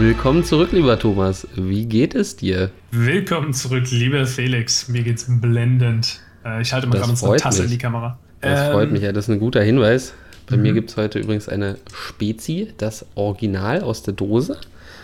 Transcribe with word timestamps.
Willkommen 0.00 0.44
zurück, 0.44 0.72
lieber 0.72 0.98
Thomas. 0.98 1.46
Wie 1.56 1.84
geht 1.84 2.14
es 2.14 2.34
dir? 2.34 2.70
Willkommen 2.90 3.52
zurück, 3.52 3.90
lieber 3.90 4.24
Felix. 4.24 4.88
Mir 4.88 5.02
geht's 5.02 5.26
blendend. 5.28 6.20
Äh, 6.42 6.62
ich 6.62 6.72
halte 6.72 6.86
mal 6.86 6.96
gerade 6.96 7.10
unsere 7.10 7.36
Tasse 7.36 7.58
mich. 7.58 7.66
in 7.66 7.76
die 7.76 7.82
Kamera. 7.82 8.18
Das 8.40 8.60
ähm, 8.60 8.72
freut 8.72 8.90
mich, 8.92 9.02
ja. 9.02 9.12
Das 9.12 9.26
ist 9.26 9.34
ein 9.34 9.38
guter 9.38 9.62
Hinweis. 9.62 10.14
Bei 10.48 10.56
mir 10.56 10.70
mhm. 10.70 10.76
gibt 10.76 10.90
es 10.90 10.96
heute 10.96 11.18
übrigens 11.18 11.50
eine 11.50 11.76
Spezi, 11.92 12.72
das 12.78 13.04
Original 13.14 13.82
aus 13.82 14.02
der 14.02 14.14
Dose. 14.14 14.56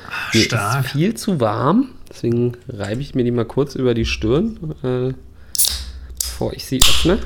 Ach, 0.09 0.33
mir 0.33 0.41
stark. 0.41 0.87
ist 0.87 0.93
viel 0.93 1.13
zu 1.13 1.41
warm, 1.41 1.91
deswegen 2.09 2.53
reibe 2.67 3.03
ich 3.03 3.15
mir 3.15 3.25
die 3.25 3.33
mal 3.33 3.45
kurz 3.45 3.75
über 3.75 3.93
die 3.93 4.07
Stirn, 4.07 4.75
äh, 4.83 5.13
bevor 6.19 6.55
ich 6.55 6.65
sie 6.65 6.79
öffne. 6.79 7.19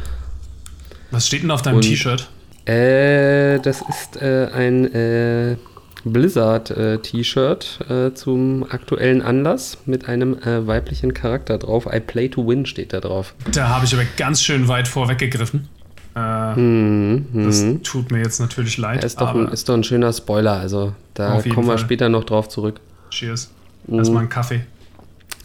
Was 1.13 1.29
steht 1.29 1.45
denn 1.45 1.53
auf 1.53 1.63
deinem 1.63 1.83
T-Shirt? 1.83 2.29
Äh, 2.65 3.61
das 3.61 3.81
ist 3.89 4.21
äh, 4.21 4.49
ein 4.53 4.93
äh, 4.93 5.57
Blizzard-T-Shirt 6.05 7.81
äh, 7.89 8.15
zum 8.15 8.65
aktuellen 8.69 9.23
Anlass 9.23 9.79
mit 9.87 10.09
einem 10.09 10.39
äh, 10.39 10.67
weiblichen 10.67 11.15
Charakter 11.15 11.59
drauf. 11.59 11.87
I 11.93 12.01
play 12.01 12.29
to 12.29 12.47
win 12.47 12.67
steht 12.67 12.93
da 12.93 13.01
drauf. 13.01 13.35
Da 13.53 13.69
habe 13.69 13.85
ich 13.85 13.95
aber 13.95 14.05
ganz 14.17 14.43
schön 14.43 14.69
weit 14.69 14.89
vorweggegriffen. 14.89 15.69
Äh, 16.17 16.55
mhm, 16.57 17.27
das 17.35 17.63
mhm. 17.63 17.83
tut 17.83 18.11
mir 18.11 18.19
jetzt 18.19 18.41
natürlich 18.41 18.79
leid. 18.79 19.03
Ja, 19.03 19.07
ist, 19.07 19.21
doch 19.21 19.35
ein, 19.35 19.49
ist 19.49 19.69
doch 19.69 19.75
ein 19.75 19.85
schöner 19.85 20.13
Spoiler, 20.13 20.55
also 20.55 20.95
da 21.15 21.41
kommen 21.43 21.67
wir 21.67 21.75
Fall. 21.75 21.79
später 21.79 22.09
noch 22.09 22.25
drauf 22.25 22.49
zurück. 22.49 22.81
Cheers. 23.11 23.51
Mhm. 23.87 23.99
Erstmal 23.99 24.21
einen 24.21 24.29
Kaffee. 24.29 24.63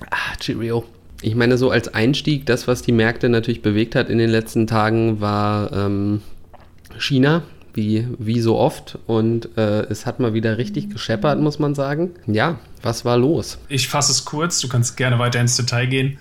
Ah, 0.10 0.36
Cheerio. 0.40 0.86
Ich 1.22 1.36
meine, 1.36 1.58
so 1.58 1.70
als 1.70 1.94
Einstieg, 1.94 2.46
das, 2.46 2.68
was 2.68 2.82
die 2.82 2.92
Märkte 2.92 3.30
natürlich 3.30 3.62
bewegt 3.62 3.96
hat 3.96 4.10
in 4.10 4.18
den 4.18 4.30
letzten 4.30 4.68
Tagen, 4.68 5.22
war 5.22 5.72
ähm, 5.72 6.22
China, 7.00 7.44
wie, 7.76 8.08
wie 8.18 8.40
so 8.40 8.58
oft. 8.58 8.98
Und 9.06 9.58
äh, 9.58 9.82
es 9.84 10.06
hat 10.06 10.20
mal 10.20 10.34
wieder 10.34 10.58
richtig 10.58 10.90
gescheppert, 10.90 11.40
muss 11.40 11.60
man 11.60 11.76
sagen. 11.76 12.12
Ja, 12.26 12.60
was 12.82 13.06
war 13.06 13.18
los? 13.18 13.60
Ich 13.70 13.88
fasse 13.88 14.12
es 14.12 14.26
kurz, 14.26 14.60
du 14.60 14.68
kannst 14.68 14.98
gerne 14.98 15.20
weiter 15.20 15.40
ins 15.40 15.56
Detail 15.58 15.88
gehen. 15.88 16.18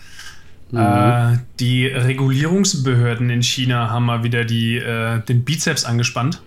Mhm. 0.70 0.78
Äh, 0.78 1.38
die 1.60 1.86
Regulierungsbehörden 1.86 3.30
in 3.30 3.42
China 3.42 3.90
haben 3.90 4.06
mal 4.06 4.24
wieder 4.24 4.44
die, 4.44 4.76
äh, 4.76 5.20
den 5.20 5.44
Bizeps 5.44 5.84
angespannt 5.84 6.40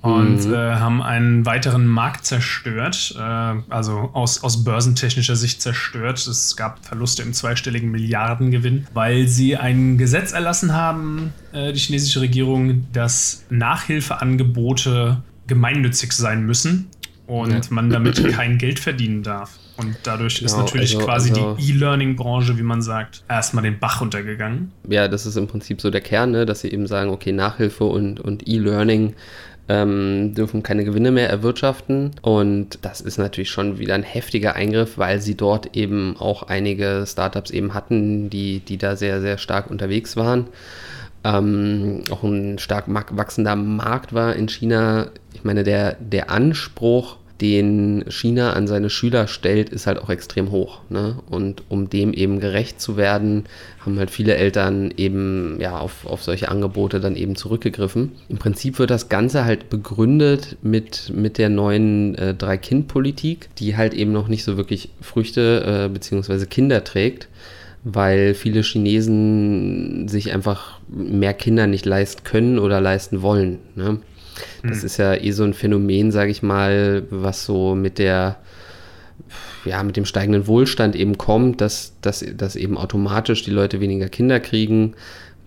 und 0.00 0.46
mhm. 0.46 0.54
äh, 0.54 0.56
haben 0.56 1.02
einen 1.02 1.44
weiteren 1.44 1.86
Markt 1.86 2.24
zerstört, 2.24 3.14
äh, 3.18 3.20
also 3.20 4.10
aus, 4.12 4.44
aus 4.44 4.64
börsentechnischer 4.64 5.34
Sicht 5.34 5.60
zerstört. 5.60 6.24
Es 6.26 6.56
gab 6.56 6.84
Verluste 6.84 7.22
im 7.22 7.32
zweistelligen 7.32 7.90
Milliardengewinn, 7.90 8.86
weil 8.94 9.26
sie 9.26 9.56
ein 9.56 9.98
Gesetz 9.98 10.32
erlassen 10.32 10.72
haben, 10.72 11.32
äh, 11.52 11.72
die 11.72 11.80
chinesische 11.80 12.20
Regierung, 12.20 12.86
dass 12.92 13.44
Nachhilfeangebote 13.50 15.22
gemeinnützig 15.48 16.12
sein 16.12 16.44
müssen 16.46 16.88
und 17.26 17.52
ja. 17.52 17.60
man 17.70 17.90
damit 17.90 18.24
kein 18.32 18.58
Geld 18.58 18.78
verdienen 18.78 19.22
darf. 19.22 19.58
Und 19.76 19.96
dadurch 20.02 20.40
genau, 20.40 20.46
ist 20.46 20.56
natürlich 20.56 20.94
also, 20.96 21.06
quasi 21.06 21.30
also, 21.30 21.54
die 21.54 21.70
E-Learning-Branche, 21.70 22.58
wie 22.58 22.62
man 22.62 22.82
sagt, 22.82 23.22
erstmal 23.28 23.62
den 23.62 23.78
Bach 23.78 24.00
runtergegangen. 24.00 24.72
Ja, 24.88 25.06
das 25.06 25.24
ist 25.24 25.36
im 25.36 25.46
Prinzip 25.46 25.80
so 25.80 25.90
der 25.90 26.00
Kern, 26.00 26.32
ne? 26.32 26.46
dass 26.46 26.62
sie 26.62 26.68
eben 26.72 26.88
sagen, 26.88 27.10
okay, 27.10 27.30
Nachhilfe 27.30 27.84
und, 27.84 28.18
und 28.18 28.48
E-Learning 28.48 29.14
ähm, 29.68 30.34
dürfen 30.34 30.62
keine 30.62 30.84
Gewinne 30.84 31.10
mehr 31.10 31.28
erwirtschaften. 31.28 32.12
Und 32.22 32.78
das 32.82 33.00
ist 33.00 33.18
natürlich 33.18 33.50
schon 33.50 33.78
wieder 33.78 33.94
ein 33.94 34.02
heftiger 34.02 34.54
Eingriff, 34.54 34.98
weil 34.98 35.20
sie 35.20 35.34
dort 35.34 35.76
eben 35.76 36.16
auch 36.18 36.44
einige 36.44 37.04
Startups 37.06 37.50
eben 37.50 37.74
hatten, 37.74 38.30
die, 38.30 38.60
die 38.60 38.78
da 38.78 38.96
sehr, 38.96 39.20
sehr 39.20 39.38
stark 39.38 39.70
unterwegs 39.70 40.16
waren. 40.16 40.46
Ähm, 41.24 42.02
auch 42.10 42.22
ein 42.22 42.58
stark 42.58 42.86
wachsender 42.88 43.56
Markt 43.56 44.14
war 44.14 44.34
in 44.36 44.48
China. 44.48 45.08
Ich 45.34 45.44
meine, 45.44 45.64
der, 45.64 45.96
der 46.00 46.30
Anspruch 46.30 47.16
den 47.40 48.04
China 48.08 48.52
an 48.52 48.66
seine 48.66 48.90
Schüler 48.90 49.28
stellt, 49.28 49.68
ist 49.68 49.86
halt 49.86 49.98
auch 49.98 50.10
extrem 50.10 50.50
hoch. 50.50 50.80
Ne? 50.88 51.16
Und 51.30 51.62
um 51.68 51.88
dem 51.88 52.12
eben 52.12 52.40
gerecht 52.40 52.80
zu 52.80 52.96
werden, 52.96 53.44
haben 53.80 53.98
halt 53.98 54.10
viele 54.10 54.34
Eltern 54.34 54.92
eben 54.96 55.58
ja 55.60 55.78
auf, 55.78 56.04
auf 56.06 56.22
solche 56.22 56.48
Angebote 56.48 57.00
dann 57.00 57.16
eben 57.16 57.36
zurückgegriffen. 57.36 58.12
Im 58.28 58.38
Prinzip 58.38 58.78
wird 58.78 58.90
das 58.90 59.08
Ganze 59.08 59.44
halt 59.44 59.70
begründet 59.70 60.56
mit, 60.62 61.12
mit 61.14 61.38
der 61.38 61.48
neuen 61.48 62.14
äh, 62.16 62.34
Drei-Kind-Politik, 62.34 63.48
die 63.58 63.76
halt 63.76 63.94
eben 63.94 64.12
noch 64.12 64.28
nicht 64.28 64.44
so 64.44 64.56
wirklich 64.56 64.90
Früchte 65.00 65.86
äh, 65.86 65.88
bzw. 65.88 66.46
Kinder 66.46 66.84
trägt 66.84 67.28
weil 67.84 68.34
viele 68.34 68.62
Chinesen 68.62 70.08
sich 70.08 70.32
einfach 70.32 70.80
mehr 70.88 71.32
Kinder 71.32 71.66
nicht 71.66 71.86
leisten 71.86 72.24
können 72.24 72.58
oder 72.58 72.80
leisten 72.80 73.22
wollen. 73.22 73.58
Ne? 73.76 74.00
Das 74.62 74.80
hm. 74.80 74.86
ist 74.86 74.96
ja 74.96 75.14
eh 75.14 75.30
so 75.30 75.44
ein 75.44 75.54
Phänomen, 75.54 76.12
sage 76.12 76.30
ich 76.30 76.42
mal, 76.42 77.04
was 77.10 77.44
so 77.44 77.74
mit 77.74 77.98
der 77.98 78.38
ja, 79.64 79.82
mit 79.82 79.96
dem 79.96 80.04
steigenden 80.04 80.46
Wohlstand 80.46 80.96
eben 80.96 81.18
kommt, 81.18 81.60
dass, 81.60 81.92
dass, 82.00 82.24
dass 82.36 82.56
eben 82.56 82.78
automatisch 82.78 83.42
die 83.42 83.50
Leute 83.50 83.80
weniger 83.80 84.08
Kinder 84.08 84.40
kriegen, 84.40 84.94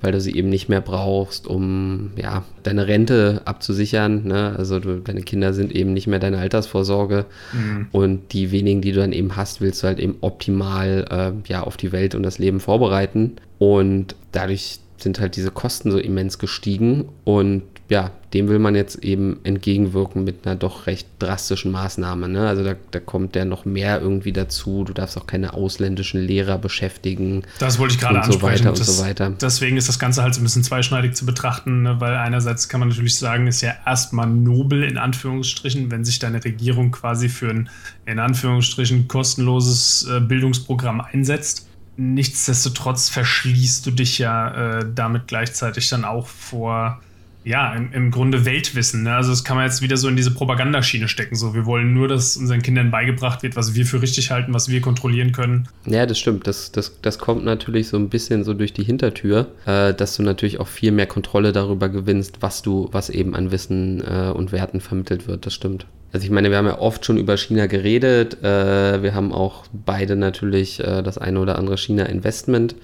weil 0.01 0.11
du 0.11 0.19
sie 0.19 0.35
eben 0.35 0.49
nicht 0.49 0.67
mehr 0.67 0.81
brauchst, 0.81 1.47
um 1.47 2.11
ja, 2.15 2.43
deine 2.63 2.87
Rente 2.87 3.41
abzusichern. 3.45 4.25
Ne? 4.25 4.55
Also 4.57 4.79
du, 4.79 4.99
deine 4.99 5.21
Kinder 5.21 5.53
sind 5.53 5.71
eben 5.71 5.93
nicht 5.93 6.07
mehr 6.07 6.19
deine 6.19 6.39
Altersvorsorge 6.39 7.25
mhm. 7.53 7.87
und 7.91 8.33
die 8.33 8.51
wenigen, 8.51 8.81
die 8.81 8.91
du 8.91 8.99
dann 8.99 9.13
eben 9.13 9.35
hast, 9.35 9.61
willst 9.61 9.83
du 9.83 9.87
halt 9.87 9.99
eben 9.99 10.17
optimal 10.21 11.05
äh, 11.09 11.49
ja, 11.49 11.63
auf 11.63 11.77
die 11.77 11.91
Welt 11.91 12.15
und 12.15 12.23
das 12.23 12.39
Leben 12.39 12.59
vorbereiten. 12.59 13.33
Und 13.59 14.15
dadurch 14.31 14.79
sind 14.97 15.19
halt 15.19 15.35
diese 15.35 15.51
Kosten 15.51 15.91
so 15.91 15.97
immens 15.97 16.39
gestiegen 16.39 17.05
und 17.23 17.63
ja, 17.91 18.09
dem 18.33 18.47
will 18.47 18.57
man 18.57 18.73
jetzt 18.73 19.03
eben 19.03 19.41
entgegenwirken 19.43 20.23
mit 20.23 20.47
einer 20.47 20.55
doch 20.55 20.87
recht 20.87 21.09
drastischen 21.19 21.73
Maßnahme. 21.73 22.29
Ne? 22.29 22.47
Also 22.47 22.63
da, 22.63 22.75
da 22.91 23.01
kommt 23.01 23.35
ja 23.35 23.43
noch 23.43 23.65
mehr 23.65 23.99
irgendwie 23.99 24.31
dazu. 24.31 24.85
Du 24.85 24.93
darfst 24.93 25.17
auch 25.17 25.27
keine 25.27 25.53
ausländischen 25.53 26.21
Lehrer 26.21 26.57
beschäftigen. 26.57 27.43
Das 27.59 27.79
wollte 27.79 27.95
ich 27.95 27.99
gerade 27.99 28.21
ansprechen. 28.21 28.39
So 28.39 28.47
weiter 28.47 28.69
und 28.69 28.79
das, 28.79 28.97
so 28.97 29.03
weiter. 29.03 29.33
Deswegen 29.41 29.75
ist 29.75 29.89
das 29.89 29.99
Ganze 29.99 30.23
halt 30.23 30.33
so 30.33 30.39
ein 30.39 30.45
bisschen 30.45 30.63
zweischneidig 30.63 31.15
zu 31.15 31.25
betrachten, 31.25 31.81
ne? 31.81 31.99
weil 31.99 32.15
einerseits 32.15 32.69
kann 32.69 32.79
man 32.79 32.87
natürlich 32.87 33.17
sagen, 33.17 33.47
ist 33.47 33.59
ja 33.59 33.73
erstmal 33.85 34.27
nobel 34.27 34.83
in 34.83 34.97
Anführungsstrichen, 34.97 35.91
wenn 35.91 36.05
sich 36.05 36.17
deine 36.17 36.41
Regierung 36.41 36.91
quasi 36.91 37.27
für 37.27 37.49
ein 37.49 37.69
in 38.05 38.19
Anführungsstrichen 38.19 39.09
kostenloses 39.09 40.07
äh, 40.09 40.21
Bildungsprogramm 40.21 41.01
einsetzt. 41.01 41.67
Nichtsdestotrotz 41.97 43.09
verschließt 43.09 43.85
du 43.85 43.91
dich 43.91 44.17
ja 44.17 44.79
äh, 44.79 44.85
damit 44.95 45.27
gleichzeitig 45.27 45.89
dann 45.89 46.05
auch 46.05 46.27
vor 46.27 47.01
ja, 47.43 47.73
im, 47.73 47.91
im 47.93 48.11
Grunde 48.11 48.45
Weltwissen. 48.45 49.03
Ne? 49.03 49.15
Also 49.15 49.31
das 49.31 49.43
kann 49.43 49.57
man 49.57 49.65
jetzt 49.65 49.81
wieder 49.81 49.97
so 49.97 50.07
in 50.07 50.15
diese 50.15 50.31
Propagandaschiene 50.31 51.07
stecken. 51.07 51.35
So, 51.35 51.53
wir 51.53 51.65
wollen 51.65 51.93
nur, 51.93 52.07
dass 52.07 52.37
unseren 52.37 52.61
Kindern 52.61 52.91
beigebracht 52.91 53.41
wird, 53.41 53.55
was 53.55 53.73
wir 53.73 53.85
für 53.85 54.01
richtig 54.01 54.29
halten, 54.31 54.53
was 54.53 54.69
wir 54.69 54.81
kontrollieren 54.81 55.31
können. 55.31 55.67
Ja, 55.85 56.05
das 56.05 56.19
stimmt. 56.19 56.45
Das, 56.45 56.71
das, 56.71 57.01
das 57.01 57.17
kommt 57.17 57.43
natürlich 57.43 57.87
so 57.87 57.97
ein 57.97 58.09
bisschen 58.09 58.43
so 58.43 58.53
durch 58.53 58.73
die 58.73 58.83
Hintertür, 58.83 59.47
äh, 59.65 59.93
dass 59.93 60.15
du 60.15 60.23
natürlich 60.23 60.59
auch 60.59 60.67
viel 60.67 60.91
mehr 60.91 61.07
Kontrolle 61.07 61.51
darüber 61.51 61.89
gewinnst, 61.89 62.37
was 62.41 62.61
du, 62.61 62.89
was 62.91 63.09
eben 63.09 63.35
an 63.35 63.51
Wissen 63.51 64.01
äh, 64.01 64.31
und 64.31 64.51
Werten 64.51 64.79
vermittelt 64.79 65.27
wird. 65.27 65.45
Das 65.45 65.53
stimmt. 65.53 65.87
Also 66.13 66.25
ich 66.25 66.31
meine, 66.31 66.49
wir 66.49 66.57
haben 66.57 66.67
ja 66.67 66.77
oft 66.77 67.05
schon 67.05 67.17
über 67.17 67.37
China 67.37 67.67
geredet. 67.67 68.43
Äh, 68.43 69.01
wir 69.01 69.15
haben 69.15 69.31
auch 69.31 69.63
beide 69.71 70.15
natürlich 70.15 70.79
äh, 70.81 71.01
das 71.01 71.17
eine 71.17 71.39
oder 71.39 71.57
andere 71.57 71.77
China-Investment. 71.77 72.75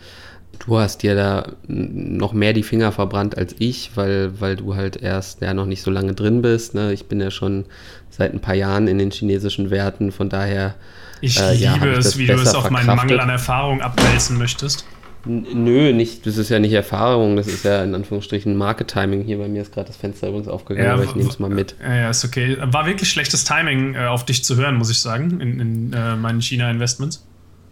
Du 0.66 0.78
hast 0.80 1.04
dir 1.04 1.16
da 1.16 1.52
noch 1.68 2.34
mehr 2.34 2.54
die 2.54 2.64
Finger 2.64 2.92
verbrannt 2.92 3.38
als 3.38 3.56
ich, 3.60 3.92
weil, 3.96 4.40
weil 4.40 4.56
du 4.56 4.76
halt 4.76 4.98
erst 4.98 5.42
ja 5.42 5.54
noch 5.54 5.66
nicht 5.66 5.82
so 5.82 5.92
lange 5.92 6.14
drin 6.14 6.42
bist. 6.42 6.76
Ne? 6.76 6.94
Ich 6.94 7.06
bin 7.06 7.20
ja 7.22 7.32
schon 7.32 7.66
seit 8.10 8.34
ein 8.34 8.40
paar 8.40 8.56
Jahren 8.56 8.88
in 8.88 8.98
den 8.98 9.12
chinesischen 9.12 9.70
Werten, 9.70 10.12
von 10.12 10.30
daher. 10.30 10.76
Ich 11.22 11.40
äh, 11.40 11.56
ja, 11.56 11.74
liebe 11.74 11.92
ich 11.92 11.98
es, 12.00 12.18
wie 12.18 12.28
du 12.28 12.34
es 12.34 12.54
auf 12.54 12.70
meinen 12.70 12.88
Mangel 12.88 13.20
an 13.20 13.30
Erfahrung 13.30 13.82
abwälzen 13.82 14.38
möchtest. 14.38 14.86
Nö, 15.26 15.92
nicht, 15.94 16.26
das 16.26 16.38
ist 16.38 16.50
ja 16.50 16.60
nicht 16.60 16.72
Erfahrung, 16.72 17.36
das 17.36 17.48
ist 17.48 17.66
ja 17.66 17.84
in 17.84 17.94
Anführungsstrichen 17.94 18.56
Market 18.56 18.88
Timing. 18.88 19.24
Hier 19.24 19.38
bei 19.38 19.48
mir 19.48 19.62
ist 19.62 19.74
gerade 19.74 19.88
das 19.88 19.98
Fenster 19.98 20.30
übrigens 20.30 20.48
aufgegangen, 20.48 20.88
ja, 20.88 20.94
aber 20.94 21.04
ich 21.04 21.16
nehme 21.16 21.30
es 21.30 21.40
mal 21.40 21.50
mit. 21.50 21.76
Ja, 21.84 22.10
ist 22.10 22.24
okay. 22.24 22.58
War 22.62 22.86
wirklich 22.86 23.10
schlechtes 23.10 23.44
Timing, 23.44 23.96
äh, 23.96 24.06
auf 24.06 24.26
dich 24.26 24.44
zu 24.46 24.56
hören, 24.56 24.76
muss 24.76 24.90
ich 24.90 25.00
sagen, 25.00 25.42
in, 25.42 25.60
in 25.60 25.94
äh, 25.94 26.16
meinen 26.16 26.42
China-Investments. 26.42 27.26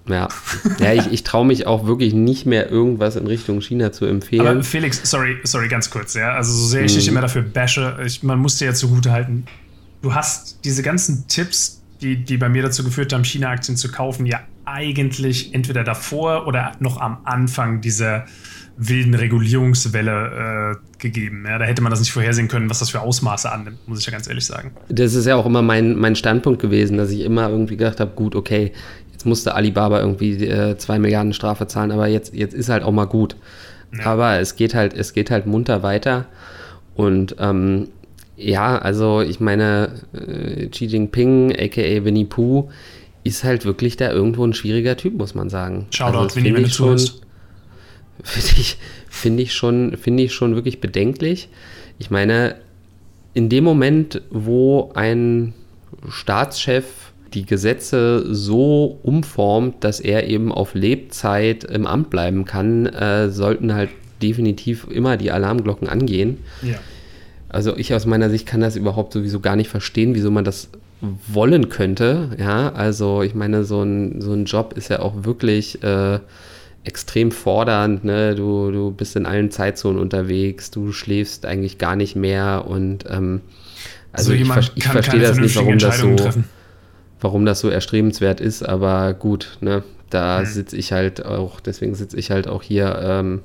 Ja, 0.07 0.27
ja 0.79 0.93
ich, 0.93 1.11
ich 1.11 1.23
traue 1.23 1.45
mich 1.45 1.67
auch 1.67 1.87
wirklich 1.87 2.13
nicht 2.13 2.45
mehr 2.45 2.69
irgendwas 2.69 3.15
in 3.15 3.27
Richtung 3.27 3.61
China 3.61 3.91
zu 3.91 4.05
empfehlen. 4.05 4.45
Aber 4.45 4.63
Felix, 4.63 5.01
sorry, 5.03 5.37
sorry, 5.43 5.67
ganz 5.67 5.89
kurz, 5.89 6.13
ja. 6.13 6.33
Also 6.33 6.51
so 6.51 6.67
sehr 6.67 6.83
ich 6.83 6.91
hm. 6.91 6.99
dich 6.99 7.07
immer 7.07 7.21
dafür 7.21 7.41
bashe, 7.41 7.97
ich, 8.05 8.23
man 8.23 8.39
muss 8.39 8.57
dir 8.57 8.65
ja 8.65 8.73
zugute 8.73 9.11
halten, 9.11 9.45
du 10.01 10.13
hast 10.13 10.59
diese 10.63 10.83
ganzen 10.83 11.27
Tipps, 11.27 11.81
die, 12.01 12.17
die 12.23 12.37
bei 12.37 12.49
mir 12.49 12.61
dazu 12.61 12.83
geführt 12.83 13.13
haben, 13.13 13.23
China-Aktien 13.23 13.77
zu 13.77 13.91
kaufen, 13.91 14.25
ja 14.25 14.41
eigentlich 14.65 15.53
entweder 15.53 15.83
davor 15.83 16.47
oder 16.47 16.73
noch 16.79 16.99
am 16.99 17.19
Anfang 17.23 17.81
dieser 17.81 18.25
wilden 18.77 19.13
Regulierungswelle 19.13 20.75
äh, 20.75 20.99
gegeben. 21.01 21.45
Ja, 21.47 21.57
da 21.57 21.65
hätte 21.65 21.81
man 21.81 21.91
das 21.91 21.99
nicht 21.99 22.11
vorhersehen 22.11 22.47
können, 22.47 22.69
was 22.69 22.79
das 22.79 22.89
für 22.89 23.01
Ausmaße 23.01 23.49
annimmt, 23.49 23.87
muss 23.87 23.99
ich 23.99 24.05
ja 24.05 24.11
ganz 24.11 24.27
ehrlich 24.27 24.45
sagen. 24.45 24.71
Das 24.89 25.13
ist 25.13 25.25
ja 25.25 25.35
auch 25.35 25.45
immer 25.45 25.61
mein, 25.61 25.95
mein 25.95 26.15
Standpunkt 26.15 26.61
gewesen, 26.61 26.97
dass 26.97 27.11
ich 27.11 27.21
immer 27.21 27.49
irgendwie 27.49 27.77
gedacht 27.77 27.99
habe, 27.99 28.11
gut, 28.15 28.35
okay, 28.35 28.73
jetzt 29.25 29.29
musste 29.29 29.55
Alibaba 29.55 29.99
irgendwie 29.99 30.45
äh, 30.45 30.77
zwei 30.77 30.99
Milliarden 30.99 31.33
Strafe 31.33 31.65
zahlen, 31.65 31.91
aber 31.91 32.07
jetzt, 32.07 32.33
jetzt 32.35 32.53
ist 32.53 32.69
halt 32.69 32.83
auch 32.83 32.91
mal 32.91 33.05
gut. 33.05 33.35
Ja. 33.97 34.05
Aber 34.05 34.39
es 34.39 34.55
geht 34.55 34.75
halt, 34.75 34.93
es 34.93 35.13
geht 35.13 35.31
halt 35.31 35.47
munter 35.47 35.81
weiter. 35.81 36.25
Und 36.95 37.35
ähm, 37.39 37.89
Ja, 38.37 38.77
also 38.77 39.21
ich 39.21 39.39
meine, 39.39 39.93
äh, 40.13 40.67
Xi 40.67 40.85
Jinping, 40.85 41.53
aka 41.57 42.05
Winnie 42.05 42.25
Pooh, 42.25 42.69
ist 43.23 43.43
halt 43.43 43.65
wirklich 43.65 43.97
da 43.97 44.11
irgendwo 44.11 44.45
ein 44.45 44.53
schwieriger 44.53 44.95
Typ, 44.95 45.17
muss 45.17 45.33
man 45.33 45.49
sagen. 45.49 45.87
Shoutout, 45.89 46.17
also, 46.17 46.35
Winnie, 46.35 46.53
wenn 46.53 46.63
du 46.63 46.69
zuhörst. 46.69 47.21
Finde 48.23 48.61
ich, 48.61 48.77
find 49.09 49.39
ich, 49.39 49.53
schon, 49.53 49.97
find 49.97 50.19
ich 50.19 50.33
schon 50.33 50.55
wirklich 50.55 50.79
bedenklich. 50.79 51.49
Ich 51.97 52.11
meine, 52.11 52.55
in 53.33 53.49
dem 53.49 53.63
Moment, 53.63 54.21
wo 54.29 54.91
ein 54.93 55.53
Staatschef 56.07 56.85
die 57.33 57.45
Gesetze 57.45 58.33
so 58.33 58.99
umformt, 59.03 59.83
dass 59.83 59.99
er 59.99 60.27
eben 60.27 60.51
auf 60.51 60.73
Lebzeit 60.73 61.63
im 61.63 61.85
Amt 61.85 62.09
bleiben 62.09 62.45
kann, 62.45 62.85
äh, 62.85 63.29
sollten 63.29 63.73
halt 63.73 63.89
definitiv 64.21 64.87
immer 64.89 65.17
die 65.17 65.31
Alarmglocken 65.31 65.89
angehen. 65.89 66.37
Ja. 66.61 66.75
Also 67.49 67.75
ich 67.77 67.93
aus 67.93 68.05
meiner 68.05 68.29
Sicht 68.29 68.45
kann 68.45 68.61
das 68.61 68.75
überhaupt 68.75 69.13
sowieso 69.13 69.39
gar 69.39 69.55
nicht 69.55 69.69
verstehen, 69.69 70.15
wieso 70.15 70.31
man 70.31 70.45
das 70.45 70.69
wollen 71.27 71.69
könnte. 71.69 72.29
Ja, 72.39 72.71
also 72.73 73.21
ich 73.21 73.35
meine, 73.35 73.63
so 73.63 73.81
ein, 73.81 74.21
so 74.21 74.33
ein 74.33 74.45
Job 74.45 74.73
ist 74.75 74.89
ja 74.89 74.99
auch 74.99 75.23
wirklich 75.23 75.83
äh, 75.83 76.19
extrem 76.83 77.31
fordernd. 77.31 78.03
Ne? 78.03 78.35
Du, 78.35 78.71
du 78.71 78.91
bist 78.91 79.15
in 79.15 79.25
allen 79.25 79.51
Zeitzonen 79.51 79.99
unterwegs, 79.99 80.71
du 80.71 80.91
schläfst 80.91 81.45
eigentlich 81.45 81.77
gar 81.77 81.95
nicht 81.95 82.15
mehr 82.15 82.65
und 82.67 83.05
ähm, 83.09 83.41
also, 84.11 84.31
Also 84.31 84.33
ich, 84.33 84.39
jemand 84.39 84.71
ich 84.75 84.83
kann 84.83 84.93
verstehe 84.93 85.19
das 85.19 85.37
nicht, 85.37 85.55
warum 85.55 85.77
das 85.77 85.99
so, 85.99 86.15
treffen. 86.15 86.45
Warum 87.25 87.43
das 87.45 87.59
so 87.59 87.69
erstrebenswert 87.69 88.39
ist, 88.39 88.61
aber 88.63 89.13
gut, 89.15 89.57
ne? 89.61 89.83
Da 90.11 90.41
Mhm. 90.41 90.45
sitze 90.45 90.77
ich 90.77 90.91
halt 90.91 91.25
auch, 91.25 91.59
deswegen 91.59 91.95
sitze 91.95 92.15
ich 92.17 92.29
halt 92.29 92.47
auch 92.47 92.61
hier 92.61 92.99
ähm, 93.03 93.41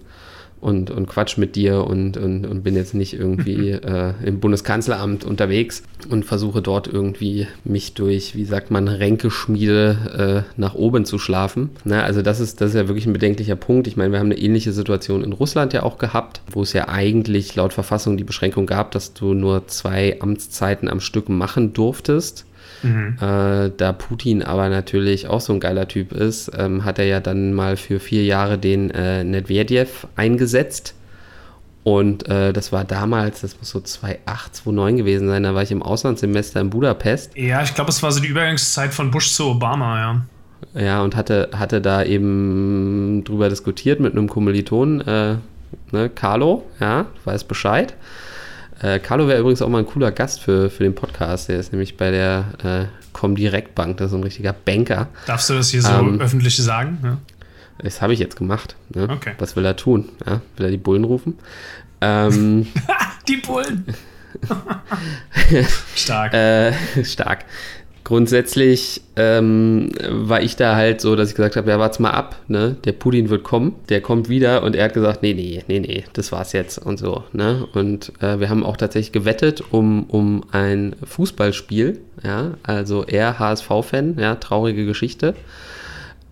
und, 0.60 0.90
und 0.90 1.06
quatsch 1.06 1.38
mit 1.38 1.56
dir 1.56 1.84
und, 1.86 2.18
und, 2.18 2.44
und 2.44 2.62
bin 2.62 2.76
jetzt 2.76 2.92
nicht 2.92 3.14
irgendwie 3.14 3.70
äh, 3.94 4.12
im 4.22 4.40
Bundeskanzleramt 4.40 5.24
unterwegs 5.24 5.82
und 6.10 6.26
versuche 6.26 6.60
dort 6.60 6.86
irgendwie 6.86 7.46
mich 7.64 7.94
durch, 7.94 8.36
wie 8.36 8.44
sagt 8.44 8.70
man, 8.70 8.86
Ränkeschmiede 8.86 10.44
äh, 10.56 10.60
nach 10.60 10.74
oben 10.74 11.06
zu 11.06 11.18
schlafen. 11.18 11.70
Ne? 11.84 12.02
Also 12.02 12.20
das 12.20 12.40
ist, 12.40 12.60
das 12.60 12.70
ist 12.70 12.76
ja 12.76 12.88
wirklich 12.88 13.06
ein 13.06 13.14
bedenklicher 13.14 13.56
Punkt. 13.56 13.86
Ich 13.86 13.96
meine, 13.96 14.12
wir 14.12 14.18
haben 14.18 14.26
eine 14.26 14.38
ähnliche 14.38 14.72
Situation 14.72 15.24
in 15.24 15.32
Russland 15.32 15.72
ja 15.72 15.82
auch 15.82 15.96
gehabt, 15.96 16.42
wo 16.50 16.62
es 16.62 16.74
ja 16.74 16.88
eigentlich 16.88 17.54
laut 17.56 17.72
Verfassung 17.72 18.18
die 18.18 18.24
Beschränkung 18.24 18.66
gab, 18.66 18.90
dass 18.90 19.14
du 19.14 19.32
nur 19.32 19.66
zwei 19.66 20.18
Amtszeiten 20.20 20.88
am 20.88 21.00
Stück 21.00 21.30
machen 21.30 21.72
durftest. 21.72 22.44
Mhm. 22.82 23.16
Äh, 23.20 23.70
da 23.76 23.92
Putin 23.92 24.42
aber 24.42 24.68
natürlich 24.68 25.28
auch 25.28 25.40
so 25.40 25.52
ein 25.52 25.60
geiler 25.60 25.88
Typ 25.88 26.12
ist, 26.12 26.50
ähm, 26.56 26.84
hat 26.84 26.98
er 26.98 27.06
ja 27.06 27.20
dann 27.20 27.52
mal 27.52 27.76
für 27.76 28.00
vier 28.00 28.24
Jahre 28.24 28.58
den 28.58 28.90
äh, 28.90 29.24
Nedvedjev 29.24 30.06
eingesetzt. 30.16 30.94
Und 31.82 32.28
äh, 32.28 32.52
das 32.52 32.72
war 32.72 32.84
damals, 32.84 33.40
das 33.40 33.56
muss 33.58 33.70
so 33.70 33.80
2008, 33.80 34.54
2009 34.56 34.96
gewesen 34.98 35.28
sein, 35.28 35.42
da 35.42 35.54
war 35.54 35.62
ich 35.62 35.72
im 35.72 35.82
Auslandssemester 35.82 36.60
in 36.60 36.70
Budapest. 36.70 37.36
Ja, 37.36 37.62
ich 37.62 37.74
glaube, 37.74 37.90
es 37.90 38.02
war 38.02 38.12
so 38.12 38.20
die 38.20 38.28
Übergangszeit 38.28 38.92
von 38.92 39.10
Bush 39.10 39.32
zu 39.32 39.46
Obama, 39.46 39.98
ja. 39.98 40.22
Ja, 40.74 41.02
und 41.02 41.16
hatte, 41.16 41.48
hatte 41.54 41.80
da 41.80 42.04
eben 42.04 43.24
drüber 43.24 43.48
diskutiert 43.48 43.98
mit 43.98 44.12
einem 44.12 44.28
Kommiliton, 44.28 45.00
äh, 45.00 45.36
ne, 45.90 46.10
Carlo, 46.14 46.64
ja, 46.80 47.06
weiß 47.24 47.44
Bescheid. 47.44 47.94
Äh, 48.82 48.98
Carlo 48.98 49.28
wäre 49.28 49.40
übrigens 49.40 49.60
auch 49.62 49.68
mal 49.68 49.78
ein 49.78 49.86
cooler 49.86 50.10
Gast 50.10 50.40
für, 50.40 50.70
für 50.70 50.84
den 50.84 50.94
Podcast. 50.94 51.48
Der 51.48 51.58
ist 51.60 51.72
nämlich 51.72 51.96
bei 51.96 52.10
der 52.10 52.44
äh, 52.64 52.84
Comdirect 53.12 53.74
Bank, 53.74 53.98
das 53.98 54.06
ist 54.06 54.10
so 54.12 54.16
ein 54.16 54.22
richtiger 54.24 54.52
Banker. 54.52 55.08
Darfst 55.26 55.50
du 55.50 55.54
das 55.54 55.70
hier 55.70 55.82
so 55.82 55.90
Ähm, 55.92 56.20
öffentlich 56.20 56.56
sagen? 56.56 56.98
Ja. 57.02 57.18
Das 57.82 58.00
habe 58.02 58.12
ich 58.12 58.18
jetzt 58.18 58.36
gemacht. 58.36 58.76
Ne? 58.94 59.08
Okay. 59.10 59.32
Was 59.38 59.56
will 59.56 59.64
er 59.64 59.76
tun? 59.76 60.08
Ja? 60.26 60.40
Will 60.56 60.66
er 60.66 60.70
die 60.70 60.76
Bullen 60.78 61.04
rufen? 61.04 61.38
Ähm, 62.00 62.66
Die 63.28 63.36
Bullen! 63.36 63.84
Stark. 65.96 66.32
äh, 66.34 66.72
stark. 67.04 67.44
Grundsätzlich 68.10 69.02
ähm, 69.14 69.92
war 70.08 70.42
ich 70.42 70.56
da 70.56 70.74
halt 70.74 71.00
so, 71.00 71.14
dass 71.14 71.28
ich 71.28 71.36
gesagt 71.36 71.54
habe, 71.54 71.70
ja, 71.70 71.78
warte 71.78 72.02
mal 72.02 72.10
ab, 72.10 72.34
ne? 72.48 72.74
Der 72.84 72.90
Putin 72.90 73.30
wird 73.30 73.44
kommen, 73.44 73.76
der 73.88 74.00
kommt 74.00 74.28
wieder 74.28 74.64
und 74.64 74.74
er 74.74 74.86
hat 74.86 74.94
gesagt, 74.94 75.22
nee, 75.22 75.32
nee, 75.32 75.62
nee, 75.68 75.78
nee, 75.78 76.02
das 76.14 76.32
war's 76.32 76.52
jetzt 76.52 76.78
und 76.78 76.98
so, 76.98 77.22
ne? 77.32 77.68
Und 77.72 78.12
äh, 78.20 78.40
wir 78.40 78.48
haben 78.48 78.64
auch 78.66 78.76
tatsächlich 78.76 79.12
gewettet 79.12 79.62
um, 79.70 80.06
um 80.10 80.42
ein 80.50 80.96
Fußballspiel, 81.04 82.00
ja, 82.24 82.54
also 82.64 83.04
er 83.04 83.38
HSV-Fan, 83.38 84.16
ja, 84.18 84.34
traurige 84.34 84.86
Geschichte. 84.86 85.36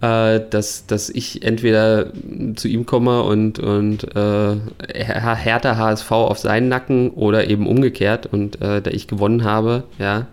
äh, 0.00 0.40
dass, 0.50 0.86
dass 0.86 1.10
ich 1.10 1.44
entweder 1.44 2.12
zu 2.56 2.66
ihm 2.66 2.86
komme 2.86 3.22
und, 3.22 3.60
und 3.60 4.02
äh, 4.16 4.56
Hertha 4.94 5.76
HSV 5.76 6.10
auf 6.10 6.38
seinen 6.40 6.68
Nacken 6.68 7.10
oder 7.10 7.48
eben 7.48 7.68
umgekehrt 7.68 8.26
und 8.26 8.60
äh, 8.60 8.82
da 8.82 8.90
ich 8.90 9.06
gewonnen 9.06 9.44
habe, 9.44 9.84
ja, 10.00 10.26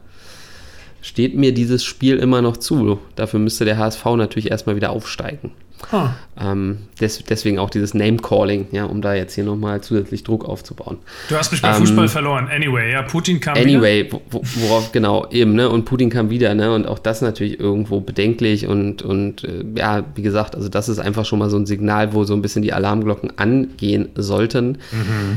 steht 1.05 1.35
mir 1.35 1.53
dieses 1.53 1.83
Spiel 1.83 2.17
immer 2.17 2.41
noch 2.41 2.57
zu. 2.57 2.99
Dafür 3.15 3.39
müsste 3.39 3.63
der 3.65 3.77
HSV 3.77 4.03
natürlich 4.17 4.49
erstmal 4.51 4.75
wieder 4.75 4.89
aufsteigen. 4.89 5.51
Ah, 5.91 6.11
Ähm, 6.41 6.79
des, 7.01 7.21
deswegen 7.29 7.59
auch 7.59 7.69
dieses 7.69 7.93
Name-Calling, 7.93 8.67
ja, 8.71 8.85
um 8.85 9.01
da 9.01 9.13
jetzt 9.13 9.35
hier 9.35 9.43
nochmal 9.43 9.81
zusätzlich 9.81 10.23
Druck 10.23 10.45
aufzubauen. 10.45 10.97
du 11.29 11.35
hast 11.35 11.51
mich 11.51 11.61
bei 11.61 11.67
Ähm, 11.69 11.75
Fußball 11.75 12.07
verloren. 12.07 12.47
Anyway, 12.51 12.91
ja, 12.93 13.01
Putin 13.03 13.39
kam 13.41 13.55
wieder. 13.55 13.65
Anyway, 13.65 14.07
wo, 14.09 14.21
wo- 14.31 14.41
worauf 14.55 14.93
genau 14.93 15.27
eben, 15.31 15.53
ne? 15.53 15.69
Und 15.69 15.83
Putin 15.83 16.09
kam 16.09 16.29
wieder, 16.29 16.55
ne? 16.55 16.73
Und 16.73 16.87
auch 16.87 16.97
das 16.97 17.21
natürlich 17.21 17.59
irgendwo 17.59 17.99
bedenklich 17.99 18.65
und, 18.67 19.01
und 19.03 19.43
äh, 19.43 19.63
ja, 19.75 20.05
wie 20.15 20.21
gesagt, 20.23 20.55
also 20.55 20.69
das 20.69 20.87
ist 20.89 20.97
einfach 20.99 21.25
schon 21.25 21.39
mal 21.39 21.49
so 21.49 21.57
ein 21.57 21.65
Signal, 21.67 22.13
wo 22.13 22.23
so 22.23 22.33
ein 22.33 22.41
bisschen 22.41 22.61
die 22.63 22.73
Alarmglocken 22.73 23.37
angehen 23.37 24.09
sollten. 24.15 24.77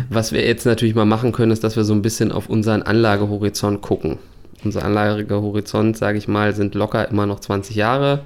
Was 0.08 0.32
wir 0.32 0.46
jetzt 0.46 0.64
natürlich 0.64 0.94
mal 0.94 1.04
machen 1.04 1.32
können, 1.32 1.50
ist, 1.50 1.64
dass 1.64 1.76
wir 1.76 1.84
so 1.84 1.92
ein 1.92 2.00
bisschen 2.02 2.30
auf 2.32 2.48
unseren 2.48 2.82
Anlagehorizont 2.82 3.82
gucken. 3.82 4.18
Unser 4.64 4.84
Anlagehorizont, 4.84 5.96
sage 5.96 6.18
ich 6.18 6.26
mal, 6.28 6.54
sind 6.54 6.74
locker 6.74 7.08
immer 7.08 7.26
noch 7.26 7.40
20 7.40 7.76
Jahre. 7.76 8.20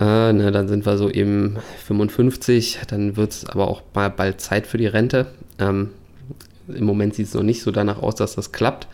Äh, 0.00 0.32
ne, 0.32 0.52
dann 0.52 0.68
sind 0.68 0.86
wir 0.86 0.96
so 0.96 1.10
eben 1.10 1.56
55, 1.86 2.80
dann 2.86 3.16
wird 3.16 3.32
es 3.32 3.46
aber 3.46 3.66
auch 3.68 3.82
mal 3.94 4.10
bald 4.10 4.40
Zeit 4.40 4.66
für 4.66 4.78
die 4.78 4.86
Rente. 4.86 5.26
Ähm, 5.58 5.90
Im 6.68 6.84
Moment 6.84 7.16
sieht 7.16 7.26
es 7.26 7.34
noch 7.34 7.42
nicht 7.42 7.62
so 7.62 7.72
danach 7.72 8.00
aus, 8.00 8.14
dass 8.14 8.36
das 8.36 8.52
klappt, 8.52 8.86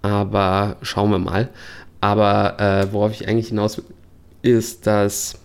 aber 0.00 0.76
schauen 0.80 1.10
wir 1.10 1.18
mal. 1.18 1.50
Aber 2.00 2.58
äh, 2.58 2.92
worauf 2.92 3.12
ich 3.12 3.28
eigentlich 3.28 3.48
hinaus 3.48 3.76
will, 3.76 3.84
ist, 4.42 4.86
dass. 4.86 5.38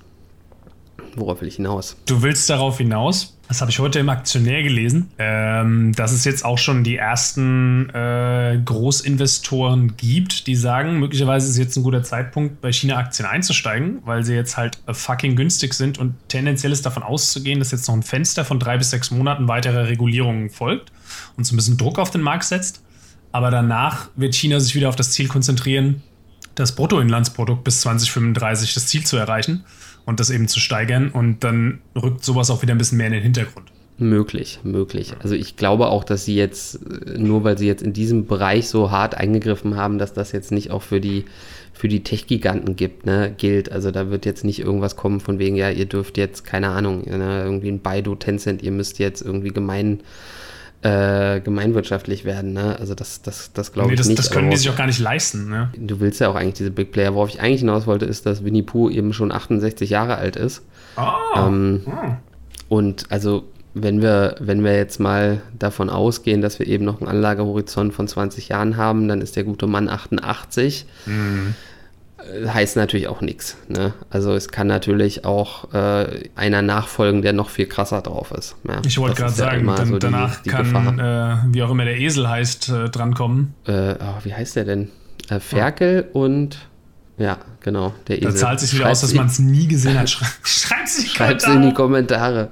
Worauf 1.15 1.41
will 1.41 1.47
ich 1.47 1.57
hinaus? 1.57 1.95
Du 2.05 2.21
willst 2.21 2.49
darauf 2.49 2.77
hinaus, 2.77 3.36
das 3.47 3.61
habe 3.61 3.71
ich 3.71 3.79
heute 3.79 3.99
im 3.99 4.09
Aktionär 4.09 4.61
gelesen, 4.61 5.09
ähm, 5.17 5.93
dass 5.93 6.11
es 6.11 6.25
jetzt 6.25 6.43
auch 6.43 6.57
schon 6.57 6.83
die 6.83 6.97
ersten 6.97 7.89
äh, 7.91 8.59
Großinvestoren 8.63 9.95
gibt, 9.95 10.47
die 10.47 10.55
sagen, 10.55 10.99
möglicherweise 10.99 11.49
ist 11.49 11.57
jetzt 11.57 11.77
ein 11.77 11.83
guter 11.83 12.03
Zeitpunkt, 12.03 12.59
bei 12.59 12.73
China-Aktien 12.73 13.25
einzusteigen, 13.25 13.99
weil 14.03 14.25
sie 14.25 14.35
jetzt 14.35 14.57
halt 14.57 14.79
äh, 14.85 14.93
fucking 14.93 15.37
günstig 15.37 15.73
sind 15.73 15.97
und 15.97 16.15
tendenziell 16.27 16.73
ist 16.73 16.85
davon 16.85 17.03
auszugehen, 17.03 17.59
dass 17.59 17.71
jetzt 17.71 17.87
noch 17.87 17.95
ein 17.95 18.03
Fenster 18.03 18.43
von 18.43 18.59
drei 18.59 18.77
bis 18.77 18.89
sechs 18.89 19.11
Monaten 19.11 19.47
weiterer 19.47 19.87
Regulierungen 19.87 20.49
folgt 20.49 20.91
und 21.37 21.45
so 21.45 21.53
ein 21.53 21.57
bisschen 21.57 21.77
Druck 21.77 21.99
auf 21.99 22.11
den 22.11 22.21
Markt 22.21 22.43
setzt. 22.43 22.83
Aber 23.31 23.49
danach 23.49 24.09
wird 24.17 24.35
China 24.35 24.59
sich 24.59 24.75
wieder 24.75 24.89
auf 24.89 24.95
das 24.97 25.11
Ziel 25.11 25.29
konzentrieren, 25.29 26.03
das 26.55 26.75
Bruttoinlandsprodukt 26.75 27.63
bis 27.63 27.81
2035 27.81 28.73
das 28.73 28.87
Ziel 28.87 29.05
zu 29.05 29.15
erreichen 29.15 29.63
und 30.07 30.21
das 30.21 30.29
eben 30.29 30.47
zu 30.47 30.59
steigern 30.61 31.09
und 31.09 31.43
dann 31.43 31.79
rückt 32.01 32.23
sowas 32.23 32.49
auch 32.49 32.61
wieder 32.61 32.73
ein 32.73 32.77
bisschen 32.77 32.97
mehr 32.97 33.07
in 33.07 33.13
den 33.13 33.23
Hintergrund. 33.23 33.67
Möglich, 33.99 34.59
möglich. 34.63 35.13
Also 35.21 35.35
ich 35.35 35.57
glaube 35.57 35.87
auch, 35.87 36.03
dass 36.03 36.23
sie 36.23 36.35
jetzt, 36.35 36.75
äh, 36.75 37.17
nur 37.17 37.43
weil 37.43 37.57
sie 37.57 37.67
jetzt 37.67 37.83
in 37.83 37.91
diesem 37.93 38.25
Bereich 38.25 38.69
so 38.69 38.89
hart 38.89 39.15
eingegriffen 39.15 39.75
haben, 39.75 39.97
dass 39.97 40.13
das 40.13 40.31
jetzt 40.31 40.51
nicht 40.51 40.71
auch 40.71 40.81
für 40.81 41.01
die, 41.01 41.25
für 41.73 41.89
die 41.89 42.03
Tech-Giganten 42.03 42.77
gibt, 42.77 43.05
ne, 43.05 43.33
gilt. 43.37 43.71
Also 43.71 43.91
da 43.91 44.09
wird 44.09 44.25
jetzt 44.25 44.45
nicht 44.45 44.59
irgendwas 44.59 44.95
kommen 44.95 45.19
von 45.19 45.39
wegen, 45.39 45.57
ja, 45.57 45.69
ihr 45.69 45.87
dürft 45.87 46.17
jetzt, 46.17 46.45
keine 46.45 46.69
Ahnung, 46.69 47.03
ne, 47.05 47.41
irgendwie 47.43 47.69
ein 47.69 47.81
Baidu, 47.81 48.15
Tencent, 48.15 48.61
ihr 48.63 48.71
müsst 48.71 48.99
jetzt 48.99 49.21
irgendwie 49.21 49.49
gemein, 49.49 49.99
äh, 50.83 51.39
gemeinwirtschaftlich 51.41 52.23
werden, 52.23 52.53
ne? 52.53 52.77
Also 52.79 52.93
das, 52.93 53.21
das, 53.21 53.51
das 53.53 53.73
glaube 53.73 53.87
Nee, 53.89 53.93
ich 53.95 53.99
das, 53.99 54.07
nicht. 54.07 54.19
das 54.19 54.29
können 54.29 54.51
die 54.51 54.57
sich 54.57 54.69
auch 54.69 54.75
gar 54.75 54.85
nicht 54.87 54.99
leisten. 54.99 55.49
Ne? 55.49 55.69
Du 55.75 55.99
willst 55.99 56.21
ja 56.21 56.29
auch 56.29 56.35
eigentlich 56.35 56.53
diese 56.55 56.71
Big 56.71 56.91
Player. 56.91 57.13
Worauf 57.15 57.29
ich 57.29 57.41
eigentlich 57.41 57.61
hinaus 57.61 57.87
wollte, 57.87 58.05
ist, 58.05 58.25
dass 58.25 58.43
Winnie 58.45 58.61
Pooh 58.63 58.89
eben 58.89 59.11
schon 59.13 59.31
68 59.31 59.89
Jahre 59.89 60.15
alt 60.17 60.35
ist. 60.35 60.61
Oh, 60.95 61.01
Ähm, 61.35 61.81
oh. 61.87 61.91
Und 62.69 63.05
also, 63.09 63.45
wenn 63.73 64.01
wir, 64.01 64.35
wenn 64.39 64.63
wir 64.63 64.75
jetzt 64.75 64.99
mal 64.99 65.41
davon 65.57 65.89
ausgehen, 65.89 66.41
dass 66.41 66.59
wir 66.59 66.67
eben 66.67 66.85
noch 66.85 66.99
einen 66.99 67.09
Anlagehorizont 67.09 67.93
von 67.93 68.07
20 68.07 68.49
Jahren 68.49 68.77
haben, 68.77 69.07
dann 69.07 69.21
ist 69.21 69.35
der 69.35 69.43
gute 69.45 69.67
Mann 69.67 69.89
88. 69.89 70.85
Mhm. 71.05 71.55
Äh, 72.43 72.47
Heißt 72.49 72.75
natürlich 72.75 73.07
auch 73.07 73.21
nichts. 73.21 73.57
Ne? 73.67 73.93
Also 74.09 74.33
es 74.33 74.49
kann 74.49 74.67
natürlich 74.67 75.25
auch 75.25 75.73
äh, 75.73 76.29
einer 76.35 76.61
nachfolgen, 76.61 77.21
der 77.21 77.33
noch 77.33 77.49
viel 77.49 77.65
krasser 77.67 78.01
drauf 78.01 78.31
ist. 78.31 78.55
Ja, 78.67 78.81
Ich 78.85 78.97
wollte 78.97 79.15
gerade 79.15 79.31
ja 79.31 79.37
sagen, 79.37 79.61
immer 79.61 79.75
dann, 79.75 79.87
so 79.87 79.93
die- 79.93 79.99
danach 79.99 80.41
die 80.41 80.49
kann, 80.49 80.65
Gefahr. 80.65 81.43
äh, 81.47 81.53
wie 81.53 81.63
auch 81.63 81.71
immer 81.71 81.85
der 81.85 81.97
Esel 81.99 82.27
heißt, 82.29 82.69
äh, 82.69 82.89
drankommen. 82.89 83.53
Äh, 83.65 83.95
oh, 83.99 84.23
wie 84.23 84.33
heißt 84.33 84.55
der 84.55 84.65
denn? 84.65 84.89
Äh, 85.29 85.39
Ferkel 85.39 86.07
und 86.13 86.57
ja, 87.17 87.37
genau, 87.61 87.93
der 88.07 88.17
Da 88.19 88.27
Esel. 88.29 88.39
zahlt 88.39 88.59
sich 88.59 88.73
wieder 88.73 88.83
Schreib's 88.85 89.03
aus, 89.03 89.09
dass 89.09 89.13
man 89.15 89.27
es 89.27 89.39
nie 89.39 89.67
gesehen 89.67 89.97
hat. 89.99 90.09
Schreibt 90.43 90.87
es 90.87 90.97
in 90.99 91.03
die 91.03 91.09
Schreib's 91.09 91.47
in 91.47 91.61
die 91.63 91.73
Kommentare. 91.73 92.51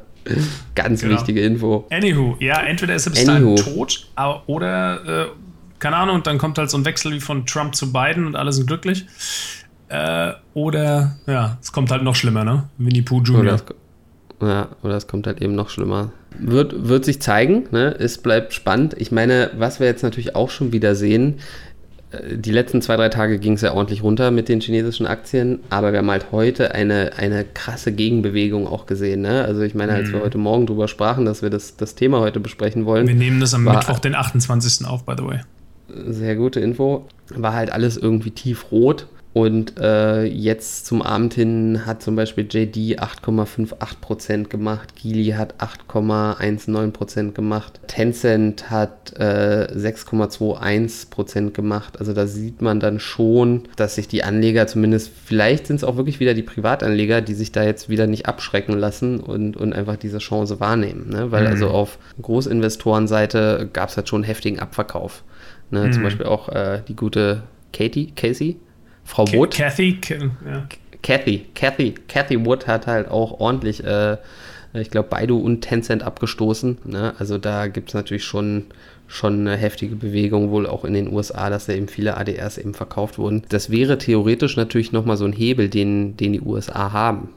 Ganz 0.74 1.02
Genau. 1.02 1.14
wichtige 1.14 1.42
Info. 1.42 1.86
Anywho, 1.92 2.36
ja, 2.40 2.60
entweder 2.64 2.96
ist 2.96 3.06
er 3.06 3.12
bis 3.12 3.26
dahin 3.26 3.56
tot 3.58 4.08
oder 4.48 5.28
keine 5.78 5.98
Ahnung, 5.98 6.16
und 6.16 6.26
dann 6.26 6.40
kommt 6.40 6.58
halt 6.58 6.72
so 6.72 6.78
ein 6.80 6.86
Wechsel 6.86 7.12
wie 7.12 7.20
von 7.20 7.46
Trump 7.46 7.76
zu 7.76 7.94
Biden 7.94 8.26
und 8.26 8.36
alle 8.36 8.52
sind 8.52 8.66
glücklich. 8.66 9.06
Äh, 9.88 10.34
oder, 10.54 11.16
ja, 11.28 11.58
es 11.62 11.72
kommt 11.72 11.92
halt 11.92 12.04
noch 12.04 12.16
schlimmer, 12.16 12.44
ne? 12.44 12.64
Winnie 12.78 13.02
Pooh 13.02 13.22
Jr. 13.22 13.40
Oder 13.40 13.54
es, 13.54 13.66
ja, 14.42 14.68
oder 14.84 14.96
es 14.96 15.08
kommt 15.08 15.28
halt 15.28 15.42
eben 15.42 15.56
noch 15.56 15.70
schlimmer. 15.70 16.12
Wird, 16.38 16.88
wird 16.88 17.06
sich 17.06 17.22
zeigen, 17.22 17.68
ne? 17.72 17.96
Es 17.98 18.18
bleibt 18.18 18.54
spannend. 18.54 18.96
Ich 18.98 19.12
meine, 19.12 19.52
was 19.58 19.80
wir 19.80 19.88
jetzt 19.88 20.04
natürlich 20.04 20.36
auch 20.36 20.50
schon 20.50 20.72
wieder 20.72 20.96
sehen, 20.96 21.36
äh, 22.12 22.38
die 22.38 22.52
letzten 22.52 22.82
zwei, 22.82 22.96
drei 22.96 23.10
Tage 23.10 23.38
ging 23.38 23.54
es 23.54 23.62
ja 23.62 23.74
ordentlich 23.74 24.02
runter 24.02 24.32
mit 24.32 24.50
den 24.50 24.60
chinesischen 24.60 25.06
Aktien, 25.06 25.60
aber 25.70 25.92
wir 25.92 26.00
haben 26.00 26.10
halt 26.10 26.32
heute 26.32 26.74
eine, 26.74 27.12
eine 27.18 27.46
krasse 27.46 27.92
Gegenbewegung 27.92 28.68
auch 28.68 28.88
gesehen. 28.88 29.22
Ne? 29.22 29.46
Also 29.46 29.62
ich 29.62 29.76
meine, 29.76 29.94
als 29.94 30.10
mhm. 30.10 30.14
wir 30.14 30.22
heute 30.22 30.40
Morgen 30.40 30.66
drüber 30.66 30.88
sprachen, 30.88 31.26
dass 31.26 31.44
wir 31.44 31.52
das, 31.52 31.78
das 31.78 31.94
Thema 31.94 32.22
heute 32.22 32.40
besprechen 32.40 32.86
wollen. 32.86 33.08
Wir 33.08 33.16
nehmen 33.16 33.40
das 33.40 33.54
am 33.54 33.66
war, 33.66 33.76
Mittwoch, 33.76 34.00
den 34.00 34.16
28. 34.16 34.88
auf, 34.88 35.06
by 35.06 35.14
the 35.16 35.26
way. 35.26 35.40
Sehr 36.08 36.36
gute 36.36 36.60
Info. 36.60 37.08
War 37.30 37.54
halt 37.54 37.72
alles 37.72 37.98
irgendwie 37.98 38.32
tiefrot 38.32 39.06
und 39.36 39.78
äh, 39.82 40.24
jetzt 40.24 40.86
zum 40.86 41.02
Abend 41.02 41.34
hin 41.34 41.86
hat 41.86 42.02
zum 42.02 42.16
Beispiel 42.16 42.46
JD 42.50 43.02
8,58% 43.02 44.48
gemacht, 44.48 44.96
Geely 44.96 45.32
hat 45.32 45.56
8,19% 45.58 47.34
gemacht, 47.34 47.82
Tencent 47.88 48.70
hat 48.70 49.12
äh, 49.20 49.68
6,21% 49.76 51.52
gemacht. 51.52 52.00
Also 52.00 52.14
da 52.14 52.28
sieht 52.28 52.62
man 52.62 52.80
dann 52.80 53.02
schon, 53.02 53.64
dass 53.76 53.96
sich 53.96 54.08
die 54.08 54.24
Anleger 54.24 54.68
zumindest, 54.68 55.12
vielleicht 55.26 55.68
sind 55.68 55.76
es 55.76 55.84
auch 55.84 55.98
wirklich 55.98 56.22
wieder 56.22 56.34
die 56.34 56.42
Privatanleger, 56.42 57.20
die 57.20 57.34
sich 57.34 57.52
da 57.52 57.62
jetzt 57.62 57.90
wieder 57.90 58.08
nicht 58.08 58.28
abschrecken 58.28 58.80
lassen 58.80 59.20
und, 59.20 59.58
und 59.58 59.74
einfach 59.74 59.98
diese 59.98 60.20
Chance 60.20 60.62
wahrnehmen. 60.62 61.10
Ne? 61.10 61.34
Weil 61.34 61.44
mhm. 61.44 61.50
also 61.50 61.68
auf 61.68 62.00
Großinvestorenseite 62.22 63.70
gab 63.74 63.90
es 63.90 63.98
halt 63.98 64.08
schon 64.08 64.20
einen 64.20 64.28
heftigen 64.28 64.62
Abverkauf. 64.62 65.26
Ne? 65.72 65.88
Mhm. 65.88 65.92
Zum 65.92 66.04
Beispiel 66.04 66.26
auch 66.26 66.48
äh, 66.48 66.84
die 66.88 66.96
gute 66.96 67.44
Katie, 67.74 68.14
Casey, 68.16 68.60
Frau 69.06 69.26
Wood. 69.32 69.52
Kathy, 69.52 70.00
ja. 70.10 70.68
Kathy, 71.02 71.46
Kathy, 71.54 71.94
Kathy 72.08 72.44
Wood 72.44 72.68
hat 72.68 72.88
halt 72.88 73.08
auch 73.10 73.40
ordentlich, 73.40 73.84
äh, 73.84 74.18
ich 74.74 74.90
glaube, 74.90 75.08
Baidu 75.10 75.38
und 75.38 75.62
Tencent 75.62 76.04
abgestoßen. 76.04 76.80
Ne? 76.84 77.14
Also 77.20 77.38
da 77.38 77.68
gibt 77.68 77.90
es 77.90 77.94
natürlich 77.94 78.26
schon, 78.26 78.66
schon 79.08 79.42
eine 79.42 79.56
heftige 79.56 79.96
Bewegung, 79.96 80.50
wohl 80.50 80.66
auch 80.66 80.84
in 80.84 80.94
den 80.94 81.14
USA, 81.14 81.52
dass 81.52 81.68
da 81.68 81.74
eben 81.74 81.88
viele 81.88 82.18
ADRs 82.18 82.58
eben 82.58 82.74
verkauft 82.74 83.20
wurden. 83.20 83.44
Das 83.50 83.70
wäre 83.70 84.00
theoretisch 84.00 84.58
natürlich 84.58 84.92
nochmal 84.92 85.18
so 85.18 85.26
ein 85.26 85.34
Hebel, 85.34 85.70
den, 85.70 86.18
den 86.18 86.34
die 86.34 86.42
USA 86.42 86.92
haben. 86.92 87.30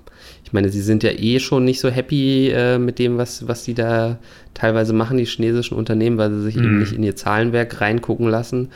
Ich 0.49 0.55
meine, 0.55 0.71
sie 0.71 0.81
sind 0.81 1.03
ja 1.03 1.11
eh 1.11 1.41
schon 1.41 1.67
nicht 1.67 1.79
so 1.79 1.91
happy 1.91 2.49
äh, 2.49 2.79
mit 2.79 2.99
dem, 2.99 3.19
was, 3.19 3.47
was 3.47 3.65
sie 3.65 3.75
da 3.75 4.19
teilweise 4.55 4.95
machen, 4.95 5.19
die 5.19 5.27
chinesischen 5.27 5.77
Unternehmen, 5.77 6.17
weil 6.17 6.31
sie 6.31 6.41
sich 6.41 6.57
mhm. 6.57 6.65
eben 6.65 6.79
nicht 6.79 6.93
in 6.93 7.03
ihr 7.03 7.17
Zahlenwerk 7.17 7.83
reingucken 7.83 8.29
lassen 8.29 8.71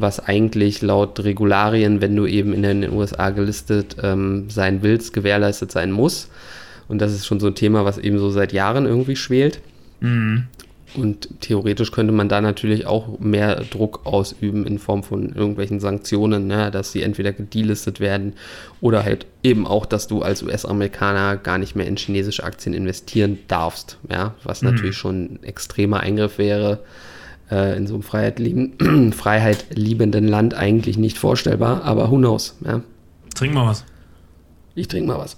was 0.00 0.20
eigentlich 0.20 0.82
laut 0.82 1.20
Regularien, 1.20 2.00
wenn 2.00 2.16
du 2.16 2.26
eben 2.26 2.52
in 2.52 2.62
den 2.62 2.90
USA 2.90 3.30
gelistet 3.30 3.96
ähm, 4.02 4.48
sein 4.48 4.82
willst, 4.82 5.12
gewährleistet 5.12 5.70
sein 5.70 5.92
muss. 5.92 6.28
Und 6.88 7.00
das 7.00 7.12
ist 7.12 7.26
schon 7.26 7.40
so 7.40 7.48
ein 7.48 7.54
Thema, 7.54 7.84
was 7.84 7.98
eben 7.98 8.18
so 8.18 8.30
seit 8.30 8.52
Jahren 8.52 8.86
irgendwie 8.86 9.16
schwelt. 9.16 9.60
Mhm. 10.00 10.44
Und 10.94 11.28
theoretisch 11.40 11.92
könnte 11.92 12.12
man 12.12 12.28
da 12.28 12.40
natürlich 12.40 12.86
auch 12.86 13.20
mehr 13.20 13.62
Druck 13.70 14.00
ausüben 14.04 14.66
in 14.66 14.78
Form 14.78 15.02
von 15.02 15.32
irgendwelchen 15.34 15.78
Sanktionen, 15.78 16.46
ne? 16.46 16.70
dass 16.70 16.92
sie 16.92 17.02
entweder 17.02 17.32
gedelistet 17.32 18.00
werden 18.00 18.34
oder 18.80 19.04
halt 19.04 19.26
eben 19.42 19.66
auch, 19.66 19.86
dass 19.86 20.08
du 20.08 20.22
als 20.22 20.42
US-Amerikaner 20.42 21.36
gar 21.36 21.58
nicht 21.58 21.76
mehr 21.76 21.86
in 21.86 21.96
chinesische 21.96 22.42
Aktien 22.42 22.74
investieren 22.74 23.38
darfst, 23.46 23.98
ja, 24.10 24.34
was 24.42 24.62
mhm. 24.62 24.70
natürlich 24.70 24.96
schon 24.96 25.24
ein 25.24 25.42
extremer 25.42 26.00
Eingriff 26.00 26.38
wäre 26.38 26.80
äh, 27.50 27.76
in 27.76 27.86
so 27.86 27.94
einem 27.94 28.02
Freiheit, 28.02 28.38
lieben, 28.38 29.12
Freiheit 29.12 29.66
liebenden 29.70 30.26
Land 30.26 30.54
eigentlich 30.54 30.98
nicht 30.98 31.18
vorstellbar, 31.18 31.84
aber 31.84 32.10
who 32.10 32.16
knows. 32.16 32.56
Ja. 32.64 32.82
Trink 33.34 33.54
mal 33.54 33.66
was. 33.66 33.84
Ich 34.74 34.88
trinke 34.88 35.08
mal 35.08 35.18
was. 35.18 35.36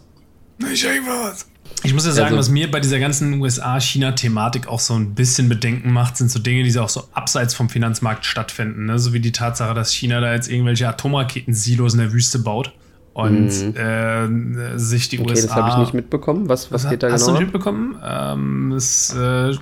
Ich 0.73 0.82
trinke 0.82 1.09
mal 1.09 1.30
was. 1.30 1.47
Ich 1.84 1.94
muss 1.94 2.06
ja 2.06 2.12
sagen, 2.12 2.36
also, 2.36 2.38
was 2.38 2.48
mir 2.48 2.70
bei 2.70 2.80
dieser 2.80 2.98
ganzen 2.98 3.40
USA-China-Thematik 3.40 4.68
auch 4.68 4.80
so 4.80 4.94
ein 4.94 5.14
bisschen 5.14 5.48
Bedenken 5.48 5.92
macht, 5.92 6.16
sind 6.16 6.30
so 6.30 6.38
Dinge, 6.38 6.62
die 6.62 6.78
auch 6.78 6.88
so 6.88 7.04
abseits 7.12 7.54
vom 7.54 7.68
Finanzmarkt 7.68 8.24
stattfinden. 8.24 8.86
Ne? 8.86 8.98
So 8.98 9.12
wie 9.12 9.20
die 9.20 9.32
Tatsache, 9.32 9.74
dass 9.74 9.92
China 9.92 10.20
da 10.20 10.32
jetzt 10.32 10.50
irgendwelche 10.50 10.88
Atomraketen-Silos 10.88 11.94
in 11.94 12.00
der 12.00 12.12
Wüste 12.12 12.38
baut 12.38 12.72
und 13.14 13.50
mhm. 13.50 13.76
äh, 13.76 14.78
sich 14.78 15.08
die 15.08 15.18
okay, 15.18 15.30
USA. 15.30 15.46
Das 15.46 15.56
habe 15.56 15.68
ich 15.70 15.76
nicht 15.76 15.94
mitbekommen. 15.94 16.48
Was, 16.48 16.72
was 16.72 16.88
geht 16.88 17.02
da 17.02 17.08
genau? 17.08 17.14
Hast 17.14 17.26
du 17.26 17.32
nicht 17.32 17.42
mitbekommen? 17.42 17.96
Ähm, 18.04 18.72
es 18.72 19.14
äh, 19.14 19.52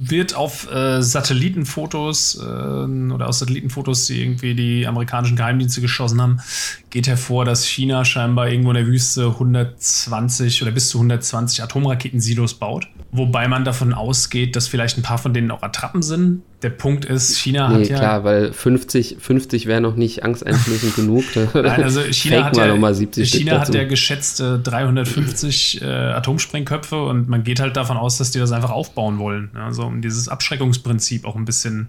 wird 0.00 0.34
auf 0.34 0.70
äh, 0.70 1.02
Satellitenfotos 1.02 2.38
äh, 2.40 2.42
oder 2.42 3.28
aus 3.28 3.38
Satellitenfotos, 3.40 4.06
die 4.06 4.20
irgendwie 4.22 4.54
die 4.54 4.86
amerikanischen 4.86 5.36
Geheimdienste 5.36 5.80
geschossen 5.80 6.20
haben, 6.20 6.40
geht 6.90 7.06
hervor, 7.06 7.44
dass 7.44 7.64
China 7.64 8.04
scheinbar 8.04 8.48
irgendwo 8.48 8.70
in 8.70 8.76
der 8.76 8.86
Wüste 8.86 9.26
120 9.26 10.62
oder 10.62 10.70
bis 10.70 10.88
zu 10.88 10.98
120 10.98 11.62
Atomraketensilos 11.62 12.54
baut. 12.54 12.88
Wobei 13.12 13.48
man 13.48 13.64
davon 13.64 13.94
ausgeht, 13.94 14.56
dass 14.56 14.68
vielleicht 14.68 14.98
ein 14.98 15.02
paar 15.02 15.18
von 15.18 15.32
denen 15.32 15.50
auch 15.50 15.62
Attrappen 15.62 16.02
sind. 16.02 16.42
Der 16.64 16.70
Punkt 16.70 17.04
ist, 17.04 17.36
China 17.36 17.68
nee, 17.68 17.82
hat 17.82 17.90
ja. 17.90 17.98
klar, 17.98 18.24
weil 18.24 18.50
50, 18.50 19.18
50 19.20 19.66
wäre 19.66 19.82
noch 19.82 19.96
nicht 19.96 20.24
angsteinflößend 20.24 20.96
genug. 20.96 21.24
Nein, 21.52 21.84
also 21.84 22.00
China 22.00 22.44
hat 22.44 22.56
ja, 22.56 22.94
70 22.94 23.30
China 23.30 23.60
hat 23.60 23.74
ja 23.74 23.84
geschätzte 23.84 24.58
350 24.60 25.82
äh, 25.82 25.84
Atomsprengköpfe 25.84 27.04
und 27.04 27.28
man 27.28 27.44
geht 27.44 27.60
halt 27.60 27.76
davon 27.76 27.98
aus, 27.98 28.16
dass 28.16 28.30
die 28.30 28.38
das 28.38 28.50
einfach 28.50 28.70
aufbauen 28.70 29.18
wollen. 29.18 29.50
Also 29.54 29.82
um 29.82 30.00
dieses 30.00 30.30
Abschreckungsprinzip 30.30 31.26
auch 31.26 31.36
ein 31.36 31.44
bisschen 31.44 31.88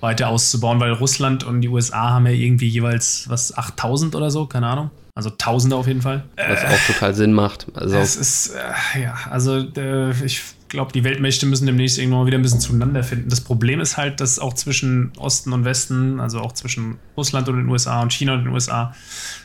weiter 0.00 0.28
auszubauen, 0.28 0.78
weil 0.78 0.92
Russland 0.92 1.42
und 1.42 1.62
die 1.62 1.68
USA 1.68 2.10
haben 2.10 2.26
ja 2.26 2.32
irgendwie 2.32 2.68
jeweils 2.68 3.30
was 3.30 3.56
8000 3.56 4.14
oder 4.14 4.30
so, 4.30 4.44
keine 4.44 4.66
Ahnung. 4.66 4.90
Also 5.14 5.30
Tausende 5.30 5.76
auf 5.76 5.86
jeden 5.86 6.02
Fall. 6.02 6.24
Was 6.36 6.64
auch 6.66 6.86
total 6.86 7.14
Sinn 7.14 7.32
macht. 7.32 7.66
Also 7.74 7.96
es 7.96 8.16
ist, 8.16 8.54
äh, 8.94 9.04
ja, 9.04 9.14
also 9.30 9.56
äh, 9.58 10.10
ich 10.24 10.42
glaube, 10.72 10.92
die 10.92 11.04
Weltmächte 11.04 11.46
müssen 11.46 11.66
demnächst 11.66 11.98
irgendwann 11.98 12.26
wieder 12.26 12.38
ein 12.38 12.42
bisschen 12.42 12.60
zueinander 12.60 13.04
finden. 13.04 13.28
Das 13.28 13.40
Problem 13.40 13.78
ist 13.78 13.96
halt, 13.96 14.20
dass 14.20 14.38
auch 14.38 14.54
zwischen 14.54 15.12
Osten 15.18 15.52
und 15.52 15.64
Westen, 15.64 16.18
also 16.18 16.40
auch 16.40 16.52
zwischen 16.52 16.98
Russland 17.16 17.48
und 17.48 17.56
den 17.56 17.68
USA 17.68 18.02
und 18.02 18.12
China 18.12 18.34
und 18.34 18.44
den 18.44 18.52
USA, 18.52 18.94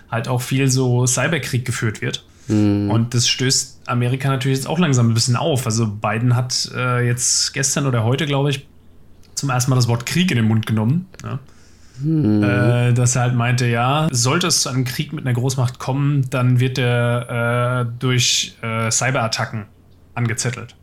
halt 0.10 0.27
auch 0.27 0.41
viel 0.41 0.69
so 0.69 1.05
Cyberkrieg 1.05 1.65
geführt 1.65 2.01
wird. 2.01 2.25
Mhm. 2.48 2.89
Und 2.89 3.13
das 3.13 3.27
stößt 3.27 3.81
Amerika 3.88 4.29
natürlich 4.29 4.57
jetzt 4.57 4.67
auch 4.67 4.79
langsam 4.79 5.10
ein 5.10 5.13
bisschen 5.13 5.36
auf. 5.36 5.65
Also 5.65 5.86
Biden 5.88 6.36
hat 6.36 6.72
äh, 6.74 7.05
jetzt 7.05 7.53
gestern 7.53 7.86
oder 7.86 8.05
heute, 8.05 8.25
glaube 8.25 8.50
ich, 8.50 8.65
zum 9.36 9.50
ersten 9.50 9.69
Mal 9.69 9.75
das 9.75 9.89
Wort 9.89 10.05
Krieg 10.05 10.31
in 10.31 10.38
den 10.38 10.48
Mund 10.48 10.65
genommen. 10.65 11.07
Ja. 11.24 11.39
Hm. 12.01 12.41
Äh, 12.41 12.93
dass 12.93 13.17
er 13.17 13.24
halt 13.24 13.36
meinte, 13.36 13.67
ja, 13.67 14.07
sollte 14.12 14.48
es 14.48 14.62
zu 14.62 14.69
einem 14.69 14.86
Krieg 14.86 15.12
mit 15.12 15.25
einer 15.25 15.34
Großmacht 15.34 15.77
kommen, 15.77 16.25
dann 16.29 16.62
wird 16.62 16.77
er 16.77 17.81
äh, 17.81 17.91
durch 18.00 18.55
äh, 18.62 18.89
Cyberattacken 18.89 19.65
angezettelt. 20.15 20.76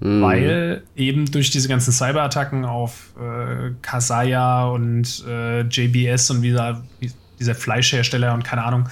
Hm. 0.00 0.22
Weil 0.22 0.82
eben 0.96 1.30
durch 1.30 1.50
diese 1.50 1.68
ganzen 1.68 1.92
Cyberattacken 1.92 2.64
auf 2.64 3.12
äh, 3.20 3.72
Kasaya 3.82 4.66
und 4.66 5.24
äh, 5.28 5.62
JBS 5.62 6.30
und 6.30 6.42
dieser, 6.42 6.82
dieser 7.38 7.54
Fleischhersteller 7.54 8.32
und 8.32 8.42
keine 8.42 8.64
Ahnung, 8.64 8.88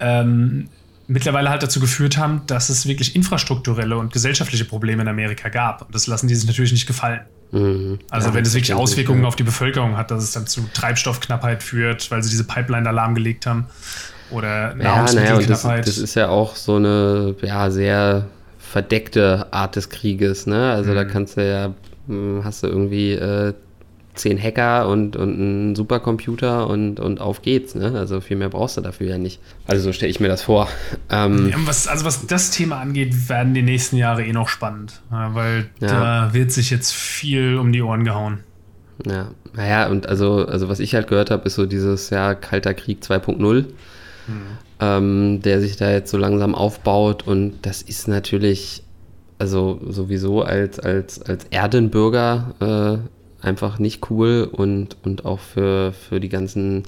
ähm, 0.00 0.68
mittlerweile 1.06 1.48
halt 1.50 1.62
dazu 1.62 1.80
geführt 1.80 2.18
haben, 2.18 2.42
dass 2.46 2.68
es 2.68 2.86
wirklich 2.86 3.16
infrastrukturelle 3.16 3.96
und 3.96 4.12
gesellschaftliche 4.12 4.64
Probleme 4.64 5.02
in 5.02 5.08
Amerika 5.08 5.48
gab. 5.48 5.82
Und 5.82 5.94
das 5.94 6.06
lassen 6.06 6.28
die 6.28 6.34
sich 6.34 6.46
natürlich 6.46 6.72
nicht 6.72 6.86
gefallen. 6.86 7.20
Mhm. 7.50 7.98
Also 8.10 8.28
ja, 8.28 8.34
wenn 8.34 8.44
es 8.44 8.54
wirklich 8.54 8.74
Auswirkungen 8.74 9.22
ja. 9.22 9.28
auf 9.28 9.36
die 9.36 9.42
Bevölkerung 9.42 9.96
hat, 9.96 10.10
dass 10.10 10.22
es 10.22 10.32
dann 10.32 10.46
zu 10.46 10.68
Treibstoffknappheit 10.74 11.62
führt, 11.62 12.10
weil 12.10 12.22
sie 12.22 12.30
diese 12.30 12.44
Pipeline 12.44 12.84
da 12.84 12.90
lahmgelegt 12.90 13.46
haben. 13.46 13.66
Oder 14.30 14.74
Nahrungsmittelknappheit. 14.74 15.78
Ja, 15.78 15.84
das, 15.84 15.94
das, 15.94 15.98
ist 15.98 16.14
ja 16.14 16.28
auch 16.28 16.54
so 16.54 16.76
eine 16.76 17.34
ja, 17.40 17.70
sehr 17.70 18.26
verdeckte 18.68 19.52
Art 19.52 19.76
des 19.76 19.88
Krieges. 19.88 20.46
Ne? 20.46 20.70
Also 20.70 20.90
mhm. 20.90 20.94
da 20.94 21.04
kannst 21.04 21.36
du 21.36 21.48
ja, 21.48 21.74
hm, 22.06 22.42
hast 22.44 22.62
du 22.62 22.66
irgendwie 22.66 23.12
äh, 23.12 23.54
zehn 24.14 24.40
Hacker 24.40 24.88
und, 24.88 25.16
und 25.16 25.34
einen 25.34 25.76
Supercomputer 25.76 26.68
und, 26.68 27.00
und 27.00 27.20
auf 27.20 27.40
geht's. 27.40 27.74
Ne? 27.74 27.92
Also 27.96 28.20
viel 28.20 28.36
mehr 28.36 28.50
brauchst 28.50 28.76
du 28.76 28.80
dafür 28.80 29.08
ja 29.08 29.18
nicht. 29.18 29.40
Also 29.66 29.84
so 29.84 29.92
stelle 29.92 30.10
ich 30.10 30.20
mir 30.20 30.28
das 30.28 30.42
vor. 30.42 30.68
Ähm, 31.08 31.48
ja, 31.48 31.56
was, 31.64 31.88
also 31.88 32.04
was 32.04 32.26
das 32.26 32.50
Thema 32.50 32.80
angeht, 32.80 33.28
werden 33.28 33.54
die 33.54 33.62
nächsten 33.62 33.96
Jahre 33.96 34.24
eh 34.24 34.32
noch 34.32 34.48
spannend. 34.48 35.00
weil 35.08 35.70
ja. 35.80 35.88
da 35.88 36.34
wird 36.34 36.52
sich 36.52 36.70
jetzt 36.70 36.92
viel 36.92 37.56
um 37.56 37.72
die 37.72 37.80
Ohren 37.80 38.04
gehauen. 38.04 38.40
Ja, 39.06 39.28
naja, 39.54 39.88
und 39.88 40.08
also, 40.08 40.44
also 40.46 40.68
was 40.68 40.80
ich 40.80 40.94
halt 40.94 41.06
gehört 41.06 41.30
habe, 41.30 41.46
ist 41.46 41.54
so 41.54 41.64
dieses 41.64 42.10
ja, 42.10 42.34
Kalter 42.34 42.74
Krieg 42.74 43.02
2.0. 43.02 43.38
Hm. 43.38 43.66
Ähm, 44.80 45.42
der 45.42 45.60
sich 45.60 45.76
da 45.76 45.90
jetzt 45.90 46.10
so 46.10 46.18
langsam 46.18 46.54
aufbaut 46.54 47.26
und 47.26 47.54
das 47.62 47.82
ist 47.82 48.06
natürlich 48.06 48.84
also 49.38 49.80
sowieso 49.88 50.42
als, 50.42 50.78
als, 50.78 51.22
als 51.22 51.44
Erdenbürger 51.50 52.54
äh, 53.42 53.46
einfach 53.46 53.78
nicht 53.78 54.10
cool 54.10 54.48
und, 54.50 54.96
und 55.04 55.24
auch 55.24 55.38
für, 55.38 55.92
für 55.92 56.20
die 56.20 56.28
ganzen 56.28 56.82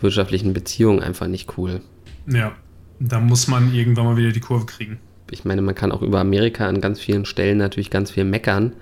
wirtschaftlichen 0.00 0.52
Beziehungen 0.52 1.02
einfach 1.02 1.26
nicht 1.26 1.56
cool. 1.56 1.80
Ja, 2.26 2.52
da 3.00 3.20
muss 3.20 3.48
man 3.48 3.72
irgendwann 3.72 4.04
mal 4.04 4.16
wieder 4.16 4.32
die 4.32 4.40
Kurve 4.40 4.66
kriegen. 4.66 4.98
Ich 5.30 5.44
meine, 5.44 5.62
man 5.62 5.74
kann 5.74 5.90
auch 5.90 6.02
über 6.02 6.20
Amerika 6.20 6.66
an 6.68 6.80
ganz 6.80 7.00
vielen 7.00 7.24
Stellen 7.24 7.58
natürlich 7.58 7.90
ganz 7.90 8.10
viel 8.10 8.24
meckern, 8.24 8.72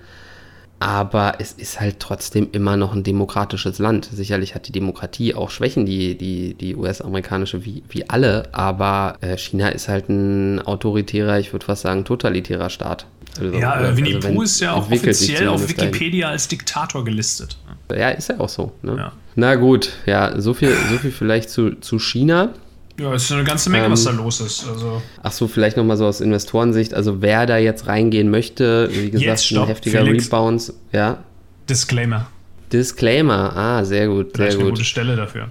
aber 0.85 1.37
es 1.39 1.51
ist 1.51 1.81
halt 1.81 1.99
trotzdem 1.99 2.49
immer 2.51 2.77
noch 2.77 2.93
ein 2.93 3.01
demokratisches 3.01 3.79
Land. 3.79 4.07
Sicherlich 4.11 4.53
hat 4.53 4.67
die 4.67 4.71
Demokratie 4.71 5.33
auch 5.33 5.49
Schwächen, 5.49 5.87
die, 5.87 6.15
die, 6.15 6.53
die 6.53 6.75
US-amerikanische, 6.75 7.65
wie, 7.65 7.81
wie 7.89 8.07
alle, 8.07 8.47
aber 8.51 9.17
äh, 9.21 9.35
China 9.35 9.69
ist 9.69 9.87
halt 9.87 10.09
ein 10.09 10.61
autoritärer, 10.61 11.39
ich 11.39 11.53
würde 11.53 11.65
fast 11.65 11.81
sagen, 11.81 12.05
totalitärer 12.05 12.69
Staat. 12.69 13.07
Also, 13.39 13.57
ja, 13.57 13.81
äh, 13.81 13.97
Winnie 13.97 14.13
also, 14.13 14.27
Pooh 14.29 14.43
ist 14.43 14.59
ja 14.59 14.73
auch 14.73 14.91
offiziell 14.91 15.47
auf 15.47 15.67
Wikipedia 15.67 16.27
dahin. 16.27 16.33
als 16.33 16.47
Diktator 16.49 17.03
gelistet. 17.03 17.57
Ja, 17.89 18.09
ist 18.09 18.29
ja 18.29 18.39
auch 18.39 18.49
so. 18.49 18.71
Ne? 18.83 18.95
Ja. 18.95 19.11
Na 19.33 19.55
gut, 19.55 19.91
ja, 20.05 20.39
so 20.39 20.53
viel, 20.53 20.71
so 20.91 20.99
viel 20.99 21.11
vielleicht 21.11 21.49
zu, 21.49 21.79
zu 21.79 21.97
China. 21.97 22.53
Ja, 22.99 23.13
es 23.13 23.23
ist 23.23 23.31
eine 23.33 23.43
ganze 23.43 23.69
Menge, 23.69 23.85
ähm, 23.85 23.91
was 23.91 24.03
da 24.05 24.11
los 24.11 24.39
ist. 24.39 24.67
Also. 24.67 25.01
Ach 25.21 25.31
so, 25.31 25.47
vielleicht 25.47 25.75
nochmal 25.77 25.97
so 25.97 26.05
aus 26.05 26.21
Investorensicht. 26.21 26.93
Also 26.93 27.21
wer 27.21 27.45
da 27.45 27.57
jetzt 27.57 27.87
reingehen 27.87 28.29
möchte, 28.29 28.89
wie 28.91 29.11
gesagt, 29.11 29.25
jetzt, 29.25 29.45
stopp, 29.47 29.63
ein 29.63 29.67
heftiger 29.67 30.03
Felix. 30.03 30.27
Rebounds. 30.27 30.73
Ja. 30.91 31.23
Disclaimer. 31.69 32.27
Disclaimer, 32.71 33.55
ah, 33.55 33.83
sehr 33.83 34.07
gut, 34.07 34.31
Vielleicht 34.33 34.53
sehr 34.53 34.59
gut. 34.59 34.67
eine 34.67 34.71
gute 34.71 34.85
Stelle 34.85 35.15
dafür. 35.15 35.49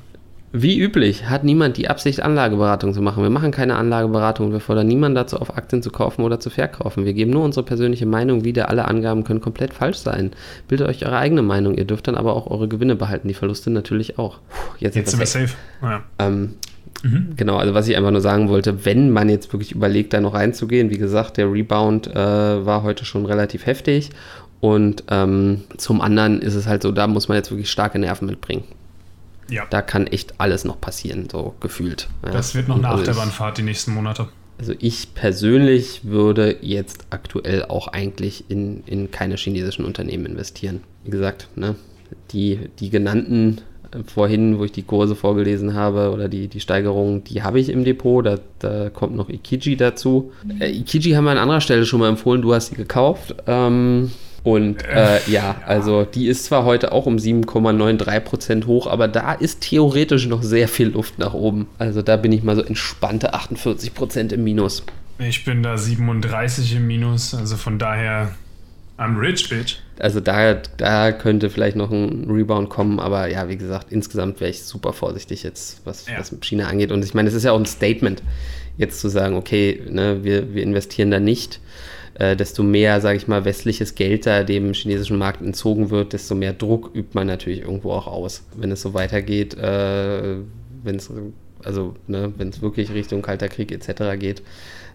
Wie 0.57 0.79
üblich 0.79 1.29
hat 1.29 1.43
niemand 1.43 1.77
die 1.79 1.89
Absicht, 1.89 2.21
Anlageberatung 2.21 2.95
zu 2.95 3.03
machen. 3.03 3.25
Wir 3.25 3.31
machen 3.31 3.51
keine 3.51 3.75
Anlageberatung. 3.75 4.53
Wir 4.53 4.61
fordern 4.61 4.87
niemanden 4.87 5.17
dazu 5.17 5.37
auf, 5.39 5.57
Aktien 5.57 5.83
zu 5.83 5.91
kaufen 5.91 6.23
oder 6.23 6.39
zu 6.39 6.49
verkaufen. 6.49 7.05
Wir 7.05 7.13
geben 7.13 7.33
nur 7.33 7.43
unsere 7.43 7.67
persönliche 7.67 8.07
Meinung 8.07 8.45
wieder. 8.45 8.69
Alle 8.69 8.85
Angaben 8.85 9.25
können 9.25 9.41
komplett 9.41 9.75
falsch 9.75 9.97
sein. 9.97 10.31
Bildet 10.69 10.87
euch 10.89 11.05
eure 11.05 11.17
eigene 11.17 11.43
Meinung. 11.43 11.75
Ihr 11.75 11.85
dürft 11.85 12.07
dann 12.07 12.15
aber 12.15 12.37
auch 12.37 12.47
eure 12.47 12.69
Gewinne 12.69 12.95
behalten. 12.95 13.27
Die 13.27 13.35
Verluste 13.35 13.71
natürlich 13.71 14.17
auch. 14.17 14.39
Puh, 14.49 14.77
jetzt, 14.79 14.95
jetzt 14.95 15.11
sind 15.11 15.19
wir 15.19 15.27
safe. 15.27 15.55
Ja. 15.83 16.05
Ähm, 16.21 16.55
Mhm. 17.03 17.35
Genau, 17.37 17.57
also 17.57 17.75
was 17.75 17.89
ich 17.89 17.97
einfach 17.97 18.11
nur 18.11 18.21
sagen 18.21 18.49
wollte, 18.49 18.85
wenn 18.85 19.11
man 19.11 19.29
jetzt 19.29 19.53
wirklich 19.53 19.73
überlegt, 19.73 20.13
da 20.13 20.21
noch 20.21 20.35
reinzugehen, 20.35 20.91
wie 20.91 20.99
gesagt, 20.99 21.37
der 21.37 21.53
Rebound 21.53 22.07
äh, 22.07 22.15
war 22.15 22.83
heute 22.83 23.05
schon 23.05 23.27
relativ 23.27 23.67
heftig 23.67 24.11
und 24.61 25.05
ähm, 25.11 25.65
zum 25.77 26.01
anderen 26.01 26.41
ist 26.41 26.55
es 26.55 26.67
halt 26.67 26.83
so, 26.83 26.93
da 26.93 27.07
muss 27.07 27.29
man 27.29 27.37
jetzt 27.37 27.51
wirklich 27.51 27.71
starke 27.71 27.99
Nerven 27.99 28.27
mitbringen. 28.27 28.65
Ja. 29.51 29.65
Da 29.69 29.83
kann 29.83 30.07
echt 30.07 30.41
alles 30.41 30.65
noch 30.65 30.81
passieren, 30.81 31.29
so 31.31 31.55
gefühlt. 31.61 32.09
Ja. 32.25 32.31
Das 32.31 32.55
wird 32.55 32.69
noch 32.69 32.79
eine 32.79 32.89
also 32.89 33.03
Achterbahnfahrt 33.03 33.59
die 33.59 33.63
nächsten 33.63 33.93
Monate. 33.93 34.29
Also 34.59 34.73
ich 34.79 35.15
persönlich 35.15 36.05
würde 36.05 36.57
jetzt 36.63 37.07
aktuell 37.11 37.65
auch 37.65 37.89
eigentlich 37.89 38.45
in, 38.49 38.85
in 38.87 39.11
keine 39.11 39.37
chinesischen 39.37 39.85
Unternehmen 39.85 40.27
investieren. 40.27 40.81
Wie 41.05 41.11
gesagt, 41.11 41.49
ne, 41.57 41.75
die, 42.31 42.71
die 42.79 42.89
genannten 42.89 43.61
vorhin, 44.07 44.59
wo 44.59 44.65
ich 44.65 44.73
die 44.73 44.83
Kurse 44.83 45.15
vorgelesen 45.15 45.75
habe 45.75 46.11
oder 46.13 46.29
die, 46.29 46.49
die 46.49 46.61
Steigerungen, 46.61 47.25
die 47.25 47.43
habe 47.43 47.61
ich 47.61 47.69
im 47.69 47.85
Depot. 47.85 48.25
Da, 48.25 48.39
da 48.59 48.91
kommt 48.91 49.17
noch 49.17 49.29
Ikiji 49.29 49.77
dazu. 49.77 50.33
Äh, 50.61 50.71
Ikiji 50.71 51.13
haben 51.13 51.25
wir 51.25 51.31
an 51.31 51.39
anderer 51.39 51.61
Stelle 51.61 51.87
schon 51.87 52.01
mal 52.01 52.09
empfohlen. 52.09 52.43
Du 52.43 52.55
hast 52.55 52.69
sie 52.69 52.75
gekauft. 52.75 53.35
Ähm, 53.47 54.11
und 54.45 54.85
äh, 54.85 55.21
ja, 55.27 55.57
also 55.67 56.05
die 56.05 56.27
ist 56.27 56.45
zwar 56.45 56.65
heute 56.67 56.93
auch 56.93 57.07
um 57.07 57.17
7,93% 57.17 58.67
hoch, 58.67 58.87
aber 58.87 59.09
da 59.09 59.33
ist 59.33 59.63
theoretisch 59.63 60.27
noch 60.27 60.43
sehr 60.43 60.69
viel 60.69 60.89
Luft 60.89 61.19
nach 61.19 61.33
oben. 61.33 61.67
Also 61.79 62.03
da 62.03 62.17
bin 62.17 62.31
ich 62.31 62.43
mal 62.43 62.55
so 62.55 62.63
entspannte 62.63 63.35
48% 63.35 64.33
im 64.35 64.45
Minus. 64.45 64.85
Ich 65.19 65.45
bin 65.45 65.63
da 65.63 65.79
37 65.79 66.77
im 66.77 66.87
Minus, 66.87 67.35
also 67.35 67.57
von 67.57 67.79
daher 67.79 68.35
I'm 68.97 69.19
rich, 69.19 69.49
bitch. 69.49 69.79
Also 69.99 70.21
da, 70.21 70.55
da 70.55 71.13
könnte 71.13 71.51
vielleicht 71.51 71.77
noch 71.77 71.91
ein 71.91 72.31
Rebound 72.31 72.69
kommen, 72.69 73.01
aber 73.01 73.29
ja, 73.29 73.49
wie 73.49 73.57
gesagt, 73.57 73.91
insgesamt 73.91 74.41
wäre 74.41 74.51
ich 74.51 74.63
super 74.63 74.93
vorsichtig 74.93 75.43
jetzt, 75.43 75.81
was, 75.85 76.07
ja. 76.07 76.19
was 76.19 76.35
China 76.41 76.69
angeht. 76.69 76.93
Und 76.93 77.05
ich 77.05 77.15
meine, 77.15 77.29
es 77.29 77.35
ist 77.35 77.45
ja 77.45 77.53
auch 77.53 77.59
ein 77.59 77.67
Statement, 77.67 78.23
jetzt 78.77 79.01
zu 79.01 79.09
sagen, 79.09 79.37
okay, 79.37 79.83
ne, 79.89 80.23
wir, 80.23 80.55
wir 80.55 80.63
investieren 80.63 81.11
da 81.11 81.19
nicht. 81.19 81.61
Äh, 82.15 82.37
desto 82.37 82.63
mehr, 82.63 83.01
sage 83.01 83.17
ich 83.17 83.27
mal, 83.27 83.45
westliches 83.45 83.97
Geld 83.97 84.27
da 84.27 84.45
dem 84.45 84.73
chinesischen 84.73 85.19
Markt 85.19 85.41
entzogen 85.41 85.91
wird, 85.91 86.13
desto 86.13 86.37
mehr 86.37 86.53
Druck 86.53 86.91
übt 86.95 87.11
man 87.15 87.27
natürlich 87.27 87.63
irgendwo 87.63 87.91
auch 87.91 88.07
aus. 88.07 88.45
Wenn 88.57 88.71
es 88.71 88.83
so 88.83 88.95
weitergeht, 88.95 89.55
äh, 89.55 90.37
wenn 90.85 90.97
es 90.97 91.11
also 91.65 91.97
ne, 92.07 92.33
wenn 92.37 92.51
es 92.51 92.63
wirklich 92.63 92.93
Richtung 92.93 93.23
Kalter 93.23 93.49
Krieg 93.49 93.73
etc. 93.73 94.19
geht, 94.19 94.43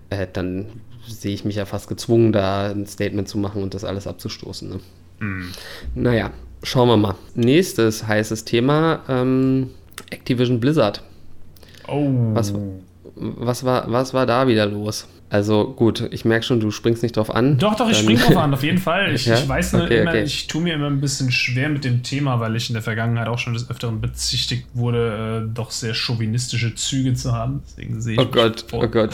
äh, 0.10 0.28
dann 0.32 0.68
sehe 1.10 1.34
ich 1.34 1.46
mich 1.46 1.56
ja 1.56 1.66
fast 1.66 1.88
gezwungen, 1.88 2.32
da 2.32 2.70
ein 2.70 2.86
Statement 2.86 3.28
zu 3.28 3.38
machen 3.38 3.64
und 3.64 3.74
das 3.74 3.84
alles 3.84 4.08
abzustoßen. 4.08 4.70
Ne? 4.70 4.80
Mhm. 5.20 5.52
Naja, 5.96 6.32
schauen 6.64 6.90
wir 6.90 6.98
mal. 6.98 7.16
Nächstes 7.36 8.08
heißes 8.08 8.46
Thema: 8.46 9.04
ähm, 9.08 9.72
Activision 10.10 10.60
Blizzard. 10.60 11.04
Oh. 11.88 12.08
Was, 12.34 12.54
was, 13.20 13.64
war, 13.64 13.92
was 13.92 14.14
war 14.14 14.26
da 14.26 14.48
wieder 14.48 14.66
los? 14.66 15.08
Also 15.32 15.74
gut, 15.76 16.08
ich 16.10 16.26
merke 16.26 16.44
schon, 16.44 16.60
du 16.60 16.72
springst 16.72 17.04
nicht 17.04 17.16
drauf 17.16 17.34
an. 17.34 17.60
Doch, 17.60 17.76
doch, 17.76 17.88
ich 17.88 17.98
spring 17.98 18.18
drauf 18.18 18.38
an, 18.38 18.52
auf 18.52 18.64
jeden 18.64 18.80
Fall. 18.80 19.14
Ich, 19.14 19.28
ja? 19.28 19.36
ich 19.36 19.48
weiß 19.48 19.74
nur 19.74 19.84
okay, 19.84 20.02
immer, 20.02 20.10
okay. 20.10 20.24
ich 20.24 20.48
tue 20.48 20.62
mir 20.62 20.74
immer 20.74 20.88
ein 20.88 21.00
bisschen 21.00 21.32
schwer 21.32 21.70
mit 21.70 21.86
dem 21.86 22.02
Thema, 22.02 22.40
weil 22.40 22.56
ich 22.56 22.70
in 22.70 22.74
der 22.74 22.82
Vergangenheit 22.82 23.28
auch 23.28 23.38
schon 23.38 23.54
des 23.54 23.70
Öfteren 23.70 24.02
bezichtigt 24.02 24.66
wurde, 24.74 25.46
äh, 25.46 25.54
doch 25.54 25.70
sehr 25.70 25.94
chauvinistische 25.94 26.74
Züge 26.74 27.14
zu 27.14 27.32
haben. 27.32 27.62
Deswegen 27.68 28.02
sehe 28.02 28.14
ich 28.14 28.20
Oh 28.20 28.26
Gott, 28.26 28.66
oh 28.72 28.88
Gott. 28.88 29.12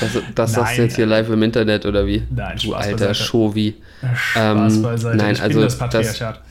Also, 0.00 0.20
das 0.36 0.52
sagst 0.52 0.78
du 0.78 0.82
jetzt 0.82 0.96
hier 0.96 1.06
live 1.06 1.28
im 1.30 1.42
Internet 1.42 1.84
oder 1.84 2.06
wie? 2.06 2.22
Nein, 2.30 2.58
Du 2.62 2.74
alter 2.74 3.12
Chauvi. 3.12 3.74
Spaß 4.14 4.76
ähm, 4.76 4.82
beiseite. 4.82 5.16
Nein, 5.16 5.34
ich 5.34 5.42
also 5.42 5.54
bin 5.54 5.64
das 5.64 5.78
Patriarchat. 5.78 6.36
Das 6.36 6.44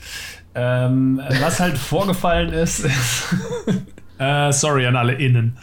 ähm, 0.58 1.20
was 1.40 1.60
halt 1.60 1.76
vorgefallen 1.76 2.50
ist, 2.50 2.80
ist 2.80 3.24
äh, 4.18 4.50
sorry 4.52 4.86
an 4.86 4.96
alle 4.96 5.12
Innen. 5.14 5.56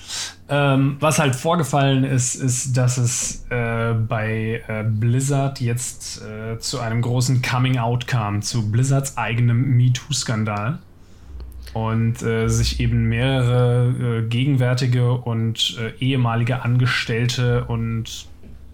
Ähm, 0.54 0.98
was 1.00 1.18
halt 1.18 1.36
vorgefallen 1.36 2.04
ist, 2.04 2.36
ist, 2.36 2.78
dass 2.78 2.98
es 2.98 3.44
äh, 3.50 3.94
bei 3.94 4.62
äh, 4.68 4.84
Blizzard 4.84 5.60
jetzt 5.60 6.22
äh, 6.22 6.60
zu 6.60 6.80
einem 6.80 7.02
großen 7.02 7.42
Coming-out 7.42 8.06
kam, 8.06 8.44
zu 8.44 8.70
Blizzards 8.70 9.18
eigenem 9.18 9.76
MeToo-Skandal. 9.78 10.78
Und 11.74 12.22
äh, 12.22 12.50
sich 12.50 12.80
eben 12.80 13.10
mehrere 13.10 14.20
äh, 14.20 14.22
gegenwärtige 14.28 15.14
und 15.14 15.76
äh, 15.80 15.98
ehemalige 15.98 16.62
Angestellte 16.62 17.64
und, 17.66 18.28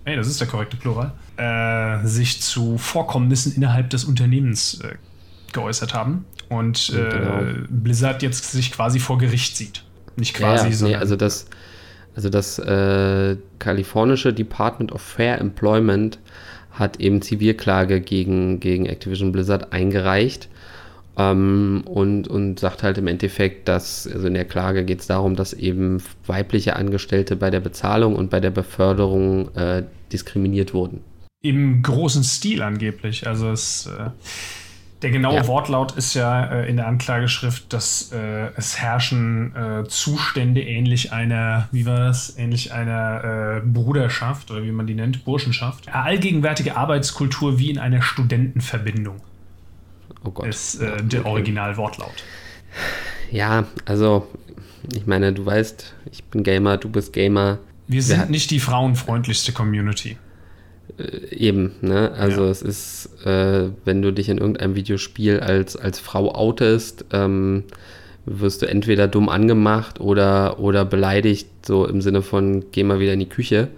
hey, 0.03 0.17
das 0.17 0.27
ist 0.27 0.41
der 0.41 0.49
korrekte 0.49 0.75
Plural, 0.75 1.13
sich 2.03 2.41
zu 2.41 2.77
Vorkommnissen 2.77 3.55
innerhalb 3.55 3.89
des 3.91 4.03
Unternehmens 4.03 4.81
geäußert 5.53 5.93
haben. 5.93 6.25
Und 6.49 6.91
genau. 6.93 7.43
Blizzard 7.69 8.21
jetzt 8.23 8.51
sich 8.51 8.73
quasi 8.73 8.99
vor 8.99 9.17
Gericht 9.17 9.55
sieht. 9.55 9.85
Nicht 10.17 10.33
quasi, 10.33 10.65
ja, 10.65 10.69
ja. 10.69 10.75
sondern. 10.75 10.97
Nee, 10.97 11.01
also 11.01 11.15
das, 11.15 11.45
also 12.19 12.29
das 12.29 12.59
äh, 12.59 13.37
kalifornische 13.59 14.33
Department 14.33 14.91
of 14.91 15.01
Fair 15.01 15.39
Employment 15.39 16.19
hat 16.69 16.99
eben 16.99 17.21
Zivilklage 17.21 18.01
gegen, 18.01 18.59
gegen 18.59 18.87
Activision 18.87 19.31
Blizzard 19.31 19.71
eingereicht. 19.71 20.49
Ähm, 21.17 21.81
und, 21.85 22.27
und 22.27 22.59
sagt 22.59 22.83
halt 22.83 22.97
im 22.97 23.07
Endeffekt, 23.07 23.69
dass, 23.69 24.05
also 24.05 24.27
in 24.27 24.33
der 24.33 24.43
Klage 24.43 24.83
geht 24.83 24.99
es 24.99 25.07
darum, 25.07 25.37
dass 25.37 25.53
eben 25.53 26.03
weibliche 26.25 26.75
Angestellte 26.75 27.37
bei 27.37 27.49
der 27.51 27.61
Bezahlung 27.61 28.17
und 28.17 28.29
bei 28.29 28.41
der 28.41 28.51
Beförderung 28.51 29.55
äh, 29.55 29.83
diskriminiert 30.11 30.73
wurden. 30.73 30.99
Im 31.41 31.81
großen 31.81 32.25
Stil 32.25 32.61
angeblich. 32.61 33.27
Also 33.27 33.49
es 33.49 33.87
äh, 33.87 34.09
der 35.01 35.11
genaue 35.11 35.35
ja. 35.35 35.47
Wortlaut 35.47 35.93
ist 35.93 36.13
ja 36.13 36.45
äh, 36.45 36.69
in 36.69 36.75
der 36.77 36.87
Anklageschrift, 36.87 37.71
dass 37.71 38.11
äh, 38.11 38.49
es 38.55 38.77
herrschen 38.79 39.55
äh, 39.55 39.87
Zustände 39.87 40.61
ähnlich 40.61 41.13
einer, 41.13 41.69
wie 41.71 41.85
war 41.85 41.99
das, 41.99 42.37
ähnlich 42.37 42.73
einer 42.73 43.57
äh, 43.57 43.61
Bruderschaft 43.65 44.51
oder 44.51 44.63
wie 44.63 44.71
man 44.71 44.87
die 44.87 44.95
nennt, 44.95 45.23
Burschenschaft. 45.23 45.93
Allgegenwärtige 45.93 46.75
Arbeitskultur 46.75 47.59
wie 47.59 47.69
in 47.69 47.79
einer 47.79 48.01
Studentenverbindung. 48.01 49.21
Oh 50.25 50.31
Gott. 50.31 50.47
Ist 50.47 50.81
äh, 50.81 51.01
der 51.01 51.21
okay. 51.21 51.29
Originalwortlaut. 51.29 52.23
Ja, 53.31 53.65
also 53.85 54.27
ich 54.93 55.07
meine, 55.07 55.31
du 55.33 55.45
weißt, 55.45 55.93
ich 56.11 56.23
bin 56.25 56.43
Gamer, 56.43 56.77
du 56.77 56.89
bist 56.89 57.13
Gamer. 57.13 57.59
Wir 57.87 58.03
sind 58.03 58.29
nicht 58.29 58.51
die 58.51 58.59
frauenfreundlichste 58.59 59.53
Community. 59.53 60.17
Äh, 60.99 61.35
eben, 61.35 61.73
ne? 61.81 62.11
Also 62.11 62.43
ja. 62.43 62.51
es 62.51 62.61
ist, 62.61 63.25
äh, 63.25 63.69
wenn 63.85 64.01
du 64.01 64.11
dich 64.11 64.29
in 64.29 64.37
irgendeinem 64.37 64.75
Videospiel 64.75 65.39
als, 65.39 65.75
als 65.75 65.99
Frau 65.99 66.33
outest, 66.33 67.05
ähm, 67.11 67.63
wirst 68.25 68.61
du 68.61 68.67
entweder 68.67 69.07
dumm 69.07 69.29
angemacht 69.29 69.99
oder, 69.99 70.59
oder 70.59 70.85
beleidigt, 70.85 71.47
so 71.65 71.85
im 71.85 72.01
Sinne 72.01 72.21
von, 72.21 72.65
geh 72.71 72.83
mal 72.83 72.99
wieder 72.99 73.13
in 73.13 73.19
die 73.19 73.29
Küche. 73.29 73.69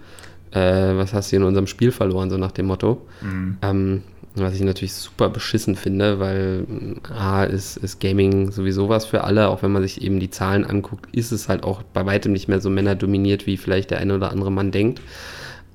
Äh, 0.50 0.96
was 0.96 1.14
hast 1.14 1.32
du 1.32 1.36
in 1.36 1.44
unserem 1.44 1.66
Spiel 1.66 1.92
verloren, 1.92 2.28
so 2.28 2.36
nach 2.36 2.52
dem 2.52 2.66
Motto. 2.66 3.06
Mhm. 3.22 3.56
Ähm, 3.62 4.02
was 4.34 4.54
ich 4.54 4.62
natürlich 4.62 4.94
super 4.94 5.28
beschissen 5.28 5.76
finde, 5.76 6.18
weil 6.18 6.66
A 7.14 7.44
ist, 7.44 7.76
ist 7.76 8.00
Gaming 8.00 8.50
sowieso 8.50 8.88
was 8.88 9.04
für 9.04 9.24
alle, 9.24 9.48
auch 9.48 9.62
wenn 9.62 9.72
man 9.72 9.82
sich 9.82 10.00
eben 10.00 10.20
die 10.20 10.30
Zahlen 10.30 10.64
anguckt, 10.64 11.14
ist 11.14 11.32
es 11.32 11.50
halt 11.50 11.64
auch 11.64 11.82
bei 11.82 12.06
weitem 12.06 12.32
nicht 12.32 12.48
mehr 12.48 12.60
so 12.60 12.70
männerdominiert, 12.70 13.46
wie 13.46 13.58
vielleicht 13.58 13.90
der 13.90 13.98
eine 13.98 14.14
oder 14.14 14.30
andere 14.30 14.50
Mann 14.50 14.70
denkt 14.70 15.02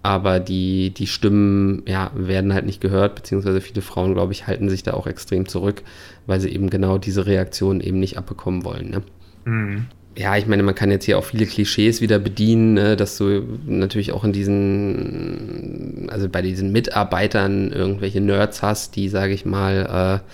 aber 0.08 0.40
die, 0.40 0.92
die 0.92 1.06
Stimmen 1.06 1.84
ja, 1.86 2.12
werden 2.16 2.54
halt 2.54 2.66
nicht 2.66 2.80
gehört, 2.80 3.16
beziehungsweise 3.16 3.60
viele 3.60 3.82
Frauen, 3.82 4.14
glaube 4.14 4.32
ich, 4.32 4.48
halten 4.48 4.70
sich 4.70 4.82
da 4.82 4.94
auch 4.94 5.06
extrem 5.06 5.50
zurück, 5.50 5.84
weil 6.28 6.40
sie 6.40 6.48
eben 6.48 6.70
genau 6.70 6.98
diese 6.98 7.26
Reaktion 7.26 7.82
eben 7.82 8.00
nicht 8.00 8.18
abbekommen 8.18 8.64
wollen. 8.64 8.90
Ne? 8.90 9.02
Mhm. 9.44 9.86
ja, 10.18 10.38
ich 10.38 10.48
meine, 10.48 10.64
man 10.64 10.76
kann 10.76 10.92
jetzt 10.92 11.04
hier 11.04 11.18
auch 11.18 11.26
viele 11.26 11.46
Klischees 11.46 12.00
wieder 12.00 12.20
bedienen, 12.20 12.76
ne, 12.76 12.96
dass 12.96 13.18
du 13.18 13.44
natürlich 13.66 14.14
auch 14.14 14.24
in 14.24 14.32
diesen, 14.32 16.08
also 16.10 16.30
bei 16.30 16.42
diesen 16.42 16.72
Mitarbeitern 16.72 17.74
irgendwelche 17.74 18.22
Nerds 18.22 18.62
hast, 18.62 18.96
die, 18.96 19.10
sage 19.10 19.34
ich 19.34 19.44
mal, 19.44 20.22
äh, 20.24 20.32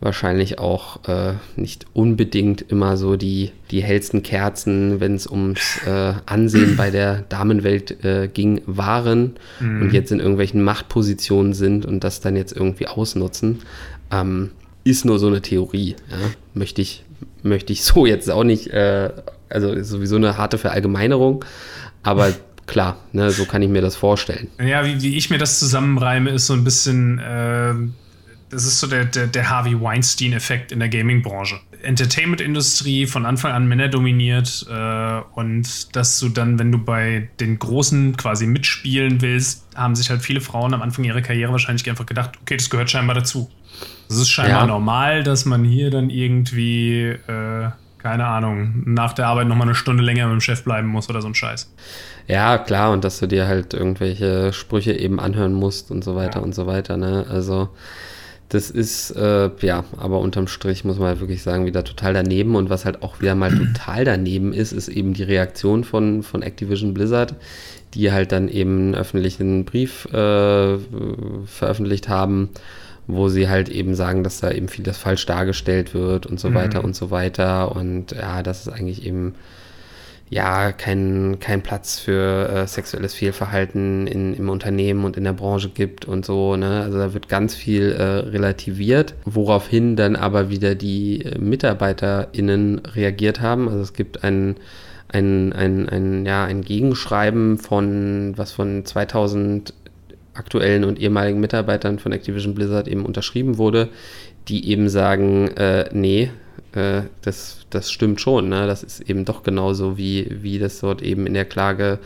wahrscheinlich 0.00 0.58
auch 0.58 1.08
äh, 1.08 1.34
nicht 1.56 1.86
unbedingt 1.92 2.62
immer 2.62 2.96
so 2.96 3.16
die, 3.16 3.50
die 3.70 3.82
hellsten 3.82 4.22
Kerzen, 4.22 5.00
wenn 5.00 5.14
es 5.14 5.26
ums 5.26 5.80
äh, 5.86 6.14
Ansehen 6.26 6.76
bei 6.76 6.90
der 6.90 7.22
Damenwelt 7.28 8.04
äh, 8.04 8.28
ging, 8.28 8.62
waren 8.66 9.34
mhm. 9.60 9.82
und 9.82 9.92
jetzt 9.92 10.12
in 10.12 10.20
irgendwelchen 10.20 10.62
Machtpositionen 10.62 11.52
sind 11.52 11.84
und 11.84 12.04
das 12.04 12.20
dann 12.20 12.36
jetzt 12.36 12.52
irgendwie 12.52 12.86
ausnutzen. 12.86 13.60
Ähm, 14.10 14.50
ist 14.84 15.04
nur 15.04 15.18
so 15.18 15.26
eine 15.26 15.42
Theorie. 15.42 15.96
Ja? 16.10 16.16
Möchte, 16.54 16.80
ich, 16.80 17.04
möchte 17.42 17.72
ich 17.72 17.82
so 17.84 18.06
jetzt 18.06 18.30
auch 18.30 18.44
nicht, 18.44 18.68
äh, 18.68 19.10
also 19.48 19.82
sowieso 19.82 20.16
eine 20.16 20.36
harte 20.36 20.58
Verallgemeinerung, 20.58 21.44
aber 22.02 22.32
klar, 22.66 22.98
ne, 23.12 23.30
so 23.30 23.44
kann 23.46 23.62
ich 23.62 23.68
mir 23.68 23.82
das 23.82 23.96
vorstellen. 23.96 24.48
Ja, 24.64 24.84
wie, 24.84 25.02
wie 25.02 25.16
ich 25.16 25.30
mir 25.30 25.38
das 25.38 25.58
zusammenreime, 25.58 26.30
ist 26.30 26.46
so 26.46 26.54
ein 26.54 26.64
bisschen 26.64 27.18
äh, 27.18 27.74
das 28.50 28.64
ist 28.64 28.80
so 28.80 28.86
der, 28.86 29.04
der, 29.04 29.26
der 29.26 29.50
Harvey 29.50 29.80
Weinstein-Effekt 29.80 30.72
in 30.72 30.78
der 30.78 30.88
Gaming-Branche. 30.88 31.60
Entertainment-Industrie 31.82 33.06
von 33.06 33.24
Anfang 33.24 33.52
an 33.52 33.68
Männer 33.68 33.88
dominiert 33.88 34.66
äh, 34.68 35.20
und 35.34 35.94
dass 35.94 36.18
du 36.18 36.28
dann, 36.28 36.58
wenn 36.58 36.72
du 36.72 36.78
bei 36.78 37.28
den 37.40 37.58
Großen 37.58 38.16
quasi 38.16 38.46
mitspielen 38.46 39.22
willst, 39.22 39.66
haben 39.76 39.94
sich 39.94 40.10
halt 40.10 40.22
viele 40.22 40.40
Frauen 40.40 40.74
am 40.74 40.82
Anfang 40.82 41.04
ihrer 41.04 41.20
Karriere 41.20 41.52
wahrscheinlich 41.52 41.88
einfach 41.88 42.06
gedacht, 42.06 42.32
okay, 42.42 42.56
das 42.56 42.68
gehört 42.70 42.90
scheinbar 42.90 43.14
dazu. 43.14 43.48
Das 44.08 44.18
ist 44.18 44.30
scheinbar 44.30 44.62
ja. 44.62 44.66
normal, 44.66 45.22
dass 45.22 45.44
man 45.44 45.64
hier 45.64 45.90
dann 45.90 46.10
irgendwie, 46.10 47.02
äh, 47.02 47.70
keine 47.98 48.26
Ahnung, 48.26 48.82
nach 48.86 49.12
der 49.12 49.26
Arbeit 49.26 49.46
nochmal 49.46 49.68
eine 49.68 49.74
Stunde 49.74 50.02
länger 50.02 50.26
mit 50.26 50.34
dem 50.34 50.40
Chef 50.40 50.64
bleiben 50.64 50.88
muss 50.88 51.08
oder 51.08 51.22
so 51.22 51.28
ein 51.28 51.34
Scheiß. 51.34 51.72
Ja, 52.26 52.58
klar, 52.58 52.92
und 52.92 53.04
dass 53.04 53.20
du 53.20 53.26
dir 53.26 53.46
halt 53.46 53.72
irgendwelche 53.72 54.52
Sprüche 54.52 54.92
eben 54.92 55.20
anhören 55.20 55.52
musst 55.52 55.90
und 55.90 56.02
so 56.02 56.16
weiter 56.16 56.40
ja. 56.40 56.44
und 56.44 56.54
so 56.54 56.66
weiter, 56.66 56.96
ne? 56.96 57.26
Also 57.30 57.70
das 58.48 58.70
ist, 58.70 59.10
äh, 59.10 59.50
ja, 59.60 59.84
aber 59.98 60.20
unterm 60.20 60.46
Strich 60.46 60.84
muss 60.84 60.98
man 60.98 61.08
halt 61.08 61.20
wirklich 61.20 61.42
sagen, 61.42 61.66
wieder 61.66 61.84
total 61.84 62.14
daneben. 62.14 62.56
Und 62.56 62.70
was 62.70 62.84
halt 62.84 63.02
auch 63.02 63.20
wieder 63.20 63.34
mal 63.34 63.50
total 63.50 64.04
daneben 64.04 64.52
ist, 64.52 64.72
ist 64.72 64.88
eben 64.88 65.12
die 65.12 65.22
Reaktion 65.22 65.84
von, 65.84 66.22
von 66.22 66.42
Activision 66.42 66.94
Blizzard, 66.94 67.34
die 67.94 68.10
halt 68.10 68.32
dann 68.32 68.48
eben 68.48 68.78
einen 68.78 68.94
öffentlichen 68.94 69.64
Brief 69.64 70.06
äh, 70.06 70.78
veröffentlicht 71.46 72.08
haben, 72.08 72.48
wo 73.06 73.28
sie 73.28 73.48
halt 73.48 73.68
eben 73.68 73.94
sagen, 73.94 74.24
dass 74.24 74.40
da 74.40 74.50
eben 74.50 74.68
vieles 74.68 74.96
falsch 74.96 75.26
dargestellt 75.26 75.92
wird 75.92 76.24
und 76.24 76.40
so 76.40 76.48
mhm. 76.48 76.54
weiter 76.54 76.84
und 76.84 76.96
so 76.96 77.10
weiter. 77.10 77.76
Und 77.76 78.12
ja, 78.12 78.42
das 78.42 78.66
ist 78.66 78.72
eigentlich 78.72 79.04
eben 79.04 79.34
ja, 80.30 80.72
kein, 80.72 81.38
kein 81.40 81.62
Platz 81.62 81.98
für 81.98 82.48
äh, 82.48 82.66
sexuelles 82.66 83.14
Fehlverhalten 83.14 84.06
in, 84.06 84.34
im 84.34 84.50
Unternehmen 84.50 85.04
und 85.04 85.16
in 85.16 85.24
der 85.24 85.32
Branche 85.32 85.70
gibt 85.70 86.04
und 86.04 86.26
so. 86.26 86.56
Ne? 86.56 86.82
Also 86.82 86.98
da 86.98 87.14
wird 87.14 87.28
ganz 87.28 87.54
viel 87.54 87.92
äh, 87.92 88.02
relativiert, 88.02 89.14
woraufhin 89.24 89.96
dann 89.96 90.16
aber 90.16 90.50
wieder 90.50 90.74
die 90.74 91.24
äh, 91.24 91.38
MitarbeiterInnen 91.38 92.80
reagiert 92.94 93.40
haben. 93.40 93.68
Also 93.68 93.80
es 93.80 93.94
gibt 93.94 94.22
ein, 94.22 94.56
ein, 95.08 95.54
ein, 95.54 95.88
ein, 95.88 96.26
ja, 96.26 96.44
ein 96.44 96.60
Gegenschreiben 96.60 97.56
von, 97.56 98.34
was 98.36 98.52
von 98.52 98.84
2000 98.84 99.72
aktuellen 100.34 100.84
und 100.84 101.00
ehemaligen 101.00 101.40
Mitarbeitern 101.40 101.98
von 101.98 102.12
Activision 102.12 102.54
Blizzard 102.54 102.86
eben 102.86 103.04
unterschrieben 103.04 103.56
wurde, 103.56 103.88
die 104.48 104.70
eben 104.70 104.88
sagen, 104.88 105.48
äh, 105.56 105.88
nee, 105.92 106.30
äh, 106.78 107.02
das, 107.22 107.66
das 107.70 107.90
stimmt 107.90 108.20
schon. 108.20 108.48
Ne? 108.48 108.66
Das 108.66 108.82
ist 108.82 109.00
eben 109.00 109.24
doch 109.24 109.42
genauso, 109.42 109.98
wie, 109.98 110.42
wie 110.42 110.58
das 110.58 110.80
dort 110.80 111.02
eben 111.02 111.26
in 111.26 111.34
der 111.34 111.44
Klage 111.44 111.98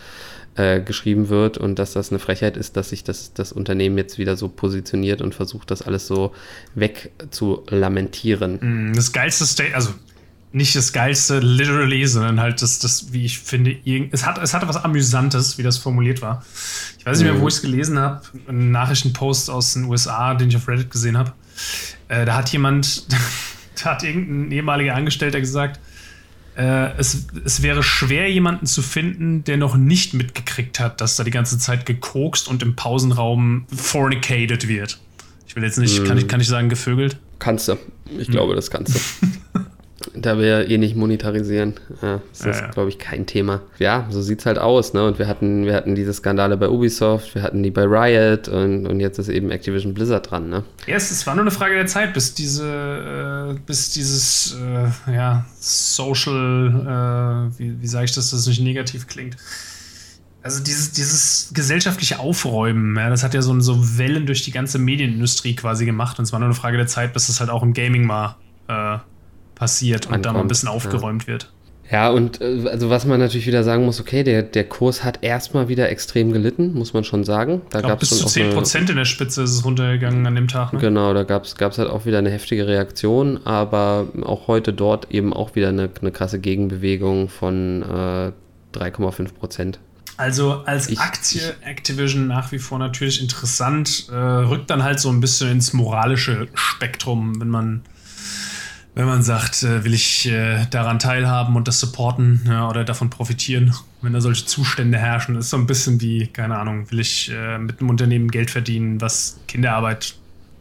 äh, 0.55 0.81
geschrieben 0.81 1.29
wird 1.29 1.59
und 1.59 1.79
dass 1.79 1.93
das 1.93 2.11
eine 2.11 2.19
Frechheit 2.19 2.57
ist, 2.57 2.77
dass 2.77 2.91
sich 2.91 3.05
das, 3.05 3.33
das 3.35 3.53
Unternehmen 3.53 3.99
jetzt 3.99 4.19
wieder 4.19 4.37
so 4.37 4.49
positioniert 4.49 5.23
und 5.23 5.35
versucht, 5.35 5.71
das 5.71 5.83
alles 5.83 6.07
so 6.07 6.33
wegzulamentieren. 6.75 8.91
Mm, 8.91 8.95
das 8.95 9.13
geilste 9.13 9.47
State, 9.47 9.75
also 9.75 9.91
nicht 10.53 10.77
das 10.77 10.93
geilste 10.93 11.39
literally, 11.39 12.07
sondern 12.07 12.41
halt 12.41 12.61
das, 12.61 12.79
das 12.79 13.13
wie 13.13 13.25
ich 13.25 13.39
finde, 13.39 13.77
es, 14.11 14.27
hat, 14.27 14.37
es 14.37 14.53
hatte 14.53 14.69
was 14.69 14.77
Amüsantes, 14.77 15.57
wie 15.57 15.63
das 15.63 15.79
formuliert 15.79 16.21
war. 16.21 16.45
Ich 16.99 17.07
weiß 17.07 17.19
nicht 17.19 17.27
mehr, 17.27 17.39
wo 17.39 17.43
mhm. 17.43 17.49
ich 17.49 17.55
es 17.55 17.63
gelesen 17.63 17.99
habe, 17.99 18.21
einen 18.47 18.71
Nachrichtenpost 18.71 19.49
aus 19.49 19.73
den 19.73 19.85
USA, 19.85 20.35
den 20.35 20.49
ich 20.49 20.57
auf 20.57 20.69
Reddit 20.69 20.91
gesehen 20.91 21.17
habe. 21.17 21.33
Äh, 22.09 22.27
da 22.27 22.37
hat 22.37 22.51
jemand 22.51 23.07
hat 23.85 24.03
irgendein 24.03 24.53
ehemaliger 24.53 24.95
Angestellter 24.95 25.41
gesagt, 25.41 25.81
äh, 26.57 26.97
es, 26.99 27.27
es 27.45 27.63
wäre 27.63 27.83
schwer, 27.83 28.31
jemanden 28.31 28.67
zu 28.67 28.83
finden, 28.83 29.45
der 29.45 29.57
noch 29.57 29.77
nicht 29.77 30.15
mitgekriegt 30.15 30.81
hat, 30.81 31.01
dass 31.01 31.17
da 31.17 31.25
die 31.25 31.31
ganze 31.31 31.59
Zeit 31.59 31.87
gekokst 31.87 32.49
und 32.49 32.63
im 32.63 32.77
Pausenraum 32.77 33.67
fornicated 33.75 34.69
wird. 34.69 34.99
Ich 35.47 35.57
will 35.57 35.63
jetzt 35.63 35.79
nicht, 35.79 36.03
mm. 36.03 36.05
kann, 36.05 36.19
ich, 36.19 36.29
kann 36.29 36.41
ich 36.41 36.49
sagen, 36.49 36.69
gevögelt? 36.69 37.19
Kannst 37.39 37.69
du. 37.69 37.77
Ich 38.19 38.29
mm. 38.29 38.33
glaube, 38.33 38.55
das 38.55 38.71
kannst 38.71 38.95
du. 38.95 39.01
Da 40.15 40.39
wir 40.39 40.69
eh 40.69 40.77
nicht 40.77 40.95
monetarisieren, 40.95 41.75
ja, 42.03 42.21
ist 42.33 42.45
das, 42.45 42.59
ja, 42.59 42.67
ja. 42.67 42.71
glaube 42.71 42.91
ich, 42.91 42.99
kein 42.99 43.25
Thema. 43.25 43.63
Ja, 43.79 44.07
so 44.11 44.21
sieht 44.21 44.41
es 44.41 44.47
halt 44.47 44.59
aus, 44.59 44.93
ne? 44.93 45.07
Und 45.07 45.19
wir 45.19 45.27
hatten, 45.27 45.65
wir 45.65 45.75
hatten 45.75 45.95
diese 45.95 46.13
Skandale 46.13 46.59
bei 46.59 46.69
Ubisoft, 46.69 47.35
wir 47.35 47.43
hatten 47.43 47.63
die 47.63 47.71
bei 47.71 47.85
Riot 47.85 48.49
und, 48.49 48.87
und 48.87 49.01
jetzt 49.01 49.19
ist 49.19 49.31
eben 49.31 49.51
Activision 49.51 49.95
Blizzard 49.95 50.31
dran, 50.31 50.51
ne? 50.51 50.65
Ja, 50.87 50.97
es, 50.97 51.27
war 51.27 51.35
nur 51.35 51.45
eine 51.45 51.51
Frage 51.51 51.75
der 51.75 51.87
Zeit, 51.87 52.13
bis 52.13 52.35
diese, 52.35 53.55
äh, 53.57 53.59
bis 53.65 53.91
dieses, 53.91 54.59
äh, 54.61 55.15
ja, 55.15 55.47
Social, 55.59 57.49
äh, 57.55 57.59
wie, 57.59 57.81
wie 57.81 57.87
sage 57.87 58.05
ich 58.05 58.15
das, 58.15 58.31
dass 58.31 58.41
es 58.41 58.47
nicht 58.47 58.61
negativ 58.61 59.07
klingt. 59.07 59.39
Also 60.43 60.63
dieses, 60.63 60.93
dieses 60.93 61.53
gesellschaftliche 61.55 62.19
Aufräumen, 62.19 62.97
ja, 62.97 63.09
das 63.09 63.23
hat 63.23 63.33
ja 63.33 63.43
so, 63.43 63.59
so 63.61 63.97
Wellen 63.97 64.27
durch 64.27 64.43
die 64.43 64.51
ganze 64.51 64.79
Medienindustrie 64.79 65.55
quasi 65.55 65.87
gemacht. 65.87 66.19
Und 66.19 66.25
es 66.25 66.33
war 66.33 66.41
nur 66.41 66.49
eine 66.49 66.55
Frage 66.55 66.77
der 66.77 66.89
Zeit, 66.89 67.13
bis 67.13 67.29
es 67.29 67.39
halt 67.39 67.49
auch 67.49 67.63
im 67.63 67.73
Gaming 67.73 68.05
mal 68.05 68.37
äh, 68.69 68.99
passiert 69.63 70.11
und 70.11 70.27
da 70.27 70.33
mal 70.33 70.41
ein 70.41 70.49
bisschen 70.49 70.69
aufgeräumt 70.69 71.23
ja. 71.23 71.29
wird. 71.29 71.49
Ja, 71.89 72.11
und 72.11 72.41
äh, 72.41 72.69
also 72.69 72.91
was 72.91 73.07
man 73.07 73.21
natürlich 73.21 73.47
wieder 73.47 73.63
sagen 73.63 73.85
muss, 73.85 74.01
okay, 74.01 74.25
der, 74.25 74.43
der 74.43 74.65
Kurs 74.65 75.05
hat 75.05 75.21
erstmal 75.23 75.69
wieder 75.69 75.89
extrem 75.89 76.33
gelitten, 76.33 76.75
muss 76.75 76.95
man 76.95 77.05
schon 77.05 77.23
sagen. 77.23 77.63
Da 77.71 77.79
ich 77.79 77.85
glaub, 77.85 78.01
bis 78.01 78.09
zu 78.09 78.27
10 78.27 78.55
Prozent 78.55 78.91
in 78.91 78.97
der 78.97 79.05
Spitze 79.05 79.45
ist 79.45 79.53
es 79.53 79.65
runtergegangen 79.65 80.27
an 80.27 80.35
dem 80.35 80.49
Tag. 80.49 80.73
Ne? 80.73 80.81
Genau, 80.81 81.15
da 81.15 81.23
gab 81.23 81.45
es 81.45 81.79
halt 81.79 81.89
auch 81.91 82.05
wieder 82.05 82.19
eine 82.19 82.31
heftige 82.31 82.67
Reaktion, 82.67 83.47
aber 83.47 84.09
auch 84.25 84.49
heute 84.49 84.73
dort 84.73 85.13
eben 85.13 85.33
auch 85.33 85.55
wieder 85.55 85.69
eine, 85.69 85.89
eine 86.01 86.11
krasse 86.11 86.41
Gegenbewegung 86.41 87.29
von 87.29 87.83
äh, 87.83 88.33
3,5 88.77 89.33
Prozent. 89.35 89.79
Also 90.17 90.63
als 90.67 90.89
ich, 90.89 90.99
Aktie 90.99 91.55
Activision 91.63 92.27
nach 92.27 92.51
wie 92.51 92.59
vor 92.59 92.81
natürlich 92.81 93.23
interessant, 93.23 94.09
äh, 94.11 94.15
rückt 94.15 94.71
dann 94.71 94.83
halt 94.83 94.99
so 94.99 95.09
ein 95.09 95.21
bisschen 95.21 95.53
ins 95.53 95.73
moralische 95.73 96.49
Spektrum, 96.55 97.41
wenn 97.41 97.49
man 97.49 97.83
wenn 98.95 99.07
man 99.07 99.23
sagt, 99.23 99.63
äh, 99.63 99.85
will 99.85 99.95
ich 99.95 100.29
äh, 100.29 100.67
daran 100.71 100.99
teilhaben 100.99 101.57
und 101.57 101.67
das 101.69 101.81
supporten 101.81 102.43
oder 102.69 102.85
davon 102.85 103.11
profitieren, 103.11 103.75
wenn 104.03 104.13
da 104.13 104.21
solche 104.21 104.45
Zustände 104.45 104.99
herrschen, 104.99 105.37
ist 105.37 105.51
so 105.51 105.57
ein 105.57 105.67
bisschen 105.67 106.01
wie, 106.01 106.27
keine 106.27 106.59
Ahnung, 106.59 106.91
will 106.91 107.01
ich 107.01 107.31
äh, 107.33 107.59
mit 107.59 107.81
einem 107.81 107.91
Unternehmen 107.91 108.31
Geld 108.31 108.51
verdienen, 108.51 109.01
was 109.01 109.41
Kinderarbeit 109.49 110.15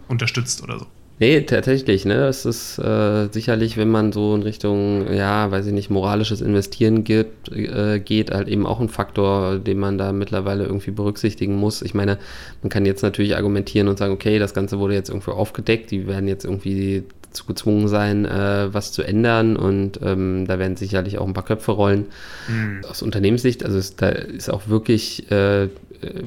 unterstützt 0.07 0.63
oder 0.63 0.79
so. 0.79 0.87
Nee, 1.21 1.41
tatsächlich, 1.41 2.03
ne? 2.03 2.15
Das 2.15 2.45
ist 2.45 2.79
äh, 2.79 3.27
sicherlich, 3.31 3.77
wenn 3.77 3.91
man 3.91 4.11
so 4.11 4.33
in 4.33 4.41
Richtung, 4.41 5.13
ja, 5.13 5.51
weiß 5.51 5.67
ich 5.67 5.71
nicht, 5.71 5.91
moralisches 5.91 6.41
Investieren 6.41 7.03
geht, 7.03 7.27
äh, 7.51 7.99
geht, 7.99 8.31
halt 8.31 8.47
eben 8.47 8.65
auch 8.65 8.79
ein 8.79 8.89
Faktor, 8.89 9.59
den 9.59 9.77
man 9.77 9.99
da 9.99 10.13
mittlerweile 10.13 10.63
irgendwie 10.63 10.89
berücksichtigen 10.89 11.57
muss. 11.57 11.83
Ich 11.83 11.93
meine, 11.93 12.17
man 12.63 12.71
kann 12.71 12.87
jetzt 12.87 13.03
natürlich 13.03 13.35
argumentieren 13.35 13.87
und 13.87 13.99
sagen, 13.99 14.13
okay, 14.13 14.39
das 14.39 14.55
Ganze 14.55 14.79
wurde 14.79 14.95
jetzt 14.95 15.09
irgendwo 15.09 15.33
aufgedeckt, 15.33 15.91
die 15.91 16.07
werden 16.07 16.27
jetzt 16.27 16.43
irgendwie 16.43 17.03
dazu 17.31 17.45
gezwungen 17.45 17.87
sein, 17.87 18.25
äh, 18.25 18.73
was 18.73 18.91
zu 18.91 19.03
ändern 19.03 19.55
und 19.55 19.99
ähm, 20.03 20.45
da 20.47 20.59
werden 20.59 20.75
sicherlich 20.75 21.17
auch 21.17 21.27
ein 21.27 21.33
paar 21.33 21.45
Köpfe 21.45 21.71
rollen. 21.71 22.07
Mhm. 22.47 22.81
Aus 22.89 23.01
Unternehmenssicht, 23.01 23.63
also 23.63 23.77
ist, 23.77 24.01
da 24.01 24.09
ist 24.09 24.49
auch 24.49 24.67
wirklich 24.67 25.31
äh, 25.31 25.69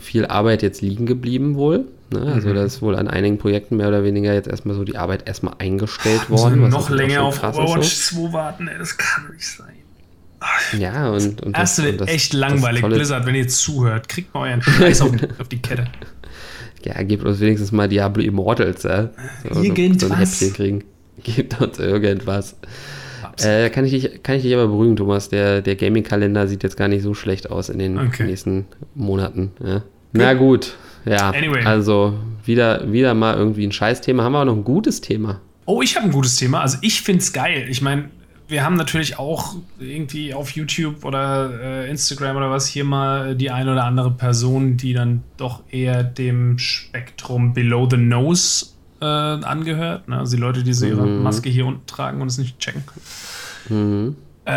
viel 0.01 0.27
Arbeit 0.27 0.63
jetzt 0.63 0.83
liegen 0.83 1.07
geblieben 1.07 1.57
wohl. 1.57 1.85
Ne? 2.11 2.21
Also 2.33 2.49
mhm. 2.49 2.55
da 2.55 2.65
ist 2.65 2.81
wohl 2.81 2.97
an 2.97 3.09
einigen 3.09 3.39
Projekten 3.39 3.77
mehr 3.77 3.89
oder 3.89 4.05
weniger 4.05 4.33
jetzt 4.33 4.49
erstmal 4.49 4.77
so 4.77 4.85
die 4.85 4.97
Arbeit 4.97 5.27
erstmal 5.27 5.55
eingestellt 5.59 6.31
worden. 6.31 6.63
Was 6.63 6.71
noch 6.71 6.91
länger 6.91 7.23
auf 7.23 7.43
Overwatch 7.43 7.95
2 7.95 8.33
warten, 8.33 8.69
ey, 8.69 8.79
das 8.79 8.97
kann 8.97 9.31
nicht 9.33 9.47
sein. 9.47 9.75
Ja, 10.79 11.09
und, 11.09 11.43
und 11.43 11.57
das, 11.57 11.77
das, 11.77 11.85
wird 11.85 12.09
echt 12.09 12.35
langweilig, 12.35 12.85
Blizzard, 12.85 13.25
wenn 13.25 13.35
ihr 13.35 13.49
zuhört. 13.49 14.09
Kriegt 14.09 14.35
mal 14.35 14.49
euren 14.51 14.63
Scheiß 14.63 15.01
auf, 15.01 15.13
auf 15.39 15.49
die 15.49 15.61
Kette. 15.61 15.87
Ja, 16.85 17.03
gebt 17.03 17.25
uns 17.25 17.41
wenigstens 17.41 17.73
mal 17.73 17.89
Diablo 17.89 18.23
Immortals, 18.23 18.83
ja. 18.83 19.09
So, 19.51 19.63
Irgendwas. 19.63 20.07
So 20.09 20.13
ein 20.13 20.19
Häppchen 20.19 20.53
kriegen. 20.53 20.85
Gebt 21.23 21.61
uns 21.61 21.79
irgendwas. 21.79 22.57
Äh, 23.41 23.71
kann, 23.71 23.85
ich 23.85 23.93
dich, 23.93 24.23
kann 24.23 24.37
ich 24.37 24.43
dich 24.43 24.55
aber 24.55 24.69
beruhigen, 24.69 24.97
Thomas. 24.97 25.29
Der, 25.29 25.61
der 25.61 25.77
Gaming-Kalender 25.77 26.47
sieht 26.47 26.63
jetzt 26.63 26.77
gar 26.77 26.89
nicht 26.89 27.03
so 27.03 27.15
schlecht 27.15 27.51
aus 27.51 27.69
in 27.69 27.79
den 27.79 27.99
okay. 27.99 28.25
nächsten 28.25 28.67
Monaten. 28.95 29.53
Ja. 29.65 29.83
Na 30.13 30.35
gut, 30.35 30.77
ja. 31.05 31.31
Anyway. 31.31 31.65
Also 31.65 32.15
wieder, 32.45 32.93
wieder 32.93 33.15
mal 33.15 33.37
irgendwie 33.37 33.67
ein 33.67 33.73
Scheißthema. 33.73 34.23
Haben 34.23 34.33
wir 34.33 34.41
auch 34.41 34.45
noch 34.45 34.57
ein 34.57 34.65
gutes 34.65 35.01
Thema? 35.01 35.41
Oh, 35.67 35.83
ich 35.83 35.97
habe 35.97 36.07
ein 36.07 36.13
gutes 36.13 36.37
Thema. 36.37 36.61
Also 36.61 36.79
ich 36.83 37.03
finde 37.03 37.21
es 37.21 37.33
geil. 37.33 37.67
Ich 37.69 37.83
meine, 37.83 38.11
wir 38.47 38.63
haben 38.63 38.77
natürlich 38.77 39.19
auch 39.19 39.57
irgendwie 39.81 40.35
auf 40.35 40.51
YouTube 40.51 41.05
oder 41.05 41.51
äh, 41.61 41.91
Instagram 41.91 42.37
oder 42.37 42.51
was 42.51 42.67
hier 42.67 42.85
mal 42.85 43.35
die 43.35 43.51
eine 43.51 43.73
oder 43.73 43.85
andere 43.85 44.11
Person, 44.11 44.77
die 44.77 44.93
dann 44.93 45.23
doch 45.37 45.63
eher 45.71 46.05
dem 46.05 46.59
Spektrum 46.59 47.55
Below 47.55 47.89
the 47.91 47.97
Nose 47.97 48.67
äh, 49.05 49.45
angehört. 49.45 50.09
Ne? 50.09 50.19
Also 50.19 50.37
die 50.37 50.43
Leute, 50.43 50.63
die 50.63 50.73
so 50.73 50.87
ihre 50.87 51.07
mhm. 51.07 51.23
Maske 51.23 51.49
hier 51.49 51.67
unten 51.67 51.87
tragen 51.87 52.21
und 52.21 52.29
es 52.29 52.39
nicht 52.39 52.59
checken. 52.59 52.83
Mhm. 53.69 54.17
Äh, 54.47 54.51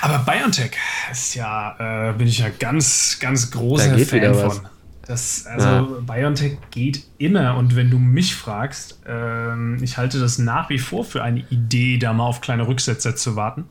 aber 0.00 0.24
BioNTech 0.26 0.72
ist 1.10 1.34
ja, 1.34 2.10
äh, 2.10 2.12
bin 2.14 2.26
ich 2.26 2.38
ja 2.38 2.48
ganz, 2.58 3.18
ganz 3.20 3.50
großer 3.50 3.98
Fan 3.98 4.34
von. 4.34 4.60
Das, 5.06 5.46
also 5.46 5.68
ja. 5.68 5.82
BioNTech 6.00 6.56
geht 6.70 7.04
immer 7.18 7.56
und 7.56 7.76
wenn 7.76 7.90
du 7.90 7.98
mich 7.98 8.34
fragst, 8.34 9.00
ähm, 9.06 9.78
ich 9.82 9.98
halte 9.98 10.18
das 10.18 10.38
nach 10.38 10.70
wie 10.70 10.78
vor 10.78 11.04
für 11.04 11.22
eine 11.22 11.44
Idee, 11.50 11.98
da 11.98 12.12
mal 12.14 12.24
auf 12.24 12.40
kleine 12.40 12.66
Rücksetzer 12.66 13.14
zu 13.14 13.36
warten, 13.36 13.64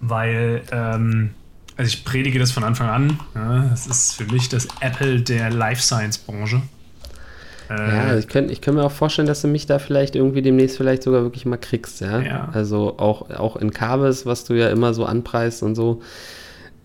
weil 0.00 0.62
ähm, 0.72 1.34
also 1.76 1.88
ich 1.88 2.04
predige 2.04 2.38
das 2.38 2.50
von 2.50 2.64
Anfang 2.64 2.88
an. 2.88 3.20
Ja, 3.34 3.64
das 3.70 3.86
ist 3.86 4.14
für 4.14 4.24
mich 4.24 4.48
das 4.48 4.68
Apple 4.80 5.20
der 5.20 5.50
Life 5.50 5.82
Science 5.82 6.18
Branche. 6.18 6.62
Ja, 7.70 8.16
ich 8.18 8.26
könnte 8.26 8.52
ich 8.52 8.60
könnt 8.60 8.76
mir 8.76 8.84
auch 8.84 8.90
vorstellen, 8.90 9.28
dass 9.28 9.42
du 9.42 9.48
mich 9.48 9.66
da 9.66 9.78
vielleicht 9.78 10.16
irgendwie 10.16 10.42
demnächst 10.42 10.76
vielleicht 10.76 11.04
sogar 11.04 11.22
wirklich 11.22 11.46
mal 11.46 11.56
kriegst, 11.56 12.00
ja. 12.00 12.20
ja. 12.20 12.48
Also 12.52 12.98
auch, 12.98 13.30
auch 13.30 13.56
in 13.56 13.70
Kabels, 13.70 14.26
was 14.26 14.44
du 14.44 14.54
ja 14.54 14.70
immer 14.70 14.92
so 14.92 15.04
anpreist 15.04 15.62
und 15.62 15.76
so 15.76 16.00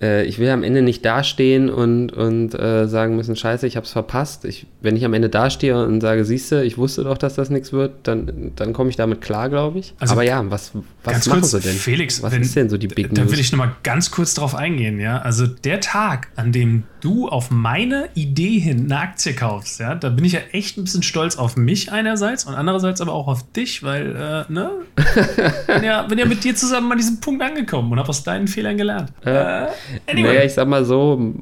äh, 0.01 0.25
ich 0.25 0.39
will 0.39 0.49
am 0.49 0.63
Ende 0.63 0.81
nicht 0.81 1.05
dastehen 1.05 1.69
und, 1.69 2.12
und 2.12 2.53
äh, 2.53 2.88
sagen 2.88 3.15
müssen, 3.15 3.36
scheiße, 3.36 3.65
ich 3.65 3.75
habe 3.77 3.86
es 3.86 3.91
verpasst. 3.91 4.45
Ich, 4.45 4.67
wenn 4.81 4.95
ich 4.95 5.05
am 5.05 5.13
Ende 5.13 5.29
dastehe 5.29 5.81
und 5.86 6.01
sage, 6.01 6.25
siehst 6.25 6.51
du, 6.51 6.63
ich 6.63 6.77
wusste 6.77 7.03
doch, 7.03 7.17
dass 7.17 7.36
das 7.36 7.49
nichts 7.49 7.71
wird, 7.71 7.93
dann, 8.03 8.51
dann 8.55 8.73
komme 8.73 8.89
ich 8.89 8.95
damit 8.95 9.21
klar, 9.21 9.49
glaube 9.49 9.79
ich. 9.79 9.93
Also 9.99 10.13
Aber 10.13 10.23
ja, 10.23 10.43
was, 10.49 10.71
was 11.03 11.27
machen 11.27 11.41
kurz, 11.41 11.51
sie 11.51 11.60
denn? 11.62 11.75
Felix, 11.75 12.21
was 12.21 12.34
wenn, 12.34 12.41
ist 12.41 12.55
denn 12.55 12.69
so 12.69 12.77
die 12.77 12.88
Big 12.88 13.12
News? 13.12 13.25
Da 13.25 13.31
will 13.31 13.39
ich 13.39 13.51
nochmal 13.51 13.75
ganz 13.84 14.12
kurz 14.12 14.34
drauf 14.34 14.55
eingehen, 14.55 14.99
ja. 14.99 15.19
Also 15.19 15.47
der 15.47 15.79
Tag, 15.79 16.27
an 16.36 16.51
dem 16.51 16.84
du 17.01 17.29
auf 17.29 17.51
meine 17.51 18.10
Idee 18.15 18.60
hin 18.60 18.86
eine 18.86 18.99
Aktie 18.99 19.34
kaufst, 19.34 19.79
ja, 19.79 19.95
da 19.95 20.10
bin 20.10 20.25
ich 20.25 20.34
ja 20.34 20.39
echt 20.51 20.77
ein 20.77 20.84
bisschen 20.84 21.03
stolz 21.03 21.38
auf 21.38 21.55
mich 21.55 21.91
einerseits 21.91 22.45
und 22.45 22.55
andererseits 22.55 22.99
aber 22.99 23.13
auch 23.13 23.27
auf 23.27 23.49
dich, 23.53 23.84
weil, 23.84 24.15
äh, 24.15 24.51
ne, 24.51 24.71
bin 25.67 25.84
ja, 25.84 26.01
bin 26.03 26.17
ja 26.17 26.25
mit 26.25 26.43
dir 26.43 26.55
zusammen 26.55 26.91
an 26.91 26.97
diesem 26.97 27.19
Punkt 27.21 27.41
angekommen 27.43 27.91
und 27.91 27.99
habe 27.99 28.10
aus 28.10 28.23
deinen 28.23 28.47
Fehlern 28.47 28.77
gelernt. 28.77 29.13
Äh, 29.23 29.67
Anyway. 30.07 30.27
Naja, 30.27 30.43
ich 30.43 30.53
sag 30.53 30.67
mal 30.67 30.85
so, 30.85 31.33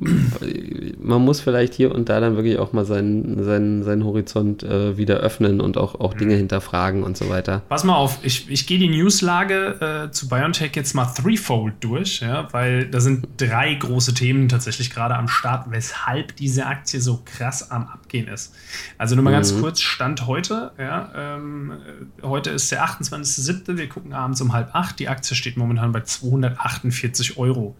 man 0.99 1.21
muss 1.21 1.41
vielleicht 1.41 1.73
hier 1.73 1.93
und 1.93 2.09
da 2.09 2.19
dann 2.19 2.35
wirklich 2.35 2.57
auch 2.57 2.73
mal 2.73 2.85
seinen, 2.85 3.43
seinen, 3.43 3.83
seinen 3.83 4.03
Horizont 4.03 4.63
äh, 4.63 4.97
wieder 4.97 5.17
öffnen 5.17 5.61
und 5.61 5.77
auch, 5.77 5.99
auch 5.99 6.13
Dinge 6.13 6.33
mhm. 6.33 6.39
hinterfragen 6.39 7.03
und 7.03 7.17
so 7.17 7.29
weiter. 7.29 7.61
Pass 7.69 7.83
mal 7.83 7.95
auf, 7.95 8.19
ich, 8.23 8.49
ich 8.49 8.67
gehe 8.67 8.79
die 8.79 8.89
Newslage 8.89 10.07
äh, 10.07 10.11
zu 10.11 10.27
BioNTech 10.27 10.71
jetzt 10.75 10.93
mal 10.93 11.05
threefold 11.05 11.75
durch, 11.81 12.21
ja, 12.21 12.47
weil 12.51 12.87
da 12.87 12.99
sind 12.99 13.27
drei 13.37 13.73
große 13.73 14.13
Themen 14.13 14.49
tatsächlich 14.49 14.89
gerade 14.89 15.15
am 15.15 15.27
Start, 15.27 15.69
weshalb 15.69 16.35
diese 16.35 16.65
Aktie 16.65 16.99
so 16.99 17.21
krass 17.23 17.71
am 17.71 17.87
Abgehen 17.87 18.27
ist. 18.27 18.53
Also 18.97 19.15
nur 19.15 19.23
mal 19.23 19.31
mhm. 19.31 19.35
ganz 19.35 19.59
kurz, 19.59 19.81
Stand 19.81 20.27
heute, 20.27 20.71
ja, 20.77 21.11
ähm, 21.15 21.73
heute 22.21 22.51
ist 22.51 22.71
der 22.71 22.85
28.07., 22.85 23.77
wir 23.77 23.89
gucken 23.89 24.13
abends 24.13 24.41
um 24.41 24.53
halb 24.53 24.73
acht, 24.73 24.99
die 24.99 25.09
Aktie 25.09 25.35
steht 25.35 25.57
momentan 25.57 25.91
bei 25.91 26.01
248 26.01 27.37
Euro. 27.37 27.75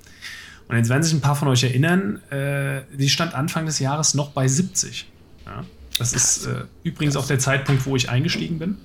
Und 0.67 0.77
jetzt 0.77 0.89
werden 0.89 1.03
sich 1.03 1.13
ein 1.13 1.21
paar 1.21 1.35
von 1.35 1.47
euch 1.47 1.63
erinnern, 1.63 2.21
äh, 2.31 2.81
die 2.93 3.09
stand 3.09 3.33
Anfang 3.33 3.65
des 3.65 3.79
Jahres 3.79 4.13
noch 4.13 4.31
bei 4.31 4.47
70. 4.47 5.07
Ja? 5.45 5.63
Das 5.97 6.13
ist 6.13 6.47
äh, 6.47 6.65
übrigens 6.83 7.15
auch 7.15 7.27
der 7.27 7.39
Zeitpunkt, 7.39 7.85
wo 7.85 7.95
ich 7.95 8.09
eingestiegen 8.09 8.59
bin. 8.59 8.77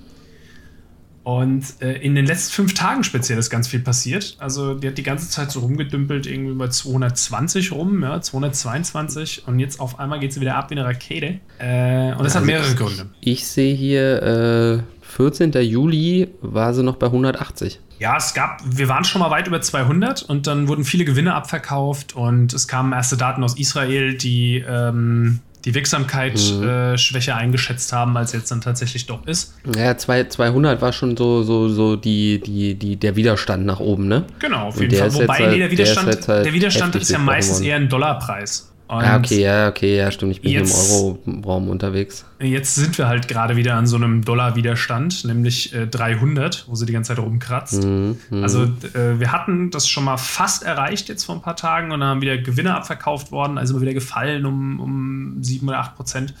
Und 1.23 1.63
äh, 1.81 1.93
in 1.93 2.15
den 2.15 2.25
letzten 2.25 2.53
fünf 2.53 2.73
Tagen 2.73 3.03
speziell 3.03 3.37
ist 3.37 3.49
ganz 3.49 3.67
viel 3.67 3.81
passiert. 3.81 4.35
Also 4.39 4.73
die 4.73 4.87
hat 4.87 4.97
die 4.97 5.03
ganze 5.03 5.29
Zeit 5.29 5.51
so 5.51 5.59
rumgedümpelt, 5.59 6.25
irgendwie 6.25 6.53
bei 6.53 6.69
220 6.69 7.71
rum, 7.71 8.01
ja, 8.01 8.19
222 8.19 9.47
und 9.47 9.59
jetzt 9.59 9.79
auf 9.79 9.99
einmal 9.99 10.19
geht 10.19 10.33
sie 10.33 10.41
wieder 10.41 10.55
ab 10.55 10.69
wie 10.69 10.75
eine 10.75 10.85
Rakete. 10.85 11.39
Äh, 11.59 12.11
und 12.13 12.19
das 12.19 12.35
also 12.35 12.39
hat 12.39 12.45
mehrere 12.45 12.73
Gründe. 12.73 13.07
Ich 13.21 13.47
sehe 13.47 13.75
hier 13.75 14.83
14. 15.01 15.53
Äh, 15.53 15.61
Juli 15.61 16.29
war 16.41 16.73
sie 16.73 16.83
noch 16.83 16.95
bei 16.95 17.07
180. 17.07 17.79
Ja, 17.99 18.17
es 18.17 18.33
gab, 18.33 18.61
wir 18.65 18.87
waren 18.87 19.03
schon 19.03 19.19
mal 19.19 19.29
weit 19.29 19.47
über 19.47 19.61
200 19.61 20.23
und 20.23 20.47
dann 20.47 20.67
wurden 20.67 20.85
viele 20.85 21.05
Gewinne 21.05 21.35
abverkauft 21.35 22.15
und 22.15 22.53
es 22.53 22.67
kamen 22.67 22.93
erste 22.93 23.17
Daten 23.17 23.43
aus 23.43 23.57
Israel, 23.59 24.15
die 24.15 24.63
ähm, 24.67 25.41
die 25.65 25.75
Wirksamkeit 25.75 26.39
mhm. 26.53 26.67
äh, 26.67 26.97
schwächer 26.97 27.35
eingeschätzt 27.35 27.91
haben, 27.91 28.15
als 28.15 28.31
jetzt 28.31 28.49
dann 28.51 28.61
tatsächlich 28.61 29.05
doch 29.05 29.25
ist. 29.27 29.55
Ja, 29.75 29.97
200 29.97 30.81
war 30.81 30.93
schon 30.93 31.17
so, 31.17 31.43
so, 31.43 31.67
so 31.67 31.95
die, 31.95 32.39
die, 32.39 32.75
die, 32.75 32.95
der 32.95 33.15
Widerstand 33.15 33.65
nach 33.65 33.79
oben, 33.79 34.07
ne? 34.07 34.25
Genau, 34.39 34.67
auf 34.67 34.79
jeden 34.79 34.95
Fall. 34.95 35.13
Wobei 35.13 35.47
halt, 35.47 35.59
der 35.59 35.71
Widerstand, 35.71 36.07
der, 36.07 36.35
halt 36.35 36.45
der 36.45 36.53
Widerstand 36.53 36.95
ist 36.95 37.11
ja 37.11 37.19
meistens 37.19 37.59
eher 37.59 37.75
ein 37.75 37.89
Dollarpreis. 37.89 38.68
Und 38.89 39.03
ah, 39.03 39.17
okay, 39.17 39.41
ja, 39.41 39.69
okay, 39.69 39.97
ja, 39.97 40.09
stimmt. 40.09 40.31
Ich 40.31 40.41
bin 40.41 40.51
jetzt, 40.51 40.89
hier 40.89 41.15
im 41.27 41.45
Euro-Raum 41.45 41.69
unterwegs. 41.69 42.25
Jetzt 42.39 42.73
sind 42.73 42.97
wir 42.97 43.07
halt 43.07 43.27
gerade 43.27 43.55
wieder 43.55 43.75
an 43.75 43.85
so 43.85 43.97
einem 43.97 44.25
Dollar-Widerstand, 44.25 45.25
nämlich 45.25 45.75
äh, 45.75 45.85
300, 45.85 46.65
wo 46.67 46.73
sie 46.73 46.87
die 46.87 46.93
ganze 46.93 47.09
Zeit 47.09 47.23
rumkratzt. 47.23 47.83
Mhm, 47.83 48.17
mhm, 48.31 48.41
also, 48.41 48.63
äh, 48.63 49.19
wir 49.19 49.31
hatten 49.31 49.69
das 49.69 49.87
schon 49.87 50.05
mal 50.05 50.17
fast 50.17 50.63
erreicht 50.63 51.07
jetzt 51.07 51.25
vor 51.25 51.35
ein 51.35 51.43
paar 51.43 51.55
Tagen 51.55 51.91
und 51.91 51.99
dann 51.99 52.09
haben 52.09 52.21
wieder 52.21 52.39
Gewinne 52.39 52.73
abverkauft 52.73 53.31
worden, 53.31 53.59
also 53.59 53.75
immer 53.75 53.83
wieder 53.83 53.93
gefallen 53.93 54.47
um, 54.47 54.79
um 54.79 55.43
7 55.43 55.67
oder 55.69 55.77
8 55.77 55.95
Prozent. 55.95 56.33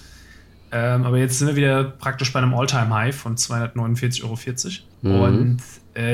Ähm, 0.71 1.03
aber 1.03 1.19
jetzt 1.19 1.37
sind 1.37 1.49
wir 1.49 1.55
wieder 1.55 1.83
praktisch 1.83 2.33
bei 2.33 2.39
einem 2.39 2.55
All-Time-High 2.55 3.15
von 3.15 3.35
249,40 3.35 4.23
Euro. 4.23 4.37
Mhm. 5.03 5.21
Und 5.21 5.57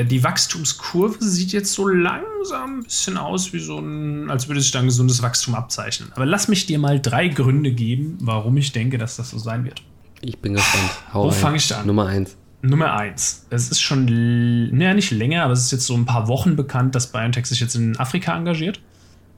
die 0.04 0.24
Wachstumskurve 0.24 1.22
sieht 1.22 1.52
jetzt 1.52 1.72
so 1.72 1.86
langsam 1.86 2.80
ein 2.80 2.82
bisschen 2.84 3.16
aus, 3.16 3.52
wie 3.52 3.60
so 3.60 3.78
ein, 3.78 4.30
als 4.30 4.48
würde 4.48 4.60
sich 4.60 4.70
da 4.70 4.80
ein 4.80 4.86
gesundes 4.86 5.22
Wachstum 5.22 5.54
abzeichnen. 5.54 6.10
Aber 6.14 6.26
lass 6.26 6.48
mich 6.48 6.66
dir 6.66 6.78
mal 6.78 7.00
drei 7.00 7.28
Gründe 7.28 7.72
geben, 7.72 8.18
warum 8.20 8.56
ich 8.56 8.72
denke, 8.72 8.98
dass 8.98 9.16
das 9.16 9.30
so 9.30 9.38
sein 9.38 9.64
wird. 9.64 9.82
Ich 10.22 10.38
bin 10.38 10.54
gespannt. 10.54 10.90
Hau 11.12 11.26
Wo 11.26 11.30
fange 11.30 11.58
ich 11.58 11.68
da 11.68 11.80
an? 11.80 11.86
Nummer 11.86 12.06
eins. 12.06 12.36
Nummer 12.62 12.94
eins. 12.94 13.46
Es 13.50 13.70
ist 13.70 13.80
schon, 13.80 14.76
naja, 14.76 14.94
nicht 14.94 15.10
länger, 15.10 15.44
aber 15.44 15.52
es 15.52 15.64
ist 15.64 15.72
jetzt 15.72 15.86
so 15.86 15.94
ein 15.94 16.06
paar 16.06 16.26
Wochen 16.26 16.56
bekannt, 16.56 16.94
dass 16.94 17.12
BioNTech 17.12 17.46
sich 17.46 17.60
jetzt 17.60 17.76
in 17.76 17.96
Afrika 17.98 18.36
engagiert 18.36 18.80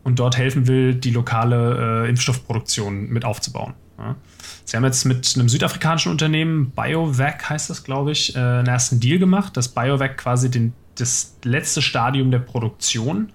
und 0.04 0.18
dort 0.18 0.36
helfen 0.36 0.66
will, 0.66 0.94
die 0.94 1.10
lokale 1.10 2.04
äh, 2.04 2.08
Impfstoffproduktion 2.08 3.08
mit 3.08 3.24
aufzubauen. 3.24 3.74
Ja. 3.98 4.16
Sie 4.64 4.76
haben 4.76 4.84
jetzt 4.84 5.04
mit 5.04 5.32
einem 5.36 5.48
südafrikanischen 5.48 6.12
Unternehmen, 6.12 6.70
BioVac 6.70 7.50
heißt 7.50 7.70
das, 7.70 7.84
glaube 7.84 8.12
ich, 8.12 8.34
äh, 8.36 8.38
einen 8.38 8.66
ersten 8.66 9.00
Deal 9.00 9.18
gemacht, 9.18 9.56
dass 9.56 9.68
BioVac 9.68 10.16
quasi 10.18 10.50
den, 10.50 10.72
das 10.96 11.36
letzte 11.42 11.82
Stadium 11.82 12.30
der 12.30 12.38
Produktion 12.38 13.30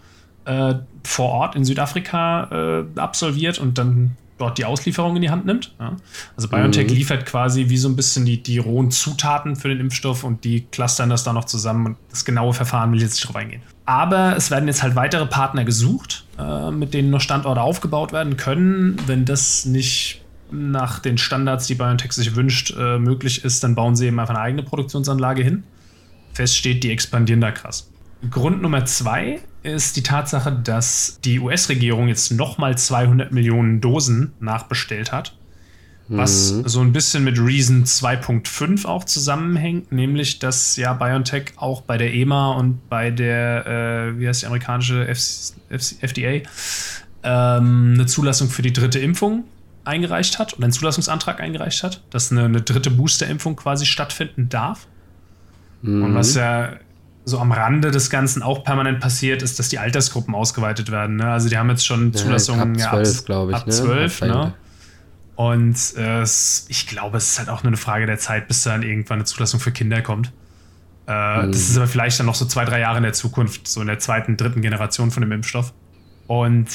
äh, 0.45 0.76
vor 1.04 1.30
Ort 1.30 1.56
in 1.56 1.65
Südafrika 1.65 2.84
äh, 2.95 2.99
absolviert 2.99 3.60
und 3.60 3.78
dann 3.78 4.17
dort 4.38 4.58
die 4.58 4.65
Auslieferung 4.65 5.15
in 5.15 5.21
die 5.21 5.30
Hand 5.30 5.45
nimmt. 5.45 5.73
Ja. 5.80 5.95
Also 6.36 6.49
BioNTech 6.49 6.89
mhm. 6.89 6.95
liefert 6.95 7.26
quasi 7.26 7.69
wie 7.69 7.78
so 7.78 7.88
ein 7.88 7.95
bisschen 7.95 8.26
die, 8.26 8.41
die 8.41 8.58
rohen 8.58 8.91
Zutaten 8.91 9.56
für 9.56 9.69
den 9.69 9.80
Impfstoff 9.80 10.23
und 10.23 10.43
die 10.43 10.65
clustern 10.65 11.10
das 11.10 11.23
dann 11.23 11.36
noch 11.36 11.45
zusammen 11.45 11.86
und 11.86 11.97
das 12.10 12.26
genaue 12.26 12.54
Verfahren 12.54 12.91
will 12.91 12.97
ich 12.97 13.04
jetzt 13.04 13.15
nicht 13.15 13.28
drauf 13.28 13.36
eingehen. 13.36 13.62
Aber 13.86 14.36
es 14.36 14.52
werden 14.52 14.67
jetzt 14.67 14.84
halt 14.84 14.95
weitere 14.95 15.26
Partner 15.26 15.65
gesucht, 15.65 16.22
äh, 16.38 16.72
mit 16.72 16.93
denen 16.93 17.10
noch 17.10 17.22
Standorte 17.22 17.62
aufgebaut 17.62 18.12
werden 18.12 18.38
können. 18.38 18.98
Wenn 19.06 19.26
das 19.26 19.65
nicht 19.65 20.22
nach 20.52 21.00
den 21.00 21.17
Standards, 21.17 21.67
die 21.67 21.76
BioNTech 21.76 22.12
sich 22.12 22.36
wünscht, 22.36 22.76
äh, 22.78 23.00
möglich 23.00 23.43
ist, 23.43 23.63
dann 23.63 23.76
bauen 23.76 23.96
sie 23.96 24.08
eben 24.08 24.19
einfach 24.19 24.36
eine 24.36 24.43
eigene 24.43 24.63
Produktionsanlage 24.63 25.43
hin. 25.43 25.63
Fest 26.34 26.58
steht, 26.58 26.84
die 26.84 26.91
expandieren 26.91 27.41
da 27.41 27.52
krass. 27.52 27.89
Grund 28.30 28.62
Nummer 28.62 28.86
zwei 28.86 29.41
ist 29.63 29.98
die 29.98 30.04
Tatsache, 30.04 30.52
dass 30.52 31.19
die 31.24 31.39
US-Regierung 31.39 32.08
jetzt 32.08 32.32
nochmal 32.32 32.78
200 32.78 33.32
Millionen 33.32 33.82
Dosen 33.82 34.34
nachbestellt 34.39 35.12
hat. 35.12 35.36
Was 36.17 36.54
mhm. 36.54 36.67
so 36.67 36.82
ein 36.82 36.93
bisschen 36.93 37.23
mit 37.23 37.39
Reason 37.39 37.86
2.5 37.86 38.86
auch 38.86 39.04
zusammenhängt, 39.04 39.91
nämlich 39.91 40.39
dass 40.39 40.76
ja 40.76 40.93
BioNTech 40.93 41.54
auch 41.56 41.82
bei 41.82 41.97
der 41.97 42.13
EMA 42.13 42.54
und 42.54 42.88
bei 42.89 43.10
der, 43.10 43.65
äh, 43.65 44.19
wie 44.19 44.28
heißt 44.28 44.43
die 44.43 44.45
amerikanische 44.45 45.08
F 45.08 45.19
F 45.69 45.95
FDA, 46.02 46.41
ähm, 47.23 47.93
eine 47.95 48.06
Zulassung 48.06 48.49
für 48.49 48.62
die 48.62 48.73
dritte 48.73 48.99
Impfung 48.99 49.45
eingereicht 49.86 50.39
hat 50.39 50.54
und 50.54 50.63
einen 50.63 50.73
Zulassungsantrag 50.73 51.41
eingereicht 51.41 51.84
hat, 51.84 52.02
dass 52.10 52.32
eine, 52.32 52.45
eine 52.45 52.62
dritte 52.62 52.91
Boosterimpfung 52.91 53.56
quasi 53.56 53.86
stattfinden 53.86 54.49
darf. 54.49 54.88
Mhm. 55.82 56.04
Und 56.04 56.15
was 56.15 56.36
ja 56.36 56.73
so 57.26 57.39
am 57.39 57.52
Rande 57.52 57.91
des 57.91 58.10
Ganzen 58.10 58.43
auch 58.43 58.63
permanent 58.63 58.99
passiert, 58.99 59.41
ist, 59.41 59.60
dass 59.60 59.69
die 59.69 59.80
Altersgruppen 59.80 60.36
ausgeweitet 60.36 60.91
werden. 60.91 61.17
Ne? 61.17 61.26
Also 61.26 61.49
die 61.49 61.58
haben 61.58 61.69
jetzt 61.69 61.86
schon 61.86 62.13
Zulassungen 62.13 62.76
ja, 62.76 62.91
ab 62.91 63.06
12, 63.06 63.26
glaube 63.26 63.52
ich. 63.52 63.58
Ab 63.58 63.71
12, 63.71 64.21
ne? 64.21 64.54
Und 65.36 65.78
äh, 65.98 66.24
ich 66.24 66.88
glaube, 66.88 67.17
es 67.17 67.32
ist 67.32 67.39
halt 67.39 67.50
auch 67.50 67.63
nur 67.63 67.69
eine 67.69 67.78
Frage 67.78 68.06
der 68.06 68.19
Zeit, 68.19 68.48
bis 68.48 68.63
dann 68.63 68.84
irgendwann 68.84 69.17
eine 69.17 69.26
Zulassung 69.26 69.60
für 69.60 69.72
Kinder 69.72 70.02
kommt. 70.02 70.32
Äh, 71.08 71.43
mhm. 71.43 71.52
Das 71.52 71.69
ist 71.69 71.78
aber 71.78 71.88
vielleicht 71.88 72.19
dann 72.19 72.28
noch 72.28 72.36
so 72.36 72.46
zwei, 72.46 72.65
drei 72.65 72.80
Jahre 72.80 72.98
in 72.98 73.04
der 73.04 73.13
Zukunft, 73.13 73.67
so 73.67 73.82
in 73.82 73.88
der 73.88 74.00
zweiten, 74.00 74.38
dritten 74.38 74.62
Generation 74.62 75.12
von 75.12 75.22
dem 75.22 75.32
Impfstoff. 75.32 75.74
Und 76.28 76.67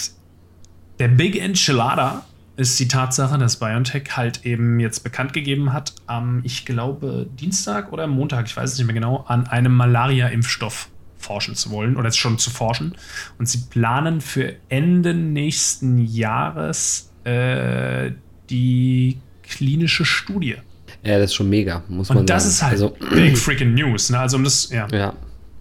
der 0.99 1.09
Big 1.09 1.41
Enchilada 1.41 2.25
ist 2.57 2.79
die 2.81 2.89
Tatsache, 2.89 3.39
dass 3.39 3.61
BioNTech 3.61 4.17
halt 4.17 4.45
eben 4.45 4.81
jetzt 4.81 5.05
bekannt 5.05 5.33
gegeben 5.33 5.73
hat, 5.73 5.95
am, 6.07 6.41
ich 6.43 6.67
glaube, 6.67 7.29
Dienstag 7.39 7.93
oder 7.93 8.09
Montag, 8.09 8.47
ich 8.47 8.57
weiß 8.57 8.73
es 8.73 8.79
nicht 8.79 8.87
mehr 8.87 8.95
genau, 8.95 9.25
an 9.29 9.47
einem 9.47 9.75
Malaria-Impfstoff 9.75 10.89
forschen 11.19 11.55
zu 11.55 11.71
wollen 11.71 11.97
oder 11.97 12.11
schon 12.11 12.39
zu 12.39 12.51
forschen. 12.51 12.97
Und 13.39 13.49
sie 13.49 13.59
planen 13.71 14.21
für 14.21 14.57
Ende 14.69 15.15
nächsten 15.15 15.99
Jahres 15.99 17.13
äh, 17.23 18.13
die 18.51 19.19
klinische 19.43 20.05
Studie. 20.05 20.57
Ja, 21.05 21.19
das 21.19 21.31
ist 21.31 21.35
schon 21.35 21.49
mega, 21.49 21.83
muss 21.89 22.09
man 22.09 22.19
Und 22.19 22.31
das 22.31 22.43
sagen. 22.59 22.75
ist 22.75 22.91
halt 22.91 23.01
also, 23.01 23.15
big 23.15 23.39
freaking 23.39 23.75
News. 23.75 24.11
Ne? 24.11 24.19
Also 24.19 24.37
um 24.37 24.45
das, 24.45 24.71
ja. 24.71 24.87
ja. 24.93 25.15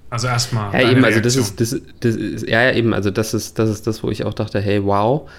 Also 0.09 0.27
erstmal. 0.27 0.73
Ja, 0.73 0.89
eben, 0.89 1.03
also 1.03 1.19
das 1.19 1.35
ist, 1.35 1.59
das, 1.59 1.75
das 1.99 2.15
ist, 2.15 2.47
ja, 2.47 2.63
ja, 2.63 2.73
eben, 2.73 2.93
also 2.93 3.11
das 3.11 3.33
ist, 3.33 3.59
das 3.59 3.69
ist 3.69 3.87
das, 3.87 4.03
wo 4.03 4.09
ich 4.09 4.23
auch 4.23 4.33
dachte, 4.33 4.59
hey, 4.59 4.83
wow. 4.83 5.29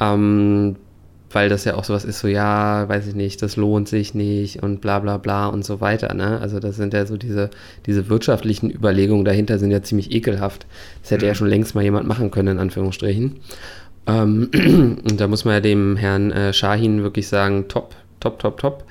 Ähm, 0.00 0.76
weil 1.30 1.48
das 1.48 1.64
ja 1.64 1.74
auch 1.74 1.84
sowas 1.84 2.04
ist, 2.04 2.20
so 2.20 2.28
ja, 2.28 2.88
weiß 2.88 3.06
ich 3.06 3.14
nicht, 3.14 3.42
das 3.42 3.56
lohnt 3.56 3.88
sich 3.88 4.14
nicht 4.14 4.62
und 4.62 4.80
bla 4.80 4.98
bla 4.98 5.18
bla 5.18 5.46
und 5.48 5.64
so 5.64 5.80
weiter. 5.80 6.14
Ne? 6.14 6.40
Also 6.40 6.58
das 6.58 6.76
sind 6.76 6.94
ja 6.94 7.04
so 7.04 7.16
diese, 7.16 7.50
diese 7.86 8.08
wirtschaftlichen 8.08 8.70
Überlegungen 8.70 9.24
dahinter 9.24 9.58
sind 9.58 9.70
ja 9.70 9.82
ziemlich 9.82 10.12
ekelhaft. 10.12 10.66
Das 11.02 11.10
hätte 11.10 11.26
mhm. 11.26 11.28
ja 11.28 11.34
schon 11.34 11.48
längst 11.48 11.74
mal 11.74 11.84
jemand 11.84 12.08
machen 12.08 12.30
können, 12.30 12.48
in 12.48 12.58
Anführungsstrichen. 12.58 13.40
Ähm, 14.08 14.50
und 15.08 15.20
da 15.20 15.28
muss 15.28 15.44
man 15.44 15.54
ja 15.54 15.60
dem 15.60 15.96
Herrn 15.96 16.32
äh, 16.32 16.52
Shahin 16.52 17.02
wirklich 17.02 17.28
sagen, 17.28 17.68
top, 17.68 17.94
top, 18.18 18.38
top, 18.40 18.58
top. 18.58 18.84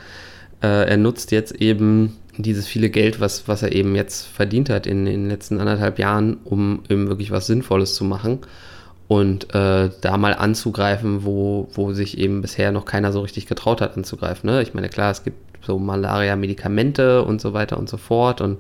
Äh, 0.62 0.90
er 0.90 0.98
nutzt 0.98 1.32
jetzt 1.32 1.56
eben 1.56 2.16
dieses 2.38 2.68
viele 2.68 2.90
Geld, 2.90 3.20
was, 3.20 3.48
was 3.48 3.64
er 3.64 3.74
eben 3.74 3.96
jetzt 3.96 4.28
verdient 4.28 4.70
hat 4.70 4.86
in, 4.86 5.08
in 5.08 5.24
den 5.24 5.30
letzten 5.30 5.60
anderthalb 5.60 6.00
Jahren, 6.00 6.38
um 6.46 6.84
eben 6.88 7.08
wirklich 7.08 7.32
was 7.32 7.48
Sinnvolles 7.48 7.96
zu 7.96 8.06
machen 8.06 8.40
und 9.08 9.56
äh, 9.56 9.90
da 10.02 10.18
mal 10.18 10.34
anzugreifen, 10.34 11.24
wo, 11.26 11.68
wo 11.74 11.94
sich 11.94 12.18
eben 12.18 12.42
bisher 12.42 12.72
noch 12.72 12.86
keiner 12.86 13.12
so 13.12 13.22
richtig 13.22 13.48
getraut 13.48 13.82
hat 13.82 13.98
anzugreifen. 13.98 14.50
Ne? 14.50 14.62
Ich 14.62 14.74
meine, 14.74 14.90
klar, 14.90 15.12
es 15.12 15.24
gibt 15.24 15.38
so 15.66 15.80
Malaria-Medikamente 15.80 17.24
und 17.24 17.42
so 17.42 17.54
weiter 17.54 17.78
und 17.78 17.90
so 17.90 17.98
fort 17.98 18.42
und 18.42 18.60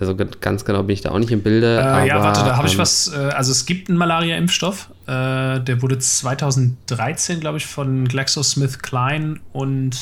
also 0.00 0.16
ganz 0.16 0.64
genau 0.64 0.82
bin 0.82 0.94
ich 0.94 1.02
da 1.02 1.10
auch 1.10 1.18
nicht 1.18 1.30
im 1.30 1.42
Bilde. 1.42 1.76
Äh, 1.76 1.80
aber, 1.80 2.04
ja, 2.06 2.22
warte, 2.22 2.40
da 2.40 2.56
habe 2.56 2.66
ich 2.66 2.74
ähm, 2.74 2.78
was. 2.78 3.12
Äh, 3.12 3.18
also 3.18 3.52
es 3.52 3.66
gibt 3.66 3.88
einen 3.88 3.98
Malaria-Impfstoff. 3.98 4.90
Äh, 5.06 5.60
der 5.60 5.82
wurde 5.82 5.98
2013, 5.98 7.40
glaube 7.40 7.58
ich, 7.58 7.66
von 7.66 8.08
GlaxoSmithKline 8.08 9.40
und 9.52 9.96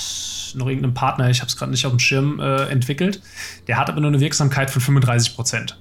noch 0.55 0.67
irgendeinem 0.67 0.95
Partner, 0.95 1.29
ich 1.31 1.41
habe 1.41 1.49
es 1.49 1.57
gerade 1.57 1.71
nicht 1.71 1.85
auf 1.87 1.93
dem 1.93 1.99
Schirm, 1.99 2.41
äh, 2.41 2.65
entwickelt. 2.67 3.21
Der 3.67 3.77
hat 3.77 3.91
aber 3.91 4.01
nur 4.01 4.11
eine 4.11 4.21
Wirksamkeit 4.21 4.71
von 4.71 4.81
35 4.81 5.35
Prozent. 5.35 5.79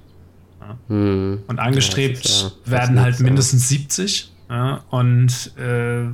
Hm. 0.88 1.42
Und 1.46 1.58
angestrebt 1.58 2.52
ja, 2.66 2.72
werden 2.72 3.00
halt 3.00 3.20
mindestens 3.20 3.68
70. 3.68 4.32
Ja, 4.50 4.80
und 4.90 5.52
äh, 5.58 6.06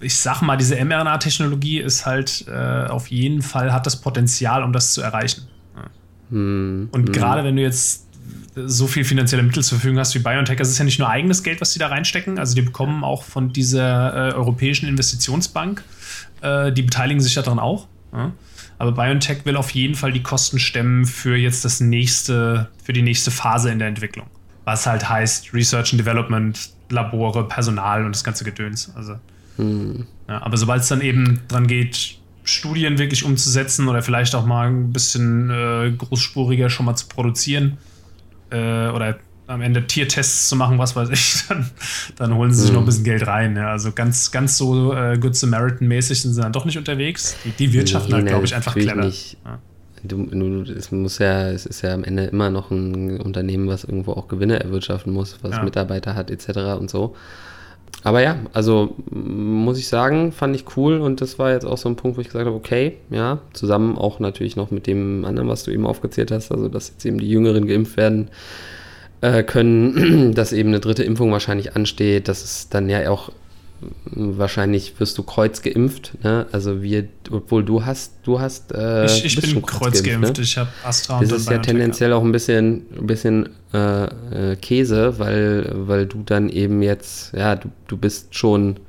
ich 0.00 0.18
sag 0.18 0.42
mal, 0.42 0.56
diese 0.56 0.76
mRNA-Technologie 0.76 1.80
ist 1.80 2.06
halt 2.06 2.46
äh, 2.48 2.86
auf 2.86 3.08
jeden 3.08 3.42
Fall 3.42 3.72
hat 3.72 3.86
das 3.86 4.00
Potenzial, 4.00 4.62
um 4.62 4.72
das 4.72 4.92
zu 4.92 5.02
erreichen. 5.02 5.48
Hm. 6.30 6.88
Und 6.92 7.06
hm. 7.06 7.12
gerade 7.12 7.44
wenn 7.44 7.56
du 7.56 7.62
jetzt 7.62 8.06
so 8.54 8.86
viel 8.86 9.04
finanzielle 9.04 9.42
Mittel 9.42 9.62
zur 9.62 9.78
Verfügung 9.78 9.98
hast 9.98 10.14
wie 10.14 10.18
BioNTech, 10.18 10.56
das 10.56 10.70
ist 10.70 10.78
ja 10.78 10.84
nicht 10.84 10.98
nur 10.98 11.08
eigenes 11.08 11.42
Geld, 11.42 11.60
was 11.60 11.72
sie 11.72 11.78
da 11.78 11.88
reinstecken, 11.88 12.38
also 12.38 12.54
die 12.54 12.62
bekommen 12.62 13.04
auch 13.04 13.22
von 13.22 13.52
dieser 13.52 14.30
äh, 14.30 14.34
Europäischen 14.34 14.88
Investitionsbank, 14.88 15.84
äh, 16.40 16.72
die 16.72 16.82
beteiligen 16.82 17.20
sich 17.20 17.34
daran 17.34 17.58
auch. 17.58 17.86
Ja. 18.12 18.32
Aber 18.78 18.92
BioNTech 18.92 19.44
will 19.44 19.56
auf 19.56 19.70
jeden 19.70 19.94
Fall 19.94 20.12
die 20.12 20.22
Kosten 20.22 20.58
stemmen 20.58 21.04
für 21.04 21.36
jetzt 21.36 21.64
das 21.64 21.80
nächste, 21.80 22.68
für 22.82 22.92
die 22.92 23.02
nächste 23.02 23.30
Phase 23.30 23.70
in 23.70 23.78
der 23.78 23.88
Entwicklung. 23.88 24.26
Was 24.64 24.86
halt 24.86 25.08
heißt 25.08 25.54
Research 25.54 25.92
and 25.92 26.00
Development, 26.00 26.70
Labore, 26.90 27.46
Personal 27.48 28.04
und 28.04 28.14
das 28.14 28.24
ganze 28.24 28.44
Gedöns. 28.44 28.92
Also, 28.94 29.16
hm. 29.56 30.06
ja, 30.28 30.42
aber 30.42 30.56
sobald 30.56 30.82
es 30.82 30.88
dann 30.88 31.00
eben 31.00 31.40
dran 31.48 31.66
geht, 31.66 32.18
Studien 32.46 32.98
wirklich 32.98 33.24
umzusetzen 33.24 33.88
oder 33.88 34.02
vielleicht 34.02 34.34
auch 34.34 34.46
mal 34.46 34.68
ein 34.68 34.92
bisschen 34.92 35.50
äh, 35.50 35.90
großspuriger 35.90 36.70
schon 36.70 36.86
mal 36.86 36.96
zu 36.96 37.08
produzieren 37.08 37.78
äh, 38.50 38.88
oder 38.88 39.18
am 39.48 39.60
Ende 39.62 39.86
Tiertests 39.86 40.48
zu 40.48 40.56
machen, 40.56 40.78
was 40.78 40.96
weiß 40.96 41.10
ich, 41.10 41.44
dann, 41.48 41.70
dann 42.16 42.34
holen 42.34 42.52
sie 42.52 42.62
sich 42.62 42.70
mhm. 42.70 42.76
noch 42.76 42.82
ein 42.82 42.86
bisschen 42.86 43.04
Geld 43.04 43.26
rein. 43.26 43.56
Ja. 43.56 43.70
Also 43.70 43.92
ganz, 43.92 44.30
ganz 44.30 44.56
so 44.56 44.94
äh, 44.94 45.18
Good 45.18 45.36
Samaritan-mäßig 45.36 46.22
sind 46.22 46.34
sie 46.34 46.40
dann 46.40 46.52
doch 46.52 46.64
nicht 46.64 46.78
unterwegs. 46.78 47.36
Die, 47.44 47.50
die 47.50 47.72
wirtschaften 47.72 48.10
nee, 48.10 48.16
halt, 48.16 48.28
glaube 48.28 48.44
ich, 48.44 48.54
einfach 48.54 48.74
clever. 48.74 49.04
Ja. 49.04 49.58
Du, 50.02 50.26
du, 50.26 50.62
es 50.72 50.92
muss 50.92 51.18
ja, 51.18 51.50
es 51.50 51.66
ist 51.66 51.82
ja 51.82 51.94
am 51.94 52.04
Ende 52.04 52.24
immer 52.24 52.50
noch 52.50 52.70
ein 52.70 53.20
Unternehmen, 53.20 53.66
was 53.66 53.82
irgendwo 53.82 54.12
auch 54.12 54.28
Gewinne 54.28 54.60
erwirtschaften 54.60 55.12
muss, 55.12 55.38
was 55.42 55.56
ja. 55.56 55.62
Mitarbeiter 55.64 56.14
hat, 56.14 56.30
etc. 56.30 56.78
und 56.78 56.90
so. 56.90 57.16
Aber 58.02 58.22
ja, 58.22 58.36
also 58.52 58.94
muss 59.10 59.78
ich 59.78 59.88
sagen, 59.88 60.30
fand 60.30 60.54
ich 60.54 60.64
cool 60.76 61.00
und 61.00 61.20
das 61.20 61.38
war 61.38 61.52
jetzt 61.52 61.64
auch 61.64 61.78
so 61.78 61.88
ein 61.88 61.96
Punkt, 61.96 62.16
wo 62.16 62.20
ich 62.20 62.28
gesagt 62.28 62.46
habe, 62.46 62.56
okay, 62.56 62.98
ja, 63.10 63.40
zusammen 63.52 63.98
auch 63.98 64.20
natürlich 64.20 64.54
noch 64.54 64.70
mit 64.70 64.86
dem 64.86 65.24
anderen, 65.24 65.48
was 65.48 65.64
du 65.64 65.72
eben 65.72 65.86
aufgezählt 65.86 66.30
hast, 66.30 66.52
also 66.52 66.68
dass 66.68 66.90
jetzt 66.90 67.04
eben 67.04 67.18
die 67.18 67.28
Jüngeren 67.28 67.66
geimpft 67.66 67.96
werden, 67.96 68.28
äh, 69.22 69.42
können, 69.42 70.32
dass 70.34 70.52
eben 70.52 70.68
eine 70.68 70.80
dritte 70.80 71.02
Impfung 71.02 71.32
wahrscheinlich 71.32 71.74
ansteht, 71.74 72.28
dass 72.28 72.44
es 72.44 72.68
dann 72.68 72.88
ja 72.88 73.10
auch 73.10 73.32
wahrscheinlich 74.06 74.98
wirst 74.98 75.18
du 75.18 75.22
kreuz 75.22 75.60
geimpft, 75.60 76.12
ne? 76.22 76.46
Also 76.52 76.82
wir, 76.82 77.08
obwohl 77.30 77.64
du 77.64 77.84
hast, 77.84 78.14
du 78.24 78.40
hast, 78.40 78.72
äh, 78.72 79.04
ich, 79.04 79.24
ich 79.24 79.40
bin 79.40 79.62
kreuz 79.62 80.02
geimpft, 80.02 80.38
ne? 80.38 80.42
ich 80.42 80.56
habe 80.56 80.70
Astra 80.82 81.18
und 81.18 81.30
Das 81.30 81.40
ist 81.40 81.50
ja 81.50 81.58
tendenziell 81.58 82.12
auch 82.12 82.24
ein 82.24 82.32
bisschen, 82.32 82.86
ein 82.98 83.06
bisschen 83.06 83.50
äh, 83.76 84.52
äh, 84.52 84.56
Käse, 84.56 85.18
weil, 85.18 85.70
weil 85.72 86.06
du 86.06 86.22
dann 86.24 86.48
eben 86.48 86.82
jetzt, 86.82 87.34
ja, 87.34 87.56
du, 87.56 87.68
du 87.86 87.96
bist 87.96 88.34
schon 88.34 88.80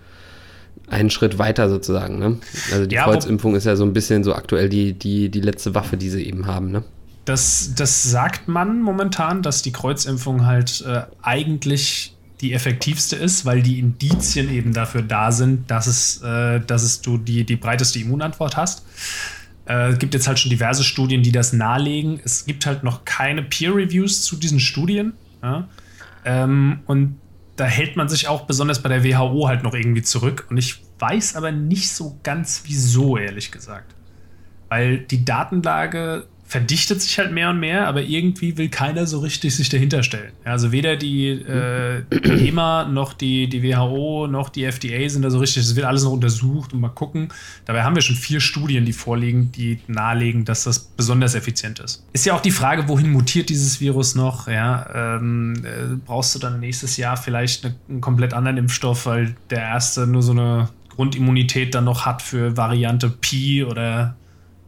einen 0.90 1.10
Schritt 1.10 1.38
weiter 1.38 1.70
sozusagen, 1.70 2.18
ne? 2.18 2.38
Also 2.72 2.86
die 2.86 2.96
ja, 2.96 3.04
Kreuzimpfung 3.04 3.56
ist 3.56 3.66
ja 3.66 3.76
so 3.76 3.84
ein 3.84 3.92
bisschen 3.92 4.24
so 4.24 4.34
aktuell 4.34 4.70
die, 4.70 4.94
die, 4.94 5.30
die 5.30 5.42
letzte 5.42 5.76
Waffe, 5.76 5.98
die 5.98 6.10
sie 6.10 6.24
eben 6.24 6.48
haben, 6.48 6.72
ne? 6.72 6.84
Das, 7.26 7.74
das 7.76 8.04
sagt 8.04 8.48
man 8.48 8.82
momentan, 8.82 9.42
dass 9.42 9.62
die 9.62 9.74
Kreuzimpfung 9.74 10.46
halt 10.46 10.86
äh, 10.88 11.02
eigentlich 11.22 12.16
die 12.40 12.54
effektivste 12.54 13.18
ist, 13.18 13.46
weil 13.46 13.62
die 13.62 13.80
Indizien 13.80 14.50
eben 14.50 14.72
dafür 14.72 15.02
da 15.02 15.34
sind, 15.34 15.70
dass 15.70 15.88
es, 15.88 16.22
äh, 16.22 16.62
dass 16.62 16.84
es 16.84 17.02
du 17.02 17.18
die, 17.18 17.44
die 17.44 17.58
breiteste 17.58 18.00
Immunantwort 18.00 18.56
hast. 18.56 18.86
Äh, 19.68 19.90
es 19.90 20.00
gibt 20.00 20.14
jetzt 20.14 20.28
halt 20.28 20.40
schon 20.40 20.50
diverse 20.50 20.84
Studien, 20.84 21.24
die 21.24 21.32
das 21.32 21.54
nahelegen. 21.54 22.20
Es 22.24 22.46
gibt 22.46 22.66
halt 22.66 22.84
noch 22.84 23.06
keine 23.06 23.44
Peer-Reviews 23.44 24.24
zu 24.24 24.38
diesen 24.38 24.60
Studien. 24.60 25.14
Ja? 25.44 25.68
Ähm, 26.26 26.80
und 26.86 27.20
da 27.56 27.66
hält 27.66 27.96
man 27.96 28.08
sich 28.08 28.28
auch 28.28 28.46
besonders 28.46 28.82
bei 28.82 28.90
der 28.90 29.04
WHO 29.04 29.48
halt 29.48 29.64
noch 29.64 29.74
irgendwie 29.74 30.04
zurück. 30.04 30.48
Und 30.50 30.58
ich 30.58 30.84
weiß 31.00 31.36
aber 31.36 31.52
nicht 31.52 31.92
so 31.92 32.20
ganz 32.24 32.64
wieso, 32.66 33.18
ehrlich 33.18 33.52
gesagt. 33.52 33.96
Weil 34.70 35.00
die 35.00 35.26
Datenlage 35.26 36.28
verdichtet 36.48 37.02
sich 37.02 37.20
halt 37.20 37.34
mehr 37.34 37.50
und 37.50 37.60
mehr, 37.60 37.88
aber 37.88 38.02
irgendwie 38.02 38.58
will 38.58 38.70
keiner 38.70 39.06
so 39.06 39.20
richtig 39.20 39.54
sich 39.54 39.68
dahinter 39.68 40.02
stellen. 40.02 40.32
also 40.46 40.72
weder 40.72 40.96
die, 40.96 41.28
äh, 41.28 42.04
EMA 42.10 42.86
noch 42.86 43.12
die, 43.12 43.50
die 43.50 43.62
WHO 43.62 44.28
noch 44.28 44.48
die 44.48 44.64
FDA 44.64 45.10
sind 45.10 45.24
da 45.24 45.30
so 45.30 45.40
richtig, 45.40 45.64
es 45.64 45.76
wird 45.76 45.86
alles 45.86 46.06
noch 46.06 46.14
untersucht 46.14 46.72
und 46.72 46.80
mal 46.80 46.88
gucken. 46.88 47.28
Dabei 47.66 47.84
haben 47.84 47.96
wir 47.96 48.02
schon 48.02 48.16
vier 48.16 48.40
Studien, 48.40 48.86
die 48.86 48.94
vorliegen, 48.94 49.52
die 49.52 49.80
nahelegen, 49.88 50.46
dass 50.46 50.64
das 50.64 50.80
besonders 50.80 51.36
effizient 51.36 51.80
ist. 51.80 52.06
Ist 52.14 52.26
ja 52.26 52.34
auch 52.34 52.42
die 52.42 52.52
Frage, 52.52 52.88
wohin 52.88 53.12
mutiert 53.12 53.50
dieses 53.50 53.82
Virus 53.82 54.16
noch? 54.16 54.48
Ja, 54.48 55.18
ähm, 55.18 55.54
äh, 55.66 55.96
brauchst 56.06 56.34
du 56.34 56.40
dann 56.40 56.62
nächstes 56.62 56.96
Jahr 56.96 57.18
vielleicht 57.18 57.66
eine, 57.66 57.76
einen 57.90 58.00
komplett 58.00 58.34
anderen 58.34 58.56
Impfstoff, 58.56 59.06
weil 59.06 59.36
der 59.50 59.64
erste 59.64 60.08
nur 60.08 60.22
so 60.22 60.32
eine 60.32 60.70
Grundimmunität 60.96 61.76
dann 61.76 61.84
noch 61.84 62.06
hat 62.06 62.22
für 62.22 62.56
Variante 62.56 63.10
Pi 63.10 63.66
oder 63.66 64.16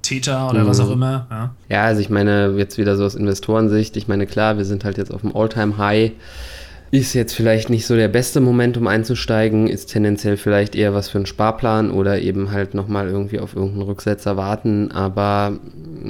Theta 0.02 0.50
oder 0.50 0.64
mhm. 0.64 0.68
was 0.68 0.80
auch 0.80 0.92
immer. 0.92 1.28
Ja. 1.30 1.56
ja, 1.70 1.84
also 1.84 2.02
ich 2.02 2.10
meine, 2.10 2.54
jetzt 2.58 2.78
wieder 2.78 2.96
so 2.96 3.06
aus 3.06 3.16
Investorensicht, 3.16 3.98
ich 3.98 4.08
meine, 4.08 4.26
klar, 4.28 4.58
wir 4.58 4.66
sind 4.66 4.84
halt 4.84 4.98
jetzt 4.98 5.14
auf 5.14 5.22
dem 5.22 5.36
All-Time-High. 5.36 6.12
Ist 6.92 7.14
jetzt 7.14 7.34
vielleicht 7.34 7.70
nicht 7.70 7.86
so 7.86 7.96
der 7.96 8.08
beste 8.08 8.42
Moment, 8.42 8.76
um 8.76 8.88
einzusteigen, 8.88 9.68
ist 9.68 9.92
tendenziell 9.92 10.38
vielleicht 10.38 10.76
eher 10.76 10.96
was 10.96 11.08
für 11.08 11.20
einen 11.20 11.28
Sparplan 11.28 11.92
oder 11.92 12.20
eben 12.20 12.50
halt 12.52 12.74
nochmal 12.74 13.08
irgendwie 13.08 13.40
auf 13.40 13.56
irgendeinen 13.56 13.84
Rücksetzer 13.84 14.38
warten. 14.38 14.92
Aber 14.92 15.60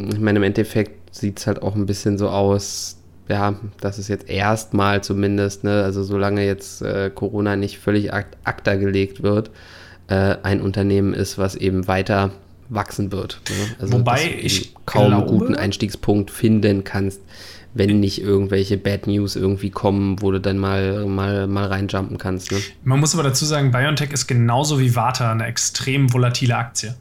ich 0.09 0.19
meine, 0.19 0.39
im 0.39 0.43
Endeffekt 0.43 1.13
sieht 1.13 1.39
es 1.39 1.47
halt 1.47 1.61
auch 1.61 1.75
ein 1.75 1.85
bisschen 1.85 2.17
so 2.17 2.29
aus, 2.29 2.97
ja, 3.27 3.55
dass 3.81 3.97
es 3.97 4.07
jetzt 4.07 4.29
erstmal 4.29 5.03
zumindest, 5.03 5.65
ne, 5.65 5.83
also 5.83 6.03
solange 6.03 6.45
jetzt 6.45 6.81
äh, 6.81 7.11
Corona 7.13 7.57
nicht 7.57 7.79
völlig 7.79 8.13
ak 8.13 8.27
akta 8.45 8.75
gelegt 8.75 9.21
wird, 9.21 9.51
äh, 10.07 10.37
ein 10.43 10.61
Unternehmen 10.61 11.13
ist, 11.13 11.37
was 11.37 11.55
eben 11.55 11.87
weiter 11.87 12.31
wachsen 12.69 13.11
wird. 13.11 13.41
Ne? 13.49 13.75
Also 13.79 13.93
Wobei 13.93 14.37
ich 14.41 14.73
kaum 14.85 15.07
glaube, 15.07 15.27
einen 15.27 15.39
guten 15.39 15.55
Einstiegspunkt 15.55 16.31
finden 16.31 16.83
kannst, 16.83 17.21
wenn 17.73 17.99
nicht 17.99 18.21
irgendwelche 18.21 18.77
Bad 18.77 19.07
News 19.07 19.35
irgendwie 19.35 19.69
kommen, 19.69 20.21
wo 20.21 20.31
du 20.31 20.39
dann 20.39 20.57
mal, 20.57 21.05
mal, 21.05 21.47
mal 21.47 21.65
reinjumpen 21.67 22.17
kannst. 22.17 22.51
Ne? 22.51 22.59
Man 22.83 22.99
muss 22.99 23.13
aber 23.13 23.23
dazu 23.23 23.45
sagen, 23.45 23.71
BioNTech 23.71 24.11
ist 24.11 24.27
genauso 24.27 24.79
wie 24.79 24.95
Vata 24.95 25.31
eine 25.31 25.45
extrem 25.45 26.11
volatile 26.13 26.55
Aktie, 26.55 26.95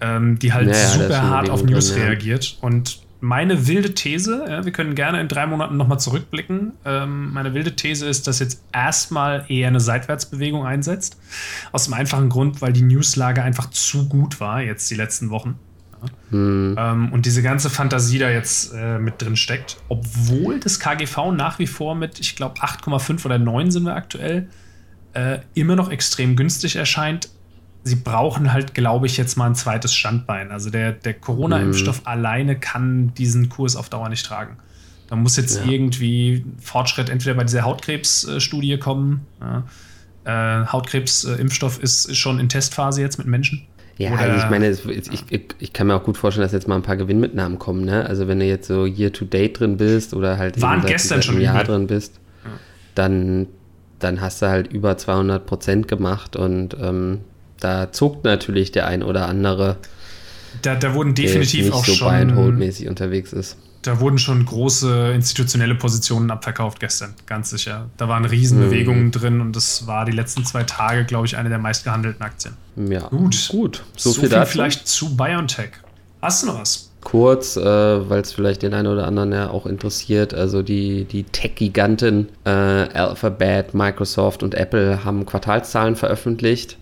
ähm, 0.00 0.38
die 0.38 0.52
halt 0.52 0.68
naja, 0.68 0.88
super 0.88 1.22
hart 1.22 1.50
auf 1.50 1.62
News 1.64 1.92
drin, 1.92 2.02
reagiert. 2.02 2.58
Und 2.60 3.00
meine 3.22 3.68
wilde 3.68 3.94
These, 3.94 4.44
ja, 4.48 4.64
wir 4.64 4.72
können 4.72 4.96
gerne 4.96 5.20
in 5.20 5.28
drei 5.28 5.46
Monaten 5.46 5.76
nochmal 5.76 6.00
zurückblicken. 6.00 6.72
Ähm, 6.84 7.32
meine 7.32 7.54
wilde 7.54 7.76
These 7.76 8.04
ist, 8.08 8.26
dass 8.26 8.40
jetzt 8.40 8.64
erstmal 8.72 9.44
eher 9.48 9.68
eine 9.68 9.78
Seitwärtsbewegung 9.78 10.66
einsetzt. 10.66 11.16
Aus 11.70 11.84
dem 11.84 11.94
einfachen 11.94 12.28
Grund, 12.28 12.60
weil 12.60 12.72
die 12.72 12.82
Newslage 12.82 13.40
einfach 13.40 13.70
zu 13.70 14.08
gut 14.08 14.40
war, 14.40 14.60
jetzt 14.60 14.90
die 14.90 14.96
letzten 14.96 15.30
Wochen. 15.30 15.56
Mhm. 16.30 16.74
Ähm, 16.76 17.12
und 17.12 17.24
diese 17.24 17.42
ganze 17.42 17.70
Fantasie 17.70 18.18
da 18.18 18.28
jetzt 18.28 18.74
äh, 18.74 18.98
mit 18.98 19.22
drin 19.22 19.36
steckt, 19.36 19.76
obwohl 19.88 20.58
das 20.58 20.80
KGV 20.80 21.30
nach 21.30 21.60
wie 21.60 21.68
vor 21.68 21.94
mit, 21.94 22.18
ich 22.18 22.34
glaube, 22.34 22.60
8,5 22.60 23.24
oder 23.24 23.38
9 23.38 23.70
sind 23.70 23.84
wir 23.84 23.94
aktuell, 23.94 24.48
äh, 25.12 25.38
immer 25.54 25.76
noch 25.76 25.92
extrem 25.92 26.34
günstig 26.34 26.74
erscheint. 26.74 27.28
Sie 27.84 27.96
brauchen 27.96 28.52
halt, 28.52 28.74
glaube 28.74 29.06
ich, 29.06 29.16
jetzt 29.16 29.36
mal 29.36 29.46
ein 29.46 29.54
zweites 29.54 29.94
Standbein. 29.94 30.52
Also 30.52 30.70
der, 30.70 30.92
der 30.92 31.14
Corona-Impfstoff 31.14 32.02
mhm. 32.02 32.06
alleine 32.06 32.58
kann 32.58 33.12
diesen 33.14 33.48
Kurs 33.48 33.74
auf 33.74 33.88
Dauer 33.88 34.08
nicht 34.08 34.24
tragen. 34.24 34.56
Da 35.08 35.16
muss 35.16 35.36
jetzt 35.36 35.58
ja. 35.58 35.70
irgendwie 35.70 36.44
Fortschritt 36.60 37.10
entweder 37.10 37.34
bei 37.34 37.44
dieser 37.44 37.62
Hautkrebsstudie 37.62 38.78
kommen. 38.78 39.26
Ja. 39.40 39.64
Äh, 40.24 40.66
Hautkrebsimpfstoff 40.66 41.82
ist, 41.82 42.16
schon 42.16 42.38
in 42.38 42.48
Testphase 42.48 43.00
jetzt 43.02 43.18
mit 43.18 43.26
Menschen. 43.26 43.66
Ja, 43.98 44.12
Oder 44.12 44.36
ich 44.36 44.50
meine, 44.50 44.70
ich, 44.70 45.52
ich, 45.58 45.72
kann 45.72 45.86
mir 45.86 45.94
auch 45.94 46.02
gut 46.02 46.16
vorstellen, 46.16 46.44
dass 46.44 46.52
jetzt 46.52 46.66
mal 46.66 46.76
ein 46.76 46.82
paar 46.82 46.96
Gewinnmitnahmen 46.96 47.58
kommen. 47.58 47.84
Ne? 47.84 48.06
Also 48.06 48.26
wenn 48.26 48.38
du 48.38 48.46
jetzt 48.46 48.68
so 48.68 48.86
year 48.86 49.12
to 49.12 49.24
date 49.24 49.60
drin 49.60 49.76
bist 49.76 50.14
oder 50.14 50.38
halt 50.38 50.60
Waren 50.62 50.80
gestern 50.84 51.22
schon 51.22 51.40
Jahr 51.40 51.62
drin 51.64 51.86
bist, 51.86 52.18
ja. 52.44 52.50
dann, 52.94 53.48
dann 53.98 54.20
hast 54.20 54.40
du 54.40 54.46
halt 54.46 54.72
über 54.72 54.96
200 54.96 55.44
Prozent 55.44 55.88
gemacht 55.88 56.36
und 56.36 56.74
ähm, 56.80 57.20
da 57.64 57.92
zuckt 57.92 58.24
natürlich 58.24 58.72
der 58.72 58.86
ein 58.86 59.02
oder 59.02 59.28
andere. 59.28 59.76
Da, 60.62 60.74
da 60.74 60.94
wurden 60.94 61.14
definitiv 61.14 61.60
der 61.60 61.64
nicht 61.66 61.74
auch 61.74 61.84
so 61.84 61.94
schon 61.94 62.08
buy 62.08 62.20
and 62.20 62.36
hold 62.36 62.58
mäßig 62.58 62.88
unterwegs 62.88 63.32
ist 63.32 63.56
da 63.82 63.98
wurden 64.00 64.18
schon 64.18 64.44
große 64.44 65.12
institutionelle 65.12 65.74
Positionen 65.74 66.30
abverkauft 66.30 66.80
gestern, 66.80 67.14
ganz 67.26 67.50
sicher. 67.50 67.90
Da 67.96 68.08
waren 68.08 68.24
Riesenbewegungen 68.24 69.06
mhm. 69.06 69.10
drin 69.10 69.40
und 69.40 69.56
das 69.56 69.86
war 69.86 70.04
die 70.04 70.12
letzten 70.12 70.44
zwei 70.44 70.62
Tage, 70.62 71.04
glaube 71.04 71.26
ich, 71.26 71.36
eine 71.36 71.48
der 71.48 71.58
meistgehandelten 71.58 72.22
Aktien. 72.22 72.54
Ja, 72.76 73.08
gut. 73.08 73.48
gut. 73.50 73.82
So, 73.96 74.10
so 74.10 74.20
viel, 74.20 74.30
viel 74.30 74.46
vielleicht 74.46 74.86
zu 74.86 75.16
BioNTech. 75.16 75.70
Hast 76.22 76.42
du 76.42 76.46
noch 76.46 76.60
was? 76.60 76.90
Kurz, 77.02 77.56
äh, 77.56 77.64
weil 77.64 78.20
es 78.20 78.32
vielleicht 78.32 78.62
den 78.62 78.74
einen 78.74 78.86
oder 78.86 79.08
anderen 79.08 79.32
ja 79.32 79.50
auch 79.50 79.66
interessiert. 79.66 80.34
Also 80.34 80.62
die, 80.62 81.04
die 81.04 81.24
Tech-Giganten 81.24 82.28
äh, 82.44 82.50
Alphabet, 82.50 83.74
Microsoft 83.74 84.44
und 84.44 84.54
Apple 84.54 85.04
haben 85.04 85.26
Quartalszahlen 85.26 85.96
veröffentlicht. 85.96 86.78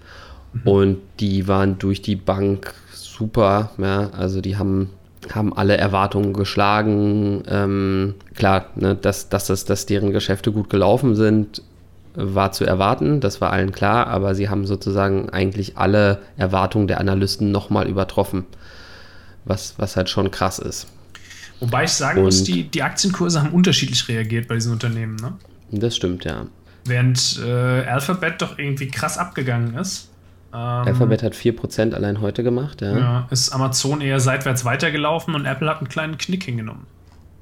Und 0.64 0.98
die 1.20 1.48
waren 1.48 1.78
durch 1.78 2.02
die 2.02 2.16
Bank 2.16 2.74
super. 2.92 3.70
Ja? 3.78 4.10
Also 4.10 4.40
die 4.40 4.56
haben 4.56 4.90
haben 5.34 5.54
alle 5.54 5.76
Erwartungen 5.76 6.32
geschlagen. 6.32 7.42
Ähm, 7.46 8.14
klar, 8.34 8.66
ne, 8.74 8.94
dass, 8.94 9.28
dass, 9.28 9.46
das, 9.46 9.64
dass 9.64 9.86
deren 9.86 10.12
Geschäfte 10.12 10.50
gut 10.50 10.70
gelaufen 10.70 11.14
sind, 11.14 11.62
war 12.14 12.52
zu 12.52 12.64
erwarten, 12.64 13.20
das 13.20 13.40
war 13.40 13.52
allen 13.52 13.72
klar, 13.72 14.08
aber 14.08 14.34
sie 14.34 14.48
haben 14.48 14.66
sozusagen 14.66 15.30
eigentlich 15.30 15.78
alle 15.78 16.20
Erwartungen 16.36 16.88
der 16.88 16.98
Analysten 16.98 17.52
nochmal 17.52 17.88
übertroffen, 17.88 18.46
was, 19.44 19.74
was 19.78 19.96
halt 19.96 20.08
schon 20.08 20.30
krass 20.30 20.58
ist. 20.58 20.88
Wobei 21.60 21.84
ich 21.84 21.92
sagen 21.92 22.18
Und 22.18 22.24
muss, 22.24 22.42
die, 22.42 22.64
die 22.64 22.82
Aktienkurse 22.82 23.40
haben 23.42 23.52
unterschiedlich 23.52 24.08
reagiert 24.08 24.48
bei 24.48 24.54
diesen 24.54 24.72
Unternehmen. 24.72 25.16
Ne? 25.16 25.34
Das 25.70 25.94
stimmt, 25.94 26.24
ja. 26.24 26.46
Während 26.84 27.38
äh, 27.44 27.84
Alphabet 27.84 28.40
doch 28.42 28.58
irgendwie 28.58 28.88
krass 28.88 29.18
abgegangen 29.18 29.74
ist, 29.74 30.09
Alphabet 30.52 31.22
hat 31.22 31.34
4% 31.34 31.94
allein 31.94 32.20
heute 32.20 32.42
gemacht, 32.42 32.80
ja. 32.80 32.98
Ja, 32.98 33.28
ist 33.30 33.52
Amazon 33.52 34.00
eher 34.00 34.18
seitwärts 34.18 34.64
weitergelaufen 34.64 35.34
und 35.34 35.46
Apple 35.46 35.68
hat 35.68 35.78
einen 35.78 35.88
kleinen 35.88 36.18
Knick 36.18 36.44
hingenommen. 36.44 36.86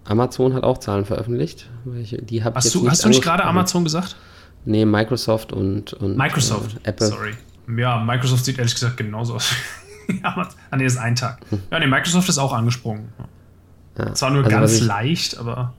Amazon 0.04 0.54
hat 0.54 0.62
auch 0.62 0.78
Zahlen 0.78 1.04
veröffentlicht. 1.04 1.68
Die 1.84 2.42
hast, 2.42 2.74
du, 2.74 2.80
nicht 2.80 2.90
hast 2.90 3.04
du 3.04 3.08
nicht 3.08 3.22
gerade 3.22 3.44
Amazon 3.44 3.84
gesagt? 3.84 4.16
Nee, 4.64 4.84
Microsoft 4.84 5.52
und, 5.52 5.92
und 5.94 6.16
Microsoft. 6.16 6.76
Äh, 6.82 6.90
Apple. 6.90 7.06
Sorry. 7.06 7.34
Ja, 7.76 7.98
Microsoft 7.98 8.44
sieht 8.44 8.58
ehrlich 8.58 8.74
gesagt 8.74 8.96
genauso 8.96 9.34
aus. 9.34 9.52
ah, 10.22 10.48
nee, 10.76 10.84
ist 10.84 10.96
ein 10.96 11.14
Tag. 11.14 11.40
Hm. 11.50 11.62
Ja, 11.70 11.78
nee, 11.78 11.86
Microsoft 11.86 12.28
ist 12.28 12.38
auch 12.38 12.52
angesprungen. 12.52 13.12
Ja. 13.98 14.14
Zwar 14.14 14.30
nur 14.30 14.44
also 14.44 14.56
ganz 14.56 14.74
ich, 14.74 14.84
leicht, 14.84 15.38
aber. 15.38 15.74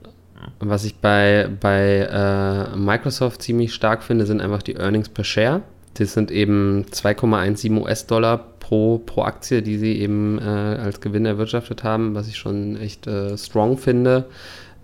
Was 0.58 0.84
ich 0.84 0.96
bei, 0.96 1.48
bei 1.60 2.08
äh, 2.10 2.76
Microsoft 2.76 3.42
ziemlich 3.42 3.74
stark 3.74 4.02
finde, 4.02 4.26
sind 4.26 4.40
einfach 4.40 4.62
die 4.62 4.74
Earnings 4.74 5.08
per 5.08 5.24
Share. 5.24 5.62
Das 5.94 6.12
sind 6.12 6.30
eben 6.30 6.84
2,17 6.90 7.80
US-Dollar 7.80 8.38
pro, 8.60 8.98
pro 8.98 9.22
Aktie, 9.22 9.62
die 9.62 9.76
sie 9.78 9.98
eben 10.00 10.38
äh, 10.38 10.42
als 10.42 11.00
Gewinn 11.00 11.26
erwirtschaftet 11.26 11.82
haben, 11.82 12.14
was 12.14 12.28
ich 12.28 12.36
schon 12.36 12.76
echt 12.76 13.06
äh, 13.06 13.36
strong 13.36 13.76
finde. 13.76 14.26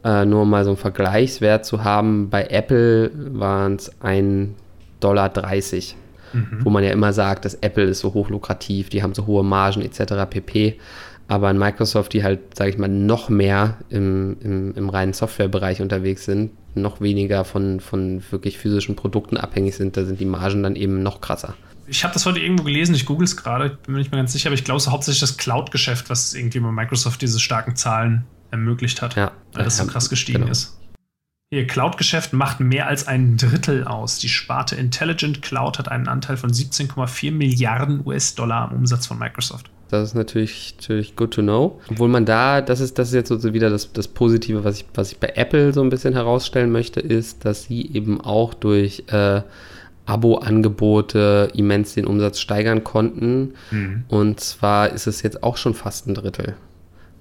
Äh, 0.04 0.24
nur 0.24 0.42
um 0.42 0.50
mal 0.50 0.64
so 0.64 0.70
einen 0.70 0.76
Vergleichswert 0.76 1.64
zu 1.64 1.84
haben, 1.84 2.28
bei 2.28 2.46
Apple 2.46 3.10
waren 3.32 3.76
es 3.76 3.92
1,30 4.02 4.48
Dollar. 5.00 5.32
Mhm. 6.32 6.64
Wo 6.64 6.70
man 6.70 6.82
ja 6.84 6.90
immer 6.90 7.12
sagt, 7.12 7.44
dass 7.44 7.54
Apple 7.54 7.84
ist 7.84 8.00
so 8.00 8.12
hochlukrativ, 8.12 8.88
die 8.88 9.02
haben 9.02 9.14
so 9.14 9.26
hohe 9.26 9.44
Margen 9.44 9.82
etc. 9.82 10.28
pp. 10.28 10.78
Aber 11.28 11.50
in 11.50 11.58
Microsoft, 11.58 12.12
die 12.12 12.22
halt, 12.22 12.56
sage 12.56 12.70
ich 12.70 12.78
mal, 12.78 12.88
noch 12.88 13.28
mehr 13.28 13.78
im, 13.88 14.36
im, 14.40 14.74
im 14.74 14.88
reinen 14.88 15.12
Softwarebereich 15.12 15.82
unterwegs 15.82 16.24
sind, 16.24 16.50
noch 16.76 17.00
weniger 17.00 17.44
von, 17.44 17.80
von 17.80 18.22
wirklich 18.30 18.58
physischen 18.58 18.96
Produkten 18.96 19.36
abhängig 19.36 19.76
sind, 19.76 19.96
da 19.96 20.04
sind 20.04 20.20
die 20.20 20.24
Margen 20.24 20.62
dann 20.62 20.76
eben 20.76 21.02
noch 21.02 21.20
krasser. 21.20 21.54
Ich 21.88 22.02
habe 22.02 22.14
das 22.14 22.26
heute 22.26 22.40
irgendwo 22.40 22.64
gelesen, 22.64 22.94
ich 22.94 23.06
google 23.06 23.24
es 23.24 23.36
gerade, 23.36 23.70
bin 23.84 23.94
mir 23.94 23.98
nicht 23.98 24.10
mehr 24.10 24.20
ganz 24.20 24.32
sicher, 24.32 24.48
aber 24.48 24.54
ich 24.54 24.64
glaube, 24.64 24.78
es 24.78 24.86
ist 24.86 24.92
hauptsächlich 24.92 25.20
das 25.20 25.36
Cloud-Geschäft, 25.36 26.10
was 26.10 26.34
irgendwie 26.34 26.60
bei 26.60 26.72
Microsoft 26.72 27.22
diese 27.22 27.38
starken 27.38 27.76
Zahlen 27.76 28.24
ermöglicht 28.50 29.02
hat, 29.02 29.14
ja, 29.16 29.32
weil 29.52 29.64
das 29.64 29.76
so 29.76 29.86
krass 29.86 30.08
gestiegen 30.10 30.40
genau. 30.40 30.50
ist. 30.50 30.78
Ihr 31.50 31.66
Cloud-Geschäft 31.68 32.32
macht 32.32 32.58
mehr 32.58 32.88
als 32.88 33.06
ein 33.06 33.36
Drittel 33.36 33.84
aus. 33.84 34.18
Die 34.18 34.28
Sparte 34.28 34.74
Intelligent 34.74 35.42
Cloud 35.42 35.78
hat 35.78 35.88
einen 35.88 36.08
Anteil 36.08 36.36
von 36.36 36.50
17,4 36.50 37.30
Milliarden 37.30 38.04
US-Dollar 38.04 38.68
am 38.68 38.72
Umsatz 38.72 39.06
von 39.06 39.16
Microsoft. 39.16 39.70
Das 39.88 40.08
ist 40.08 40.14
natürlich, 40.14 40.74
natürlich 40.80 41.14
good 41.14 41.32
to 41.32 41.42
know. 41.42 41.80
Obwohl 41.90 42.08
man 42.08 42.24
da, 42.24 42.60
das 42.60 42.80
ist, 42.80 42.98
das 42.98 43.08
ist 43.08 43.14
jetzt 43.14 43.28
so 43.28 43.54
wieder 43.54 43.70
das, 43.70 43.92
das 43.92 44.08
Positive, 44.08 44.64
was 44.64 44.80
ich, 44.80 44.86
was 44.94 45.12
ich 45.12 45.18
bei 45.18 45.32
Apple 45.36 45.72
so 45.72 45.80
ein 45.82 45.90
bisschen 45.90 46.14
herausstellen 46.14 46.72
möchte, 46.72 47.00
ist, 47.00 47.44
dass 47.44 47.64
sie 47.64 47.92
eben 47.92 48.20
auch 48.20 48.54
durch 48.54 49.04
äh, 49.08 49.42
Abo-Angebote 50.06 51.50
immens 51.54 51.94
den 51.94 52.06
Umsatz 52.06 52.40
steigern 52.40 52.84
konnten. 52.84 53.54
Mhm. 53.70 54.04
Und 54.08 54.40
zwar 54.40 54.92
ist 54.92 55.06
es 55.06 55.22
jetzt 55.22 55.42
auch 55.42 55.56
schon 55.56 55.74
fast 55.74 56.08
ein 56.08 56.14
Drittel. 56.14 56.54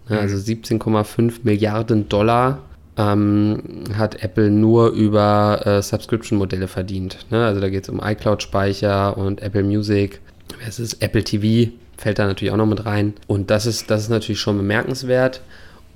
Ja, 0.09 0.19
also 0.19 0.37
17,5 0.37 1.21
mhm. 1.21 1.33
Milliarden 1.43 2.09
Dollar 2.09 2.59
ähm, 2.97 3.61
hat 3.95 4.23
Apple 4.23 4.49
nur 4.49 4.89
über 4.89 5.61
äh, 5.65 5.81
Subscription-Modelle 5.81 6.67
verdient. 6.67 7.25
Ne? 7.29 7.45
Also 7.45 7.59
da 7.59 7.69
geht 7.69 7.83
es 7.83 7.89
um 7.89 7.99
iCloud-Speicher 8.03 9.17
und 9.17 9.41
Apple 9.41 9.63
Music. 9.63 10.21
Es 10.65 10.79
ist 10.79 11.01
Apple 11.01 11.23
TV, 11.23 11.71
fällt 11.97 12.19
da 12.19 12.27
natürlich 12.27 12.51
auch 12.53 12.57
noch 12.57 12.65
mit 12.65 12.85
rein. 12.85 13.13
Und 13.27 13.49
das 13.49 13.65
ist, 13.65 13.89
das 13.89 14.03
ist 14.03 14.09
natürlich 14.09 14.39
schon 14.39 14.57
bemerkenswert. 14.57 15.41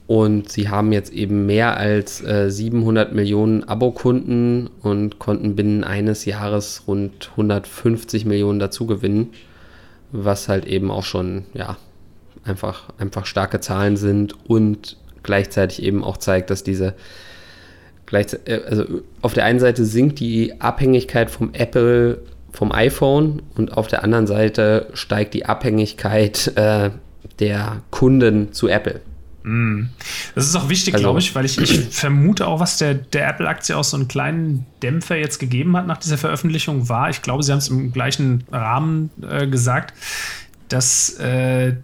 Und 0.08 0.52
sie 0.52 0.70
haben 0.70 0.91
jetzt 0.91 1.14
eben 1.14 1.45
mehr 1.45 1.78
als 1.78 2.24
äh, 2.24 2.50
700 2.50 3.14
Millionen 3.14 3.64
Abokunden 3.66 4.68
und 4.82 5.20
konnten 5.20 5.56
binnen 5.56 5.84
eines 5.84 6.26
Jahres 6.26 6.84
rund 6.88 7.30
150 7.32 8.26
Millionen 8.26 8.58
dazu 8.58 8.88
gewinnen, 8.88 9.34
was 10.12 10.50
halt 10.50 10.66
eben 10.66 10.89
auch 10.89 11.04
schon, 11.04 11.45
ja, 11.54 11.78
einfach, 12.43 12.89
einfach 12.97 13.28
starke 13.28 13.60
Zahlen 13.60 13.97
sind 13.97 14.34
und 14.50 14.97
gleichzeitig 15.22 15.84
eben 15.84 16.04
auch 16.04 16.18
zeigt, 16.18 16.50
dass 16.50 16.64
diese, 16.64 16.95
äh, 18.12 18.62
also 18.68 18.86
auf 19.22 19.34
der 19.34 19.45
einen 19.45 19.60
Seite 19.60 19.86
sinkt 19.86 20.20
die 20.20 20.60
Abhängigkeit 20.60 21.30
vom 21.30 21.54
Apple 21.54 22.24
vom 22.60 22.74
iPhone 22.74 23.41
und 23.55 23.78
auf 23.78 23.88
der 23.88 24.03
anderen 24.03 24.28
Seite 24.28 24.89
steigt 24.93 25.34
die 25.34 25.45
Abhängigkeit 25.45 26.51
äh, 26.57 26.89
der 27.39 27.82
Kunden 27.89 28.51
zu 28.51 28.68
Apple. 28.68 28.99
Mm. 29.43 29.84
Das 30.36 30.45
ist 30.45 30.57
auch 30.57 30.68
wichtig, 30.68 30.93
also, 30.93 31.05
glaube 31.05 31.20
ich, 31.20 31.34
weil 31.34 31.45
ich, 31.45 31.57
ich 31.57 31.88
vermute 31.95 32.45
auch, 32.47 32.60
was 32.60 32.78
der, 32.78 32.95
der 32.95 33.30
Apple-Aktie 33.30 33.78
auch 33.78 33.86
so 33.86 33.95
einen 33.95 34.10
kleinen 34.10 34.66
Dämpfer 34.84 35.16
jetzt 35.16 35.39
gegeben 35.39 35.78
hat 35.78 35.88
nach 35.88 35.99
dieser 35.99 36.18
Veröffentlichung 36.18 36.89
war. 36.89 37.10
Ich 37.10 37.22
glaube, 37.22 37.43
sie 37.43 37.53
haben 37.53 37.60
es 37.60 37.70
im 37.70 37.93
gleichen 37.93 38.43
Rahmen 38.51 39.10
äh, 39.22 39.47
gesagt, 39.47 39.93
dass 40.68 41.18
äh, 41.18 41.78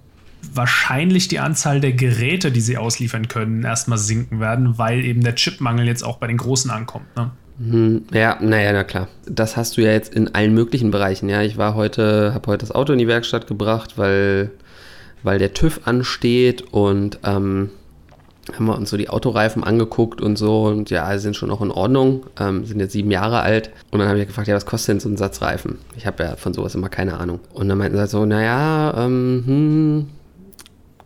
wahrscheinlich 0.53 1.30
die 1.30 1.39
Anzahl 1.39 1.80
der 1.80 1.93
Geräte, 1.93 2.51
die 2.51 2.59
sie 2.59 2.76
ausliefern 2.76 3.30
können, 3.30 3.63
erstmal 3.63 3.97
sinken 3.97 4.41
werden, 4.41 4.78
weil 4.78 5.05
eben 5.05 5.23
der 5.23 5.36
Chipmangel 5.36 5.88
jetzt 5.88 6.03
auch 6.03 6.17
bei 6.17 6.28
den 6.28 6.36
Großen 6.36 6.69
ankommt. 6.69 7.15
Ne? 7.15 7.32
Hm, 7.58 8.06
ja, 8.14 8.38
naja, 8.41 8.74
na 8.74 8.84
klar. 8.84 9.08
Das 9.26 9.56
hast 9.56 9.78
du 9.78 9.82
ja 9.82 9.91
jetzt 9.91 10.14
in 10.14 10.36
allen 10.36 10.53
möglichen 10.53 10.91
Bereichen. 10.91 11.30
Ja, 11.30 11.41
ich 11.41 11.58
war 11.58 11.76
heute, 11.76 12.34
habe 12.34 12.47
heute 12.47 12.66
das 12.66 12.76
Auto 12.76 12.93
in 12.93 12.99
die 12.99 13.08
Werkstatt 13.08 13.47
gebracht, 13.47 13.97
weil, 13.97 14.51
weil 15.24 15.39
der 15.39 15.53
TÜV 15.53 15.82
ansteht 15.86 16.62
und 16.74 17.20
ähm, 17.24 17.70
haben 18.53 18.66
wir 18.66 18.76
uns 18.76 18.89
so 18.89 18.97
die 18.97 19.10
Autoreifen 19.10 19.64
angeguckt 19.64 20.22
und 20.22 20.38
so 20.38 20.66
und 20.66 20.89
ja, 20.89 21.18
sind 21.18 21.36
schon 21.36 21.49
auch 21.49 21.62
in 21.62 21.72
Ordnung, 21.72 22.26
ähm, 22.39 22.66
sind 22.66 22.80
jetzt 22.80 22.91
sieben 22.91 23.10
Jahre 23.10 23.39
alt 23.39 23.72
und 23.91 23.99
dann 23.99 24.08
habe 24.08 24.20
ich 24.20 24.28
gefragt, 24.28 24.47
ja, 24.47 24.56
was 24.56 24.66
kostet 24.66 24.89
denn 24.89 24.99
so 24.99 25.10
ein 25.10 25.18
Satz 25.18 25.41
Reifen? 25.41 25.80
Ich 25.95 26.06
habe 26.06 26.24
ja 26.24 26.36
von 26.36 26.53
sowas 26.53 26.76
immer 26.76 26.89
keine 26.89 27.18
Ahnung. 27.18 27.39
Und 27.53 27.70
dann 27.70 27.78
meinten 27.78 27.97
sie 27.97 28.08
so, 28.08 28.26
naja, 28.26 28.93
ähm, 28.97 29.43
hm, 29.45 30.08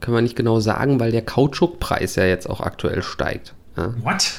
können 0.02 0.18
wir 0.18 0.22
nicht 0.22 0.36
genau 0.36 0.60
sagen, 0.60 1.00
weil 1.00 1.12
der 1.12 1.22
Kautschukpreis 1.22 2.16
ja 2.16 2.26
jetzt 2.26 2.50
auch 2.50 2.62
aktuell 2.62 3.04
steigt. 3.04 3.54
Ja. 3.78 3.94
What? 4.04 4.34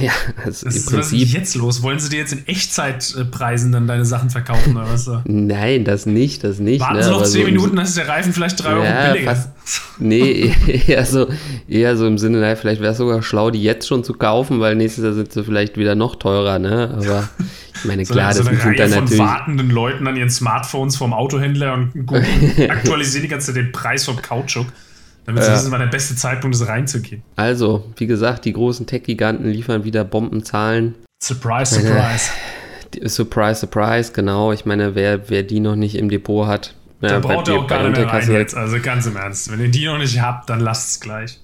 Ja, 0.00 0.12
also 0.44 0.46
Das 0.46 0.62
im 0.62 0.68
ist, 0.70 0.86
was 0.92 1.06
ist 1.06 1.10
Prinzip. 1.10 1.28
jetzt 1.28 1.54
los? 1.54 1.82
Wollen 1.82 1.98
sie 1.98 2.08
dir 2.08 2.18
jetzt 2.18 2.32
in 2.32 2.46
Echtzeitpreisen 2.46 3.72
dann 3.72 3.86
deine 3.86 4.04
Sachen 4.04 4.30
verkaufen 4.30 4.76
oder 4.76 4.88
was? 4.90 5.08
Nein, 5.24 5.84
das 5.84 6.06
nicht, 6.06 6.42
das 6.44 6.58
nicht. 6.58 6.80
Warten 6.80 6.96
ne, 6.96 7.02
Sie 7.04 7.10
noch 7.10 7.22
10 7.22 7.40
so 7.42 7.46
Minuten, 7.46 7.76
dann 7.76 7.84
ist 7.84 7.96
der 7.96 8.08
Reifen 8.08 8.32
vielleicht 8.32 8.62
3 8.62 8.68
Euro 8.70 8.84
Ja, 8.84 9.12
billiger. 9.12 9.34
fast. 9.36 9.50
Nee, 9.98 10.52
eher 10.86 11.04
so, 11.06 11.28
eher 11.68 11.96
so 11.96 12.06
im 12.06 12.18
Sinne, 12.18 12.38
naja, 12.40 12.56
vielleicht 12.56 12.80
wäre 12.80 12.92
es 12.92 12.98
sogar 12.98 13.22
schlau, 13.22 13.50
die 13.50 13.62
jetzt 13.62 13.86
schon 13.88 14.04
zu 14.04 14.12
kaufen, 14.14 14.60
weil 14.60 14.74
nächstes 14.74 15.04
Jahr 15.04 15.14
sind 15.14 15.32
sie 15.32 15.44
vielleicht 15.44 15.76
wieder 15.78 15.94
noch 15.94 16.16
teurer, 16.16 16.58
ne? 16.58 16.90
Aber 16.96 17.28
ich 17.76 17.84
meine, 17.84 18.04
So, 18.06 18.14
klar, 18.14 18.32
so 18.34 18.40
das 18.42 18.48
eine 18.48 18.62
Reihe 18.64 18.76
dann 18.76 18.90
von 18.90 19.04
natürlich. 19.04 19.18
wartenden 19.20 19.70
Leuten 19.70 20.06
an 20.06 20.16
ihren 20.16 20.30
Smartphones 20.30 20.96
vom 20.96 21.12
Autohändler 21.12 21.74
und 21.74 21.92
gucken, 22.06 22.26
aktualisieren 22.70 23.22
die 23.22 23.28
ganze 23.28 23.46
Zeit 23.48 23.56
den 23.56 23.72
Preis 23.72 24.04
vom 24.04 24.20
Kautschuk, 24.20 24.66
damit 25.26 25.42
Ja. 25.42 25.54
wissen, 25.54 25.70
wann 25.70 25.80
der 25.80 25.86
beste 25.88 26.14
Zeitpunkt 26.16 26.54
ist, 26.56 26.66
reinzugehen. 26.66 27.22
Also, 27.36 27.84
wie 27.96 28.06
gesagt, 28.06 28.44
die 28.44 28.52
großen 28.52 28.86
Tech-Giganten 28.86 29.46
liefern 29.48 29.84
wieder 29.84 30.04
Bombenzahlen. 30.04 30.94
Surprise, 31.22 31.74
surprise. 31.80 32.30
Die- 32.94 33.08
Surprise, 33.08 33.60
surprise, 33.60 34.12
genau. 34.12 34.52
Ich 34.52 34.64
meine, 34.66 34.94
wer, 34.94 35.28
wer 35.28 35.42
die 35.42 35.60
noch 35.60 35.74
nicht 35.76 35.96
im 35.96 36.08
Depot 36.08 36.46
hat, 36.46 36.74
Da 37.00 37.08
ja, 37.08 37.18
braucht 37.18 37.48
ihr 37.48 37.54
auch 37.54 37.66
gar 37.66 37.82
nicht 37.88 37.98
mehr 37.98 38.06
rein 38.06 38.30
jetzt. 38.30 38.54
Also 38.56 38.76
ganz 38.80 39.04
im 39.06 39.16
Ernst. 39.16 39.50
Wenn 39.50 39.60
ihr 39.60 39.68
die 39.70 39.84
noch 39.86 39.98
nicht 39.98 40.20
habt, 40.22 40.48
dann 40.48 40.60
lasst 40.60 40.90
es 40.90 41.00
gleich. 41.00 41.38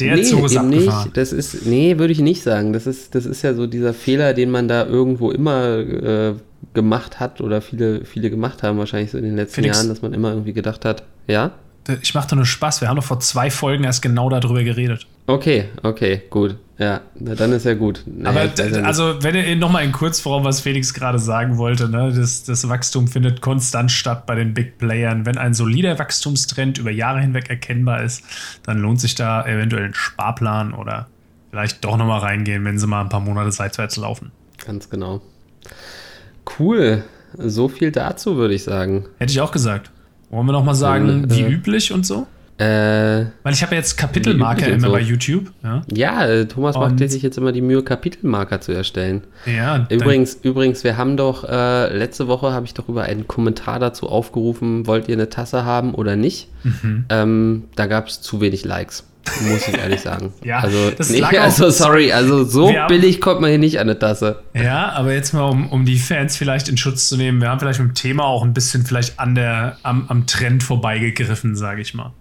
Der 0.00 0.16
nee, 0.16 0.22
Zug 0.22 0.44
ist 0.46 0.52
eben 0.52 0.66
abgefahren. 0.66 1.04
nicht. 1.04 1.16
Das 1.16 1.32
ist, 1.32 1.66
nee, 1.66 1.98
würde 1.98 2.12
ich 2.12 2.20
nicht 2.20 2.42
sagen. 2.42 2.72
Das 2.72 2.86
ist, 2.86 3.14
das 3.14 3.26
ist 3.26 3.42
ja 3.42 3.54
so 3.54 3.66
dieser 3.66 3.94
Fehler, 3.94 4.32
den 4.34 4.50
man 4.50 4.68
da 4.68 4.84
irgendwo 4.86 5.30
immer 5.30 5.78
äh, 5.78 6.34
gemacht 6.74 7.20
hat 7.20 7.40
oder 7.40 7.60
viele, 7.62 8.04
viele 8.04 8.30
gemacht 8.30 8.62
haben, 8.62 8.78
wahrscheinlich 8.78 9.10
so 9.10 9.18
in 9.18 9.24
den 9.24 9.36
letzten 9.36 9.56
Felix. 9.56 9.76
Jahren, 9.78 9.88
dass 9.88 10.02
man 10.02 10.12
immer 10.12 10.30
irgendwie 10.30 10.52
gedacht 10.52 10.84
hat, 10.84 11.02
ja? 11.26 11.52
Ich 12.00 12.14
mache 12.14 12.28
doch 12.28 12.36
nur 12.36 12.46
Spaß. 12.46 12.80
Wir 12.80 12.88
haben 12.88 12.96
doch 12.96 13.04
vor 13.04 13.20
zwei 13.20 13.50
Folgen 13.50 13.84
erst 13.84 14.02
genau 14.02 14.28
darüber 14.30 14.62
geredet. 14.62 15.06
Okay, 15.26 15.66
okay, 15.82 16.22
gut. 16.30 16.56
Ja, 16.78 17.00
na, 17.18 17.34
dann 17.34 17.52
ist 17.52 17.64
ja 17.64 17.74
gut. 17.74 18.02
Naja, 18.06 18.50
Aber 18.50 18.68
ja 18.68 18.82
also, 18.82 19.22
wenn 19.22 19.34
ihr 19.34 19.54
nochmal 19.56 19.84
in 19.84 19.92
Kurzform, 19.92 20.44
was 20.44 20.60
Felix 20.60 20.94
gerade 20.94 21.18
sagen 21.18 21.58
wollte, 21.58 21.88
ne, 21.88 22.12
das, 22.12 22.44
das 22.44 22.68
Wachstum 22.68 23.06
findet 23.06 23.40
konstant 23.40 23.92
statt 23.92 24.26
bei 24.26 24.34
den 24.34 24.52
Big 24.54 24.78
Playern. 24.78 25.24
Wenn 25.24 25.38
ein 25.38 25.54
solider 25.54 25.98
Wachstumstrend 25.98 26.78
über 26.78 26.90
Jahre 26.90 27.20
hinweg 27.20 27.50
erkennbar 27.50 28.02
ist, 28.02 28.24
dann 28.64 28.78
lohnt 28.78 29.00
sich 29.00 29.14
da 29.14 29.46
eventuell 29.46 29.84
ein 29.84 29.94
Sparplan 29.94 30.74
oder 30.74 31.06
vielleicht 31.50 31.84
doch 31.84 31.96
nochmal 31.96 32.20
reingehen, 32.20 32.64
wenn 32.64 32.78
sie 32.78 32.86
mal 32.86 33.02
ein 33.02 33.08
paar 33.08 33.20
Monate 33.20 33.52
seitwärts 33.52 33.96
laufen. 33.96 34.32
Ganz 34.64 34.88
genau. 34.90 35.20
Cool. 36.58 37.04
So 37.38 37.68
viel 37.68 37.92
dazu, 37.92 38.36
würde 38.36 38.54
ich 38.54 38.64
sagen. 38.64 39.06
Hätte 39.18 39.32
ich 39.32 39.40
auch 39.40 39.52
gesagt. 39.52 39.90
Wollen 40.32 40.46
wir 40.46 40.52
nochmal 40.52 40.74
sagen, 40.74 41.26
wie 41.30 41.42
äh. 41.42 41.48
üblich 41.50 41.92
und 41.92 42.04
so? 42.04 42.26
Äh, 42.58 42.64
Weil 43.42 43.52
ich 43.54 43.62
habe 43.62 43.74
ja 43.74 43.78
jetzt 43.80 43.96
Kapitelmarker 43.96 44.68
immer 44.68 44.86
so. 44.88 44.92
bei 44.92 45.00
YouTube. 45.00 45.50
Ja, 45.62 45.82
ja, 45.92 46.26
äh, 46.26 46.46
Thomas 46.46 46.76
macht 46.76 46.92
Und- 47.00 47.08
sich 47.10 47.22
jetzt 47.22 47.36
immer 47.38 47.50
die 47.52 47.60
Mühe, 47.60 47.82
Kapitelmarker 47.82 48.60
zu 48.60 48.72
erstellen. 48.72 49.22
ja 49.46 49.86
Übrigens, 49.90 50.38
übrigens, 50.42 50.84
wir 50.84 50.96
haben 50.96 51.16
doch, 51.16 51.44
äh, 51.48 51.96
letzte 51.96 52.28
Woche 52.28 52.52
habe 52.52 52.66
ich 52.66 52.74
doch 52.74 52.88
über 52.88 53.02
einen 53.04 53.26
Kommentar 53.26 53.78
dazu 53.78 54.08
aufgerufen, 54.08 54.86
wollt 54.86 55.08
ihr 55.08 55.14
eine 55.16 55.28
Tasse 55.28 55.64
haben 55.64 55.94
oder 55.94 56.14
nicht? 56.16 56.48
Mhm. 56.62 57.04
Ähm, 57.08 57.64
da 57.74 57.86
gab 57.86 58.06
es 58.08 58.20
zu 58.20 58.40
wenig 58.40 58.64
Likes, 58.64 59.04
muss 59.42 59.68
ich 59.68 59.76
ehrlich 59.76 60.00
sagen. 60.00 60.32
Ja, 60.44 60.60
also, 60.60 60.92
nee, 61.10 61.22
also 61.22 61.70
sorry, 61.70 62.12
also 62.12 62.44
so 62.44 62.68
Wir 62.68 62.82
haben- 62.82 62.88
billig 62.88 63.20
kommt 63.20 63.40
man 63.40 63.50
hier 63.50 63.58
nicht 63.58 63.78
an 63.78 63.88
eine 63.88 63.98
Tasse. 63.98 64.42
Ja, 64.54 64.90
aber 64.92 65.12
jetzt 65.14 65.32
mal, 65.32 65.42
um, 65.48 65.68
um 65.70 65.84
die 65.84 65.98
Fans 65.98 66.36
vielleicht 66.36 66.68
in 66.68 66.76
Schutz 66.76 67.08
zu 67.08 67.16
nehmen, 67.16 67.40
wir 67.40 67.48
haben 67.48 67.60
vielleicht 67.60 67.80
mit 67.80 67.88
dem 67.90 67.94
Thema 67.94 68.24
auch 68.24 68.42
ein 68.44 68.52
bisschen 68.54 68.84
vielleicht 68.84 69.18
an 69.20 69.34
der, 69.34 69.76
am, 69.82 70.06
am 70.08 70.26
Trend 70.26 70.62
vorbeigegriffen, 70.62 71.54
sage 71.56 71.80
ich 71.82 71.94
mal. 71.94 72.12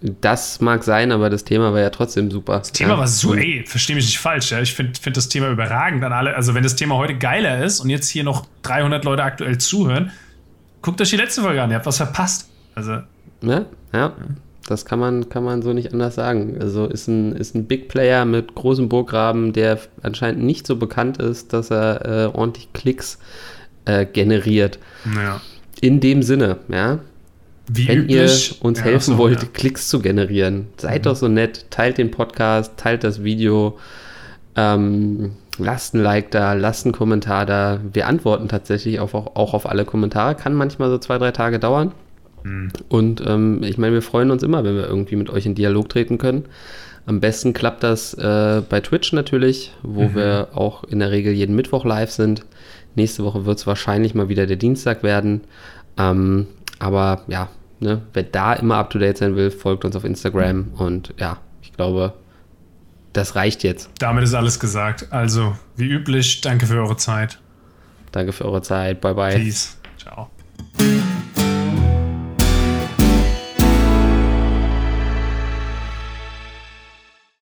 Das 0.00 0.60
mag 0.60 0.82
sein, 0.84 1.12
aber 1.12 1.30
das 1.30 1.44
Thema 1.44 1.72
war 1.72 1.80
ja 1.80 1.90
trotzdem 1.90 2.30
super. 2.30 2.58
Das 2.58 2.72
Thema 2.72 2.92
ja. 2.94 2.98
war 2.98 3.06
so, 3.06 3.30
Und- 3.30 3.38
ey, 3.38 3.64
versteh 3.66 3.94
mich 3.94 4.06
nicht 4.06 4.18
falsch, 4.18 4.50
ja. 4.50 4.60
Ich 4.60 4.74
finde 4.74 4.92
find 5.00 5.16
das 5.16 5.28
Thema 5.28 5.48
überragend 5.50 6.02
an 6.04 6.12
alle. 6.12 6.34
Also, 6.34 6.54
wenn 6.54 6.62
das 6.62 6.76
Thema 6.76 6.96
heute 6.96 7.16
geiler 7.16 7.62
ist 7.64 7.80
und 7.80 7.90
jetzt 7.90 8.08
hier 8.08 8.24
noch 8.24 8.46
300 8.62 9.04
Leute 9.04 9.22
aktuell 9.22 9.58
zuhören, 9.58 10.10
guckt 10.82 11.00
euch 11.00 11.10
die 11.10 11.16
letzte 11.16 11.42
Folge 11.42 11.62
an, 11.62 11.70
ihr 11.70 11.76
habt 11.76 11.86
was 11.86 11.96
verpasst. 11.98 12.48
Also, 12.74 12.92
Ja, 12.92 13.04
Ne? 13.42 13.66
ja. 13.92 14.12
Das 14.66 14.84
kann 14.86 14.98
man, 14.98 15.28
kann 15.28 15.44
man 15.44 15.60
so 15.62 15.72
nicht 15.74 15.92
anders 15.92 16.14
sagen. 16.14 16.56
Also 16.60 16.86
ist 16.86 17.06
ein, 17.06 17.32
ist 17.36 17.54
ein 17.54 17.66
Big 17.66 17.88
Player 17.88 18.24
mit 18.24 18.54
großem 18.54 18.88
Burggraben, 18.88 19.52
der 19.52 19.78
anscheinend 20.02 20.42
nicht 20.42 20.66
so 20.66 20.76
bekannt 20.76 21.18
ist, 21.18 21.52
dass 21.52 21.70
er 21.70 22.04
äh, 22.32 22.36
ordentlich 22.36 22.72
Klicks 22.72 23.18
äh, 23.84 24.06
generiert. 24.06 24.78
naja. 25.04 25.40
In 25.80 26.00
dem 26.00 26.22
Sinne, 26.22 26.58
ja. 26.68 27.00
Wie 27.66 27.88
Wenn 27.88 28.02
üblich. 28.04 28.56
ihr 28.58 28.64
uns 28.64 28.78
Ja, 28.78 28.84
helfen 28.86 29.12
so, 29.14 29.18
wollt, 29.18 29.42
ja. 29.42 29.48
Mhm. 29.48 29.52
Klicks 29.52 29.88
zu 29.88 30.00
generieren, 30.00 30.68
seid 30.76 31.04
doch 31.06 31.16
so 31.16 31.28
nett, 31.28 31.66
teilt 31.70 31.98
den 31.98 32.10
Podcast, 32.10 32.76
teilt 32.76 33.04
das 33.04 33.24
Video, 33.24 33.78
ähm, 34.56 35.32
lasst 35.58 35.94
ein 35.94 36.02
Like 36.02 36.30
da, 36.30 36.52
lasst 36.54 36.86
einen 36.86 36.92
Kommentar 36.92 37.44
da. 37.44 37.80
Wir 37.92 38.06
antworten 38.06 38.48
tatsächlich 38.48 39.00
auf, 39.00 39.14
auch, 39.14 39.34
auch 39.36 39.52
auf 39.54 39.68
alle 39.68 39.84
Kommentare. 39.84 40.34
Kann 40.36 40.54
manchmal 40.54 40.90
so 40.90 40.98
zwei, 40.98 41.18
drei 41.18 41.32
Tage 41.32 41.58
dauern. 41.58 41.92
Mhm. 42.44 42.70
Und 42.88 43.22
ähm, 43.26 43.62
ich 43.64 43.76
meine, 43.78 43.94
wir 43.94 44.02
freuen 44.02 44.30
uns 44.30 44.42
immer, 44.44 44.62
wenn 44.64 44.76
wir 44.76 44.86
irgendwie 44.86 45.16
mit 45.16 45.28
euch 45.30 45.44
in 45.46 45.54
Dialog 45.56 45.88
treten 45.88 46.18
können. 46.18 46.44
Am 47.06 47.20
besten 47.20 47.52
klappt 47.52 47.82
das 47.82 48.14
äh, 48.14 48.62
bei 48.68 48.80
Twitch 48.80 49.12
natürlich, 49.12 49.72
wo 49.82 50.04
Mhm. 50.04 50.14
wir 50.14 50.48
auch 50.54 50.84
in 50.84 51.00
der 51.00 51.10
Regel 51.10 51.32
jeden 51.34 51.56
Mittwoch 51.56 51.84
live 51.84 52.10
sind. 52.10 52.44
Nächste 52.94 53.24
Woche 53.24 53.44
wird 53.44 53.58
es 53.58 53.66
wahrscheinlich 53.66 54.14
mal 54.14 54.28
wieder 54.28 54.46
der 54.46 54.56
Dienstag 54.56 55.02
werden. 55.02 55.42
Ähm, 55.98 56.46
aber 56.78 57.22
ja, 57.26 57.48
ne, 57.80 58.02
wer 58.12 58.22
da 58.22 58.54
immer 58.54 58.76
up 58.76 58.90
to 58.90 58.98
date 58.98 59.18
sein 59.18 59.36
will, 59.36 59.50
folgt 59.50 59.84
uns 59.84 59.96
auf 59.96 60.04
Instagram. 60.04 60.68
Und 60.78 61.12
ja, 61.18 61.38
ich 61.62 61.72
glaube, 61.72 62.14
das 63.12 63.36
reicht 63.36 63.62
jetzt. 63.64 63.90
Damit 63.98 64.24
ist 64.24 64.34
alles 64.34 64.58
gesagt. 64.58 65.08
Also, 65.12 65.56
wie 65.76 65.88
üblich, 65.88 66.40
danke 66.40 66.66
für 66.66 66.76
eure 66.76 66.96
Zeit. 66.96 67.38
Danke 68.12 68.32
für 68.32 68.44
eure 68.44 68.62
Zeit. 68.62 69.00
Bye 69.00 69.14
bye. 69.14 69.34
Peace. 69.36 69.76
Ciao. 69.98 70.30